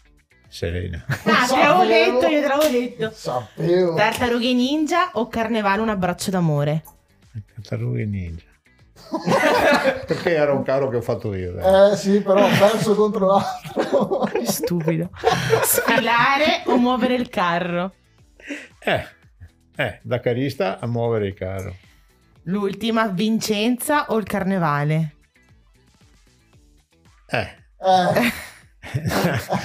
Serena. 0.47 1.03
Ah, 1.25 1.47
te 1.47 1.55
l'avevo 1.57 1.85
detto, 1.85 2.27
io 2.27 2.41
te 2.41 2.47
l'avevo 2.47 2.69
detto. 2.71 3.11
Sapevo. 3.11 3.95
Tartarughe 3.95 4.53
ninja 4.53 5.09
o 5.13 5.27
carnevale 5.27 5.81
un 5.81 5.89
abbraccio 5.89 6.31
d'amore? 6.31 6.83
Tartarughe 7.53 8.05
ninja. 8.05 8.43
perché 10.07 10.33
era 10.35 10.53
un 10.53 10.63
carro 10.63 10.89
che 10.89 10.97
ho 10.97 11.01
fatto 11.01 11.33
io. 11.33 11.53
dai. 11.53 11.91
Eh 11.91 11.95
sì, 11.97 12.21
però 12.21 12.45
ho 12.45 12.49
perso 12.57 12.95
contro 12.95 13.27
l'altro. 13.27 14.29
Stupido. 14.43 15.09
Sfilare 15.63 16.63
o 16.65 16.77
muovere 16.77 17.15
il 17.15 17.29
carro? 17.29 17.93
Eh, 18.79 19.05
eh, 19.75 19.99
da 20.03 20.19
carista 20.19 20.79
a 20.79 20.87
muovere 20.87 21.27
il 21.27 21.33
carro. 21.33 21.75
L'ultima, 22.45 23.07
Vincenza 23.07 24.05
o 24.09 24.17
il 24.17 24.25
carnevale? 24.25 25.15
Eh. 27.27 27.55
Eh, 27.79 28.31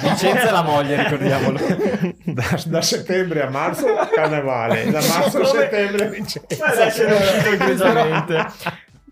Vincenza 0.03 0.49
è 0.49 0.51
la 0.51 0.63
moglie, 0.63 1.03
ricordiamolo. 1.03 1.59
Da, 2.31 2.61
da 2.67 2.81
settembre 2.83 3.43
a 3.43 3.51
marzo 3.51 3.87
carnevale, 4.15 4.85
da 4.91 5.01
marzo 5.01 5.41
a 5.41 5.45
settembre 5.47 6.09
Vincenza. 6.09 6.65
Adesso 6.67 7.03
è 7.05 7.13
uscito 7.13 7.49
egregiamente. 7.51 8.35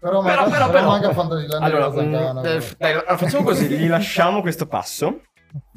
però, 0.01 0.23
Però, 0.23 0.23
però, 0.23 0.49
però 0.51 0.71
però. 0.71 0.87
manca 0.89 1.13
Fantasyland 1.13 1.65
Allora, 1.65 1.91
Zacana. 1.93 2.41
mm, 2.41 2.45
eh, 2.45 2.63
dai, 2.79 2.93
allora, 2.93 3.17
facciamo 3.17 3.45
così, 3.45 3.67
gli 3.69 3.89
lasciamo 3.89 4.41
questo 4.41 4.67
passo. 4.67 5.23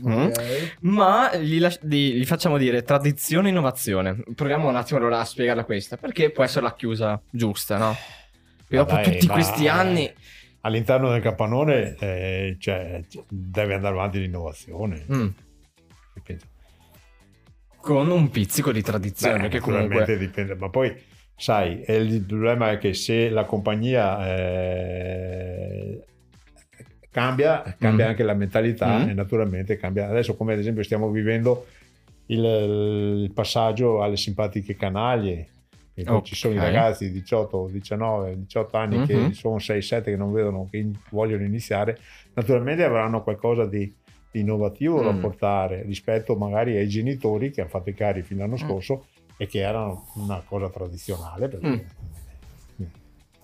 Mm. 0.06 0.12
Ok. 0.26 0.78
Ma 0.82 1.36
gli, 1.36 1.60
las- 1.60 1.80
gli- 1.84 2.16
gli 2.16 2.26
facciamo 2.26 2.58
dire 2.58 2.84
tradizione 2.84 3.48
e 3.48 3.52
innovazione. 3.52 4.24
Proviamo 4.36 4.68
un 4.68 4.76
attimo 4.76 5.00
allora 5.00 5.20
a 5.20 5.26
spiegarla 5.26 5.64
questa, 5.64 5.98
perché 5.98 6.32
può 6.32 6.44
essere 6.44 6.64
la 6.66 6.74
chiusa 6.76 7.22
giusta, 7.30 7.78
no? 7.78 7.92
E 8.68 8.76
Ma 8.76 8.84
dopo 8.84 8.94
dai, 8.96 9.04
tutti 9.04 9.28
ma- 9.28 9.34
questi 9.34 9.68
anni... 9.68 10.12
All'interno 10.64 11.10
del 11.10 11.22
capannone 11.22 11.96
eh, 12.00 12.56
cioè, 12.60 13.02
deve 13.28 13.74
andare 13.74 13.96
avanti 13.96 14.20
l'innovazione. 14.20 15.06
mm, 15.12 15.28
con 17.78 18.10
un 18.12 18.30
pizzico 18.30 18.72
di 18.72 18.82
tradizione, 18.84 19.48
Beh, 19.48 19.56
naturalmente 19.56 19.90
comunque... 19.96 20.18
dipende, 20.18 20.56
ma 20.56 20.70
poi 20.70 20.96
sai, 21.36 21.84
il 21.88 22.24
problema 22.24 22.70
è 22.72 22.78
che 22.78 22.94
se 22.94 23.30
la 23.30 23.46
compagnia 23.46 24.28
eh, 24.28 26.06
cambia, 27.12 27.76
cambia 27.78 28.06
Mm. 28.06 28.10
anche 28.10 28.24
la 28.24 28.34
mentalità 28.34 28.98
Mm. 29.00 29.10
e 29.10 29.14
naturalmente 29.14 29.78
cambia. 29.78 30.08
Adesso 30.10 30.36
come 30.36 30.54
ad 30.54 30.60
esempio 30.60 30.82
stiamo 30.84 31.10
vivendo 31.10 31.66
il, 32.28 32.44
il 33.24 33.32
passaggio 33.34 34.02
alle 34.02 34.18
simpatiche 34.18 34.76
canaglie. 34.76 35.48
Poi 36.04 36.24
Ci 36.24 36.36
sono 36.36 36.54
i 36.56 36.58
ragazzi 36.58 37.12
di 37.12 37.20
18, 37.20 37.68
19, 37.72 38.36
18 38.40 38.78
anni 38.78 38.98
Mhm. 39.00 39.06
che 39.06 39.34
sono 39.34 39.60
6-7 39.60 40.06
che 40.06 40.16
non 40.18 40.32
vedono, 40.32 40.68
che 40.72 40.90
vogliono 41.10 41.44
iniziare, 41.44 42.00
naturalmente 42.34 42.84
avranno 42.84 43.22
qualcosa 43.22 43.66
di, 43.66 43.94
innovativo 44.32 45.04
da 45.04 45.12
Mm. 45.12 45.20
portare 45.20 45.84
rispetto 45.84 46.36
magari 46.38 46.78
ai 46.78 46.88
genitori 46.88 47.52
che 47.52 47.60
hanno 47.62 47.70
fatto 47.70 47.90
i 47.90 47.94
carri 47.94 48.24
fino 48.24 48.40
l'anno 48.40 48.54
Mm. 48.56 48.66
scorso 48.68 49.06
e 49.38 49.46
che 49.46 49.60
erano 49.60 50.08
una 50.16 50.42
cosa 50.44 50.70
tradizionale. 50.70 51.50
Perché 51.50 51.68
Mm. 51.68 51.80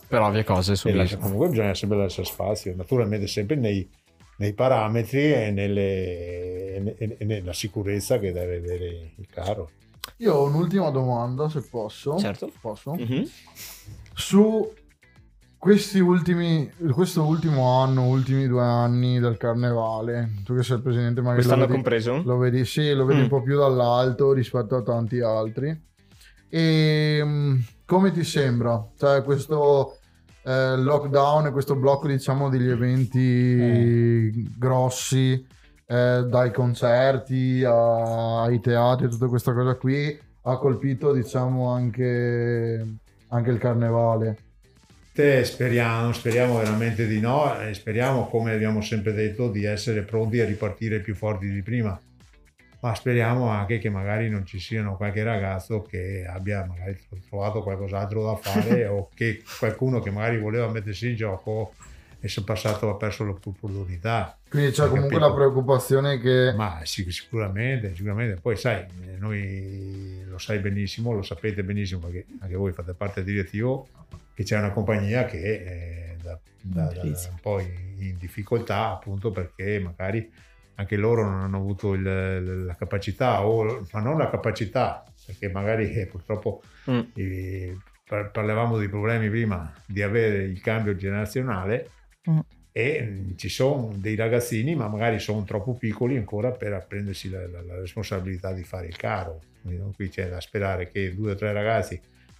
Per 0.08 0.22
ovvie 0.22 0.44
cose 0.44 0.74
e 0.88 0.94
lascia- 0.94 1.18
comunque 1.18 1.50
bisogna 1.50 1.74
sempre 1.74 1.98
lasciare 1.98 2.28
spazio, 2.28 2.74
naturalmente 2.76 3.28
sempre 3.28 3.56
nei, 3.56 3.90
nei 4.38 4.54
parametri 4.54 5.34
e, 5.34 5.52
nelle- 5.52 6.96
e- 6.98 7.16
e 7.20 7.26
nella 7.26 7.54
sicurezza 7.54 8.18
che 8.20 8.32
deve 8.32 8.58
avere 8.58 9.12
il 9.18 9.28
carro. 9.30 9.70
Io 10.18 10.34
ho 10.34 10.46
un'ultima 10.46 10.90
domanda, 10.90 11.50
se 11.50 11.62
posso. 11.70 12.18
Certo. 12.18 12.52
Posso? 12.62 12.94
Mhm. 12.96 13.28
Su 14.14 14.72
questi 15.58 16.00
ultimi, 16.00 16.72
questo 16.94 17.24
ultimo 17.26 17.82
anno, 17.82 18.08
ultimi 18.08 18.48
due 18.48 18.64
anni 18.64 19.20
del 19.20 19.38
carnevale, 19.38 20.36
tu 20.46 20.56
che 20.56 20.64
sei 20.64 20.78
il 20.78 20.84
presidente, 20.84 21.20
magari 21.22 21.42
lo 21.44 21.48
Quest'anno 21.48 21.62
vedi, 21.68 21.74
compreso? 21.74 22.22
lo 22.24 22.38
vedi, 22.38 22.64
sì, 22.66 22.94
lo 22.94 23.06
vedi 23.06 23.20
Mm. 23.20 23.24
un 23.24 23.30
po' 23.30 23.42
più 23.42 23.58
dall'alto 23.58 24.32
rispetto 24.34 24.76
a 24.78 24.82
tanti 24.84 25.20
altri. 25.20 25.86
E 26.50 27.20
mm, 27.22 27.60
come 27.86 28.12
ti 28.14 28.24
sembra? 28.24 28.88
Cioè, 28.98 29.22
questo 29.24 29.97
eh, 30.48 30.78
lockdown 30.78 31.48
e 31.48 31.52
questo 31.52 31.76
blocco, 31.76 32.08
diciamo, 32.08 32.48
degli 32.50 32.70
eventi 32.70 34.48
grossi, 34.58 35.46
eh, 35.86 36.24
dai 36.26 36.52
concerti 36.54 37.64
a- 37.66 38.44
ai 38.44 38.62
teatri, 38.62 39.10
tutta 39.10 39.28
questa 39.28 39.54
cosa 39.54 39.76
qui, 39.76 40.18
ha 40.44 40.58
colpito, 40.58 41.12
diciamo, 41.12 41.70
anche, 41.70 42.86
anche 43.28 43.50
il 43.50 43.58
carnevale. 43.58 44.38
Te 45.14 45.44
speriamo, 45.44 46.14
speriamo 46.14 46.58
veramente 46.60 47.08
di 47.08 47.20
no 47.20 47.60
e 47.60 47.74
speriamo, 47.74 48.28
come 48.28 48.54
abbiamo 48.54 48.82
sempre 48.82 49.14
detto, 49.14 49.50
di 49.50 49.66
essere 49.66 50.04
pronti 50.04 50.40
a 50.40 50.46
ripartire 50.46 51.02
più 51.02 51.16
forti 51.16 51.52
di 51.52 51.62
prima. 51.62 52.00
Ma 52.80 52.94
speriamo 52.94 53.50
anche 53.50 53.80
che 53.80 53.90
magari 53.90 54.30
non 54.30 54.46
ci 54.46 54.60
siano 54.60 54.96
qualche 54.98 55.24
ragazzo 55.24 55.82
che 55.82 56.26
abbia 56.28 56.64
magari 56.66 56.98
trovato 57.28 57.64
qualcos'altro 57.64 58.24
da 58.24 58.36
fare 58.36 58.86
o 58.88 59.10
che 59.14 59.42
qualcuno 59.60 60.00
che 60.00 60.12
magari 60.12 60.38
voleva 60.38 60.68
mettersi 60.68 61.10
in 61.10 61.16
gioco 61.16 61.74
e 62.20 62.28
si 62.28 62.40
è 62.40 62.44
passato, 62.44 62.90
ha 62.90 62.96
perso 62.96 63.24
l'opportunità. 63.24 64.38
Quindi 64.50 64.72
c'è 64.72 64.88
comunque 64.88 65.18
capito? 65.18 65.28
la 65.28 65.34
preoccupazione 65.34 66.20
che... 66.20 66.54
Ma 66.56 66.82
sì, 66.84 67.10
sicuramente, 67.12 67.96
sicuramente. 67.96 68.40
Poi 68.42 68.56
sai, 68.56 68.82
eh, 68.82 69.18
noi 69.18 70.24
lo 70.28 70.38
sai 70.38 70.60
benissimo, 70.60 71.14
lo 71.14 71.22
sapete 71.22 71.64
benissimo 71.64 72.02
perché 72.02 72.26
anche 72.40 72.56
voi 72.56 72.72
fate 72.72 72.94
parte 72.94 73.24
del 73.24 73.34
direttivo, 73.34 73.88
che 74.34 74.44
c'è 74.44 74.58
una 74.58 74.72
compagnia 74.72 75.26
che 75.26 75.64
è 75.64 76.16
da, 76.22 76.40
da- 76.62 76.86
da- 76.86 77.00
crisi. 77.00 77.30
un 77.30 77.40
po' 77.40 77.60
in 77.60 78.18
difficoltà 78.18 78.92
appunto 78.92 79.32
perché 79.32 79.80
magari 79.80 80.32
anche 80.80 80.96
loro 80.96 81.24
non 81.24 81.42
hanno 81.42 81.58
avuto 81.58 81.94
il- 81.94 82.66
la 82.66 82.76
capacità, 82.76 83.46
o, 83.46 83.86
ma 83.92 84.00
non 84.00 84.18
la 84.18 84.30
capacità, 84.30 85.04
perché 85.26 85.50
magari 85.50 85.92
eh, 85.94 86.06
purtroppo 86.08 86.62
Mm. 86.90 87.00
eh, 87.16 87.78
par- 88.08 88.32
parlavamo 88.32 88.78
dei 88.78 88.88
problemi 88.88 89.30
prima 89.30 89.74
di 89.86 90.02
avere 90.02 90.44
il 90.44 90.62
cambio 90.62 90.96
generazionale 90.96 91.90
Mm. 92.30 92.40
e 92.72 93.02
mm, 93.04 93.32
ci 93.36 93.50
sono 93.50 93.92
dei 93.96 94.16
ragazzini 94.16 94.76
ma 94.76 94.88
magari 94.88 95.20
sono 95.20 95.44
troppo 95.44 95.74
piccoli 95.76 96.16
ancora 96.18 96.52
per 96.52 96.86
prendersi 96.88 97.30
la, 97.30 97.46
la- 97.48 97.62
la 97.62 97.80
responsabilità 97.80 98.54
di 98.54 98.64
fare 98.64 98.88
il 98.88 98.96
caro 98.96 99.42
Quindi, 99.62 99.80
no, 99.82 99.92
qui 99.96 100.08
c'è 100.10 100.30
da 100.30 100.40
sperare 100.40 100.90
che 100.90 101.14
due 101.16 101.32
o 101.32 101.36
tre 101.36 101.52
ragazzi 101.54 102.00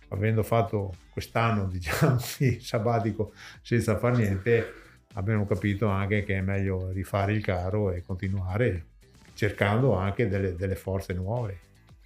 avendo 0.10 0.44
fatto 0.44 0.94
quest'anno 1.12 1.66
diciamo 1.72 2.18
di 2.38 2.60
sabbatico 2.62 3.34
senza 3.62 3.98
far 3.98 4.16
niente 4.18 4.74
abbiano 5.18 5.46
capito 5.46 5.88
anche 5.88 6.24
che 6.24 6.38
è 6.38 6.42
meglio 6.42 6.90
rifare 6.92 7.34
il 7.34 7.44
caro 7.44 7.92
e 7.92 8.04
continuare 8.04 8.86
cercando 9.34 9.96
anche 9.96 10.28
delle, 10.28 10.56
delle 10.56 10.76
forze 10.76 11.14
nuove 11.14 11.60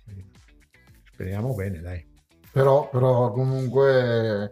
Quindi, 0.04 0.30
speriamo 1.12 1.54
bene 1.54 1.82
dai 1.82 2.04
Però, 2.52 2.90
però 2.90 3.32
comunque 3.32 4.52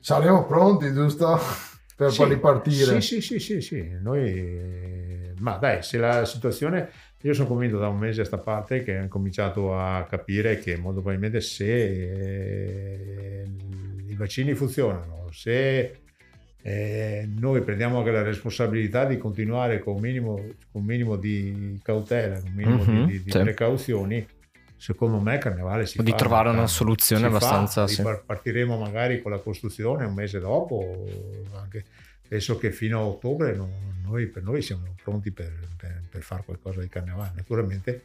saremo 0.00 0.44
pronti, 0.46 0.92
giusto? 0.92 1.38
Per 2.00 2.10
Sì, 2.12 2.24
ripartire. 2.24 3.00
Sì, 3.02 3.20
sì, 3.20 3.20
sì, 3.20 3.38
sì, 3.38 3.60
sì. 3.60 3.98
Noi, 4.00 5.34
ma 5.40 5.58
dai, 5.58 5.82
se 5.82 5.98
la 5.98 6.24
situazione, 6.24 6.88
io 7.20 7.34
sono 7.34 7.46
convinto 7.46 7.76
da 7.76 7.88
un 7.88 7.98
mese 7.98 8.22
a 8.22 8.24
sta 8.24 8.38
parte 8.38 8.82
che 8.82 8.98
ho 8.98 9.08
cominciato 9.08 9.76
a 9.78 10.06
capire 10.08 10.58
che 10.60 10.78
molto 10.78 11.02
probabilmente 11.02 11.42
se 11.42 11.66
eh, 13.42 13.44
i 14.08 14.14
vaccini 14.14 14.54
funzionano, 14.54 15.28
se 15.30 15.99
eh, 16.62 17.28
noi 17.38 17.62
prendiamo 17.62 17.98
anche 17.98 18.10
la 18.10 18.22
responsabilità 18.22 19.04
di 19.06 19.16
continuare 19.18 19.78
con 19.78 19.94
un 19.94 20.00
minimo, 20.00 20.44
con 20.70 20.84
minimo 20.84 21.16
di 21.16 21.78
cautela, 21.82 22.38
con 22.40 22.48
un 22.50 22.54
minimo 22.54 22.84
Mhm, 22.84 23.04
di, 23.06 23.12
di- 23.12 23.22
di 23.24 23.30
sì. 23.30 23.38
precauzioni, 23.40 24.26
secondo 24.76 25.18
me 25.20 25.38
Carnevale 25.38 25.86
si 25.86 26.00
O 26.00 26.02
di 26.02 26.10
fa, 26.10 26.16
trovare 26.16 26.50
una 26.50 26.66
soluzione 26.66 27.24
Si 27.24 27.30
fa, 27.30 27.36
abbastanza, 27.36 27.86
sì. 27.86 28.02
Partiremo 28.26 28.78
magari 28.78 29.22
con 29.22 29.30
la 29.32 29.38
costruzione 29.38 30.04
un 30.04 30.14
mese 30.14 30.38
dopo, 30.38 31.06
anche, 31.54 31.84
penso 32.28 32.58
che 32.58 32.70
fino 32.72 32.98
a 33.00 33.04
ottobre 33.04 33.54
non- 33.54 33.98
noi, 34.04 34.26
per 34.26 34.42
noi 34.42 34.60
siamo 34.60 34.94
pronti 35.02 35.30
per, 35.30 35.52
per, 35.76 36.02
per 36.10 36.22
fare 36.22 36.42
qualcosa 36.44 36.80
di 36.80 36.88
Carnevale. 36.88 37.32
Naturalmente 37.36 38.02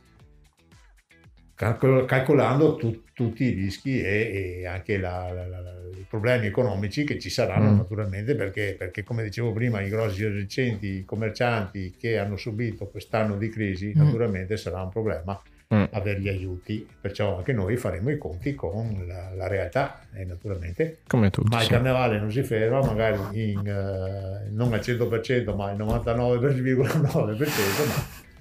calcol- 1.55 2.05
calcolando 2.05 2.75
tu- 2.75 3.03
tutti 3.13 3.43
i 3.45 3.49
rischi 3.51 4.01
e, 4.01 4.59
e 4.61 4.65
anche 4.67 4.97
la- 4.97 5.31
la- 5.33 5.47
la- 5.47 5.73
i 5.97 6.05
problemi 6.07 6.47
economici 6.47 7.03
che 7.03 7.17
ci 7.19 7.29
saranno 7.29 7.71
Mm. 7.71 7.77
naturalmente 7.77 8.35
perché, 8.35 8.75
perché 8.77 9.03
come 9.03 9.23
dicevo 9.23 9.51
prima 9.53 9.81
i 9.81 9.89
grossi 9.89 10.23
esercenti, 10.25 10.87
i 10.87 11.05
commercianti 11.05 11.95
che 11.97 12.17
hanno 12.17 12.35
subito 12.37 12.87
quest'anno 12.87 13.37
di 13.37 13.49
crisi 13.49 13.93
Mm. 13.95 14.01
naturalmente 14.03 14.57
sarà 14.57 14.81
un 14.81 14.89
problema 14.89 15.39
Mm. 15.73 15.83
avere 15.91 16.19
gli 16.19 16.29
aiuti, 16.29 16.87
perciò 17.01 17.37
anche 17.37 17.51
noi 17.51 17.75
faremo 17.75 18.11
i 18.11 18.19
conti 18.19 18.53
con 18.53 19.03
la, 19.07 19.47
realtà 19.47 20.05
e 20.13 20.23
naturalmente 20.23 20.99
Come 21.07 21.31
tutti. 21.31 21.49
ma 21.49 21.57
il 21.57 21.63
sì. 21.63 21.69
carnevale 21.71 22.19
non 22.19 22.31
si 22.31 22.43
ferma 22.43 22.83
magari 22.83 23.17
in, 23.51 23.65
eh, 23.65 24.47
non 24.51 24.73
al 24.73 24.81
100% 24.81 25.55
ma 25.55 25.69
al 25.71 25.77
99,9% 25.77 27.85
ma 27.87 27.93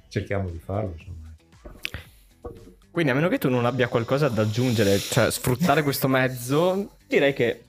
cerchiamo 0.08 0.50
di 0.50 0.58
farlo 0.62 0.92
insomma. 0.98 1.23
Quindi 2.94 3.10
a 3.10 3.14
meno 3.16 3.26
che 3.26 3.38
tu 3.38 3.48
non 3.48 3.64
abbia 3.66 3.88
qualcosa 3.88 4.28
da 4.28 4.42
aggiungere, 4.42 4.96
cioè 4.98 5.28
sfruttare 5.28 5.82
questo 5.82 6.06
mezzo, 6.06 6.92
direi 7.08 7.32
che 7.32 7.64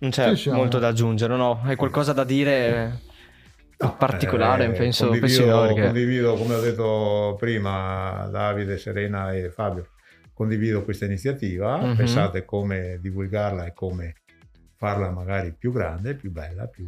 non 0.00 0.10
c'è 0.10 0.36
Sì, 0.36 0.50
molto 0.50 0.78
da 0.78 0.88
aggiungere, 0.88 1.34
no? 1.34 1.62
Hai 1.64 1.76
qualcosa 1.76 2.12
da 2.12 2.24
dire 2.24 3.00
in 3.70 3.76
No, 3.78 3.96
particolare? 3.96 4.66
eh, 4.66 4.72
penso, 4.72 5.04
condivido, 5.08 5.44
penso 5.44 5.56
no, 5.60 5.66
perché- 5.66 5.82
condivido, 5.84 6.34
come 6.34 6.54
ho 6.56 6.60
detto 6.60 7.36
prima, 7.40 8.28
Davide, 8.30 8.76
Serena 8.76 9.32
e 9.32 9.48
Fabio, 9.48 9.88
condivido 10.34 10.84
questa 10.84 11.06
iniziativa. 11.06 11.78
Mhm. 11.78 11.94
Pensate 11.96 12.44
come 12.44 12.98
divulgarla 13.00 13.64
e 13.64 13.72
come 13.72 14.16
farla 14.84 15.08
magari 15.10 15.54
più 15.56 15.72
grande, 15.72 16.12
più 16.14 16.30
bella, 16.30 16.66
più, 16.66 16.86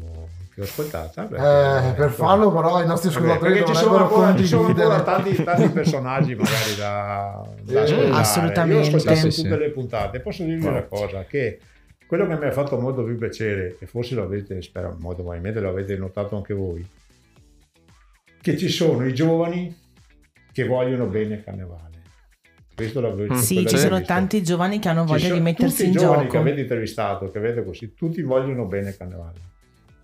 più 0.53 0.63
ascoltata. 0.63 1.23
perché- 1.25 1.89
Eh, 1.89 1.93
per 1.95 2.11
farlo 2.11 2.53
però 2.53 2.83
i 2.83 2.87
nostri 2.87 3.09
ascoltatori 3.09 3.65
ci 3.67 3.75
sono, 3.75 3.97
ancora, 3.97 4.37
ci 4.37 4.47
sono 4.47 4.67
ancora 4.67 5.01
tanti, 5.03 5.43
tanti 5.43 5.69
personaggi 5.73 6.35
magari 6.35 6.75
da, 6.77 7.43
da 7.63 7.73
Eh, 7.73 7.83
ascoltare. 7.85 8.11
assolutamente. 8.21 8.75
Io 8.75 8.81
ho 8.81 8.97
ascoltato 8.97 9.31
Sì, 9.31 9.43
tutte 9.43 9.55
sì. 9.55 9.59
le 9.61 9.71
puntate. 9.71 10.21
Posso 10.21 10.43
dirvi 10.45 10.67
una 10.67 10.83
cosa, 10.83 11.25
che 11.25 11.59
quello 12.07 12.27
che 12.27 12.37
mi 12.37 12.45
ha 12.45 12.53
fatto 12.53 12.79
molto 12.79 13.03
più 13.03 13.17
piacere, 13.17 13.77
e 13.81 13.87
forse 13.87 14.15
lo 14.15 14.25
avete, 14.25 14.61
spero, 14.61 14.95
molto 15.01 15.23
probabilmente 15.23 15.61
lo 15.61 15.71
avete 15.71 15.97
notato 15.97 16.37
anche 16.37 16.53
voi, 16.53 16.87
che 18.43 18.57
ci 18.59 18.69
sono 18.69 19.07
i 19.07 19.15
giovani 19.15 19.75
che 20.53 20.67
vogliono 20.67 21.07
bene 21.07 21.37
il 21.37 21.43
carnevale. 21.45 21.96
Questo 22.77 23.01
l'avevo 23.01 23.33
Mm. 23.35 23.39
Sì, 23.39 23.67
ci 23.67 23.79
sono 23.79 24.03
tanti 24.03 24.43
giovani 24.43 24.79
che 24.79 24.89
hanno 24.91 25.05
voglia 25.07 25.33
di 25.33 25.41
mettersi 25.41 25.77
tutti 25.85 25.89
in 25.89 25.95
i 25.95 25.99
giovani 25.99 26.23
che 26.25 26.27
gioco. 26.29 26.39
avete 26.41 26.61
intervistato, 26.61 27.31
che 27.31 27.39
avete 27.39 27.65
così, 27.65 27.95
tutti 27.95 28.21
vogliono 28.23 28.67
bene 28.67 28.91
il 28.91 28.97
carnevale. 28.97 29.39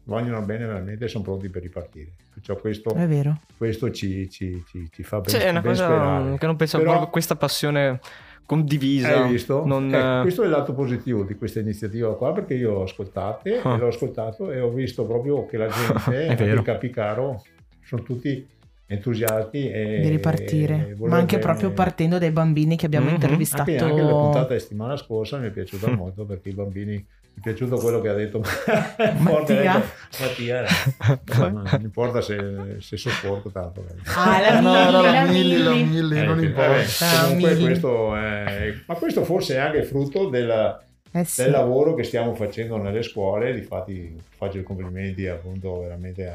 Vogliono 0.05 0.41
bene 0.43 0.65
veramente 0.67 1.05
e 1.05 1.09
sono 1.09 1.23
pronti 1.23 1.49
per 1.51 1.63
ripartire. 1.63 2.09
Perciò 2.33 2.57
questo, 2.57 2.95
È 2.95 3.07
vero. 3.07 3.41
questo 3.59 3.91
ci, 3.93 4.29
ci- 4.31 4.65
ci- 4.67 4.89
ci 4.91 5.03
fa 5.03 5.21
ben, 5.21 5.29
Sì, 5.29 5.37
è 5.37 5.51
una 5.51 5.61
cosa 5.61 5.85
sperare. 5.85 6.39
che 6.39 6.47
non 6.47 6.57
pensavo 6.57 6.83
Però- 6.83 6.95
proprio 6.95 7.13
questa 7.13 7.37
passione 7.37 8.01
condivisa. 8.47 9.23
Hai 9.23 9.31
visto? 9.31 9.65
Non, 9.67 9.95
eh, 9.95 10.21
questo 10.23 10.43
è 10.43 10.47
il 10.47 10.51
lato 10.51 10.73
positivo 10.73 11.25
di 11.25 11.35
questa 11.37 11.61
iniziativa 11.61 12.17
qua 12.17 12.33
perché 12.33 12.55
io 12.55 12.73
l'ho 12.73 12.83
ascoltate 12.85 13.61
Ah. 13.63 13.75
e 13.75 13.79
l'ho 13.79 13.87
ascoltato 13.89 14.51
e 14.51 14.61
ho 14.61 14.71
visto 14.71 15.05
proprio 15.05 15.45
che 15.47 15.57
la 15.59 15.69
gente, 16.09 16.25
È 16.27 16.29
anche 16.31 16.63
Capicaro, 16.63 17.43
sono 17.85 18.03
tutti 18.03 18.45
entusiasti 18.93 19.71
e 19.71 20.01
Di 20.01 20.07
e 20.07 20.11
ripartire, 20.11 20.77
vogliono 20.95 21.09
ma 21.11 21.17
anche 21.19 21.37
bene. 21.39 21.49
proprio 21.51 21.71
partendo 21.73 22.19
dai 22.19 22.31
bambini 22.31 22.77
che 22.77 22.87
abbiamo 22.87 23.07
Mhm. 23.09 23.15
intervistato. 23.15 23.71
Anche, 23.71 23.79
anche 23.85 24.03
la 24.03 24.11
puntata 24.13 24.55
di 24.55 24.61
settimana 24.61 24.97
scorsa 24.97 25.39
mi 25.39 25.49
è 25.49 25.51
piaciuta 25.51 25.91
molto 25.95 26.25
perché 26.25 26.51
i 26.51 26.53
bambini 26.55 26.93
mi 27.35 27.39
è 27.39 27.41
piaciuto 27.41 27.77
quello 27.77 28.01
che 28.03 28.09
ha 28.11 28.15
detto 28.15 28.43
Mattia. 29.19 29.83
Mattia 30.21 30.65
eh. 30.65 31.19
Ma 31.39 31.49
non 31.49 31.79
importa 31.81 32.21
se, 32.21 32.77
se 32.81 32.97
sopporto 32.97 33.49
tanto 33.51 33.85
Ah, 34.15 34.41
la 34.41 34.61
No, 34.61 35.01
la 35.01 35.25
Milli, 35.25 35.63
la 35.63 35.71
Milli. 35.73 35.85
Milli, 35.85 36.19
Eh, 36.19 36.23
non 36.25 36.43
importa. 36.43 36.73
vabbè, 36.73 37.25
comunque 37.25 37.57
questo 37.59 38.17
è, 38.17 38.75
ma 38.87 38.95
questo 38.95 39.25
forse 39.25 39.55
è 39.55 39.59
anche 39.59 39.83
frutto 39.83 40.29
della, 40.29 40.79
Eh 41.11 41.25
sì. 41.25 41.43
del 41.43 41.53
lavoro 41.53 41.95
che 41.95 42.03
stiamo 42.05 42.35
facendo 42.35 42.77
nelle 42.77 43.03
scuole, 43.03 43.55
difatti 43.55 44.15
faccio 44.37 44.59
i 44.59 44.63
complimenti 44.63 45.27
appunto 45.27 45.81
veramente 45.81 46.27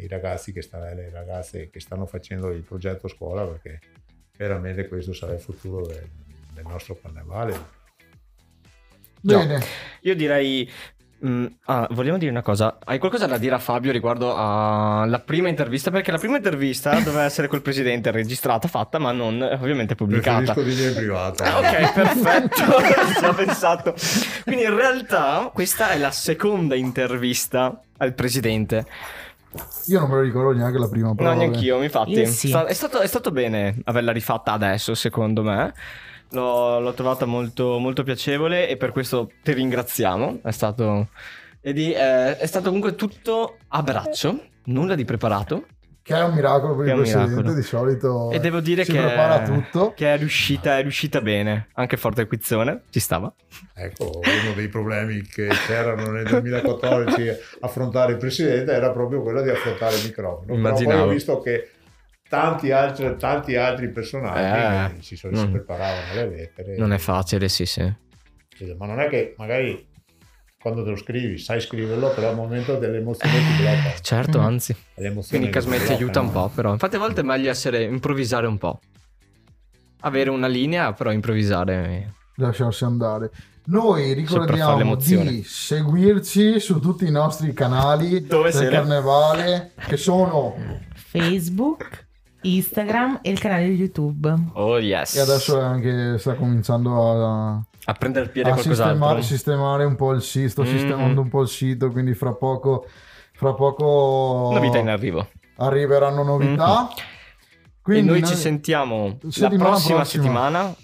ai 0.00 0.08
ragazzi 0.08 0.52
che 0.52 0.62
stanno, 0.62 0.84
alle 0.86 1.10
ragazze 1.12 1.70
che 1.70 1.80
stanno 1.80 2.06
facendo 2.06 2.50
il 2.50 2.62
progetto 2.62 3.06
scuola 3.08 3.44
perché 3.44 3.78
veramente 4.36 4.88
questo 4.88 5.12
sarà 5.12 5.34
il 5.34 5.40
futuro 5.40 5.86
del, 5.86 6.08
del 6.54 6.64
nostro 6.66 6.98
carnevale. 7.00 7.78
Bene, 9.22 9.62
Io 10.02 10.14
direi. 10.14 10.70
mm, 11.26 11.46
ah, 11.66 11.86
vogliamo 11.90 12.16
dire 12.16 12.30
una 12.30 12.40
cosa. 12.40 12.78
Hai 12.82 12.98
qualcosa 12.98 13.26
da 13.26 13.36
dire 13.36 13.54
a 13.54 13.58
Fabio 13.58 13.92
riguardo 13.92 14.34
alla 14.34 15.18
prima 15.18 15.48
intervista? 15.50 15.90
Perché 15.90 16.10
la 16.10 16.16
prima 16.16 16.38
intervista 16.38 16.92
doveva 17.04 17.24
essere 17.24 17.46
col 17.46 17.60
presidente 17.60 18.10
registrata, 18.10 18.66
fatta, 18.66 18.98
ma 18.98 19.12
non 19.12 19.42
ovviamente 19.42 19.94
pubblicata. 19.94 20.54
Preferisco 20.54 20.78
dire 20.78 20.88
in 20.88 20.96
privato. 20.96 21.42
Ah, 21.42 21.58
Ok, 21.58 21.92
perfetto, 21.92 22.56
ci 23.18 23.24
ho 23.26 23.34
pensato. 23.34 23.94
Quindi 24.44 24.62
in 24.62 24.74
realtà 24.74 25.50
questa 25.52 25.90
è 25.90 25.98
la 25.98 26.10
seconda 26.10 26.74
intervista 26.74 27.78
al 27.98 28.14
presidente. 28.14 28.86
Io 29.86 29.98
non 30.00 30.08
me 30.08 30.14
lo 30.16 30.20
ricordo 30.22 30.52
neanche 30.56 30.78
la 30.78 30.88
prima 30.88 31.08
No, 31.08 31.14
prova. 31.14 31.34
neanch'io, 31.34 31.82
infatti. 31.82 32.12
Io 32.12 32.26
sì. 32.26 32.50
È, 32.52 32.72
stato, 32.72 33.00
è 33.00 33.06
stato 33.06 33.30
bene 33.30 33.80
averla 33.84 34.12
rifatta 34.12 34.52
adesso, 34.52 34.94
secondo 34.94 35.42
me. 35.42 35.74
L'ho, 36.32 36.78
l'ho 36.78 36.92
trovata 36.94 37.26
molto, 37.26 37.78
molto 37.78 38.04
piacevole 38.04 38.68
e 38.68 38.76
per 38.76 38.92
questo 38.92 39.30
ti 39.42 39.52
ringraziamo. 39.52 40.40
È 40.44 40.50
stato, 40.52 41.08
ed 41.60 41.78
è, 41.80 42.36
è 42.36 42.46
stato 42.46 42.66
comunque 42.66 42.94
tutto 42.94 43.56
a 43.68 43.82
braccio, 43.82 44.40
nulla 44.64 44.94
di 44.94 45.04
preparato. 45.04 45.66
Che 46.10 46.16
è 46.16 46.24
un 46.24 46.34
miracolo 46.34 46.74
per 46.74 46.88
il 46.88 46.94
presidente, 46.96 47.54
di 47.54 47.62
solito 47.62 48.32
E 48.32 48.40
devo 48.40 48.58
dire 48.58 48.84
si 48.84 48.90
che, 48.90 48.98
prepara 48.98 49.42
tutto. 49.44 49.92
che 49.94 50.12
è, 50.12 50.18
riuscita, 50.18 50.76
è 50.76 50.82
riuscita 50.82 51.20
bene. 51.20 51.68
Anche 51.74 51.96
Forte 51.96 52.26
Quizzone, 52.26 52.82
ci 52.90 52.98
stava. 52.98 53.32
Ecco, 53.72 54.18
uno 54.18 54.52
dei 54.56 54.66
problemi 54.66 55.22
che 55.22 55.46
c'erano 55.68 56.10
nel 56.10 56.24
2014 56.26 57.30
affrontare 57.60 58.10
il 58.10 58.18
presidente 58.18 58.72
era 58.72 58.90
proprio 58.90 59.22
quello 59.22 59.40
di 59.40 59.50
affrontare 59.50 59.94
il 59.94 60.02
microfono. 60.06 60.46
Però 60.46 60.58
Immaginavo. 60.58 60.98
poi 60.98 61.08
ho 61.08 61.12
visto 61.12 61.38
che 61.38 61.70
tanti 62.28 62.72
altri, 62.72 63.14
tanti 63.16 63.54
altri 63.54 63.88
personaggi 63.92 64.96
Eh, 64.98 65.02
si, 65.02 65.14
sono- 65.14 65.36
si 65.36 65.46
mm. 65.46 65.52
preparavano 65.52 66.14
le 66.14 66.28
lettere. 66.28 66.76
Non 66.76 66.92
è 66.92 66.98
facile, 66.98 67.48
sì, 67.48 67.66
sì. 67.66 67.82
Ma 68.76 68.86
non 68.86 68.98
è 68.98 69.08
che 69.08 69.34
magari 69.38 69.86
quando 70.60 70.84
te 70.84 70.90
lo 70.90 70.96
scrivi 70.96 71.38
sai 71.38 71.60
scriverlo, 71.60 72.10
però 72.12 72.28
al 72.28 72.34
momento 72.36 72.76
delle 72.76 72.98
emozioni 72.98 73.34
ti 73.34 73.62
blocca. 73.62 73.94
Certo, 74.00 74.38
Mm. 74.40 74.44
anzi. 74.44 74.76
Le 74.94 75.06
emozioni 75.06 75.44
Quindi 75.44 75.46
ti 75.46 75.52
Casmetti 75.52 75.92
aiuta 75.92 76.20
un 76.20 76.30
po', 76.30 76.50
però. 76.54 76.72
Infatti 76.72 76.96
a 76.96 76.98
volte 76.98 77.22
è 77.22 77.24
meglio 77.24 77.48
essere 77.50 77.82
improvvisare 77.84 78.46
un 78.46 78.58
po'. 78.58 78.80
Avere 80.00 80.30
una 80.30 80.46
linea, 80.46 80.92
però 80.92 81.10
improvvisare. 81.12 82.14
lasciarsi 82.36 82.84
andare. 82.84 83.30
Noi 83.66 84.14
ricordiamo 84.14 84.94
di 84.96 85.42
seguirci 85.44 86.58
su 86.58 86.80
tutti 86.80 87.04
i 87.06 87.10
nostri 87.10 87.52
canali 87.52 88.24
Dove 88.24 88.50
del 88.50 88.70
carnevale 88.70 89.72
che 89.86 89.96
sono 89.98 90.56
Facebook, 90.94 92.06
Instagram 92.42 93.20
e 93.22 93.30
il 93.30 93.38
canale 93.38 93.68
di 93.68 93.74
YouTube. 93.74 94.34
Oh 94.54 94.78
yes. 94.78 95.14
e 95.16 95.20
adesso 95.20 95.58
anche 95.60 96.18
sta 96.18 96.34
cominciando 96.34 97.10
a, 97.12 97.60
A 97.84 97.92
prendere 97.94 98.26
il 98.26 98.30
piede 98.30 98.50
a 98.50 98.52
qualcos'altro. 98.54 98.92
sistemare, 98.94 99.22
sistemare 99.22 99.84
un 99.84 99.96
po' 99.96 100.12
il 100.12 100.22
sito, 100.22 100.48
sto 100.48 100.62
Mhm. 100.62 100.68
sistemando 100.68 101.20
un 101.20 101.28
po' 101.28 101.42
il 101.42 101.48
sito, 101.48 101.90
quindi 101.90 102.14
fra 102.14 102.32
poco 102.32 102.86
fra 103.32 103.54
poco 103.54 104.50
Novità 104.52 104.78
in 104.78 104.88
arrivo. 104.88 105.26
arriveranno 105.56 106.22
novità. 106.22 106.88
Quindi 107.82 108.08
e 108.08 108.12
noi 108.20 108.26
ci 108.26 108.34
sentiamo 108.34 109.16
la 109.22 109.30
settimana 109.30 109.70
prossima, 109.70 109.96
prossima. 109.96 110.22
settimana. 110.24 110.74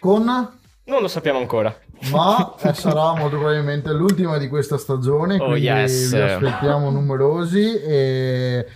con 0.00 0.24
Non 0.24 1.00
lo 1.02 1.08
sappiamo 1.08 1.38
ancora. 1.38 1.72
ma 2.10 2.54
eh, 2.62 2.72
sarà 2.74 3.14
molto 3.14 3.36
probabilmente 3.38 3.92
l'ultima 3.92 4.36
di 4.38 4.48
questa 4.48 4.76
stagione 4.78 5.36
Oh, 5.36 5.46
quindi 5.50 5.66
yes. 5.66 6.12
vi 6.12 6.20
aspettiamo 6.20 6.90
numerosi 6.90 7.74
e 7.80 8.66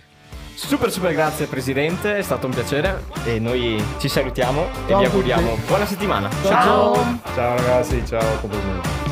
Super 0.55 0.89
super 0.89 1.11
grazie 1.11 1.47
Presidente, 1.47 2.17
è 2.17 2.21
stato 2.21 2.47
un 2.47 2.53
piacere 2.53 3.03
e 3.25 3.39
noi 3.39 3.83
ci 3.99 4.07
salutiamo 4.07 4.67
Ciao 4.87 4.87
e 4.87 4.95
vi 4.99 5.05
auguriamo 5.05 5.57
buona 5.67 5.85
settimana. 5.85 6.29
Ciao. 6.43 7.19
Ciao 7.33 7.55
ragazzi, 7.57 8.01
ciao 8.05 8.39
complimenti. 8.39 9.04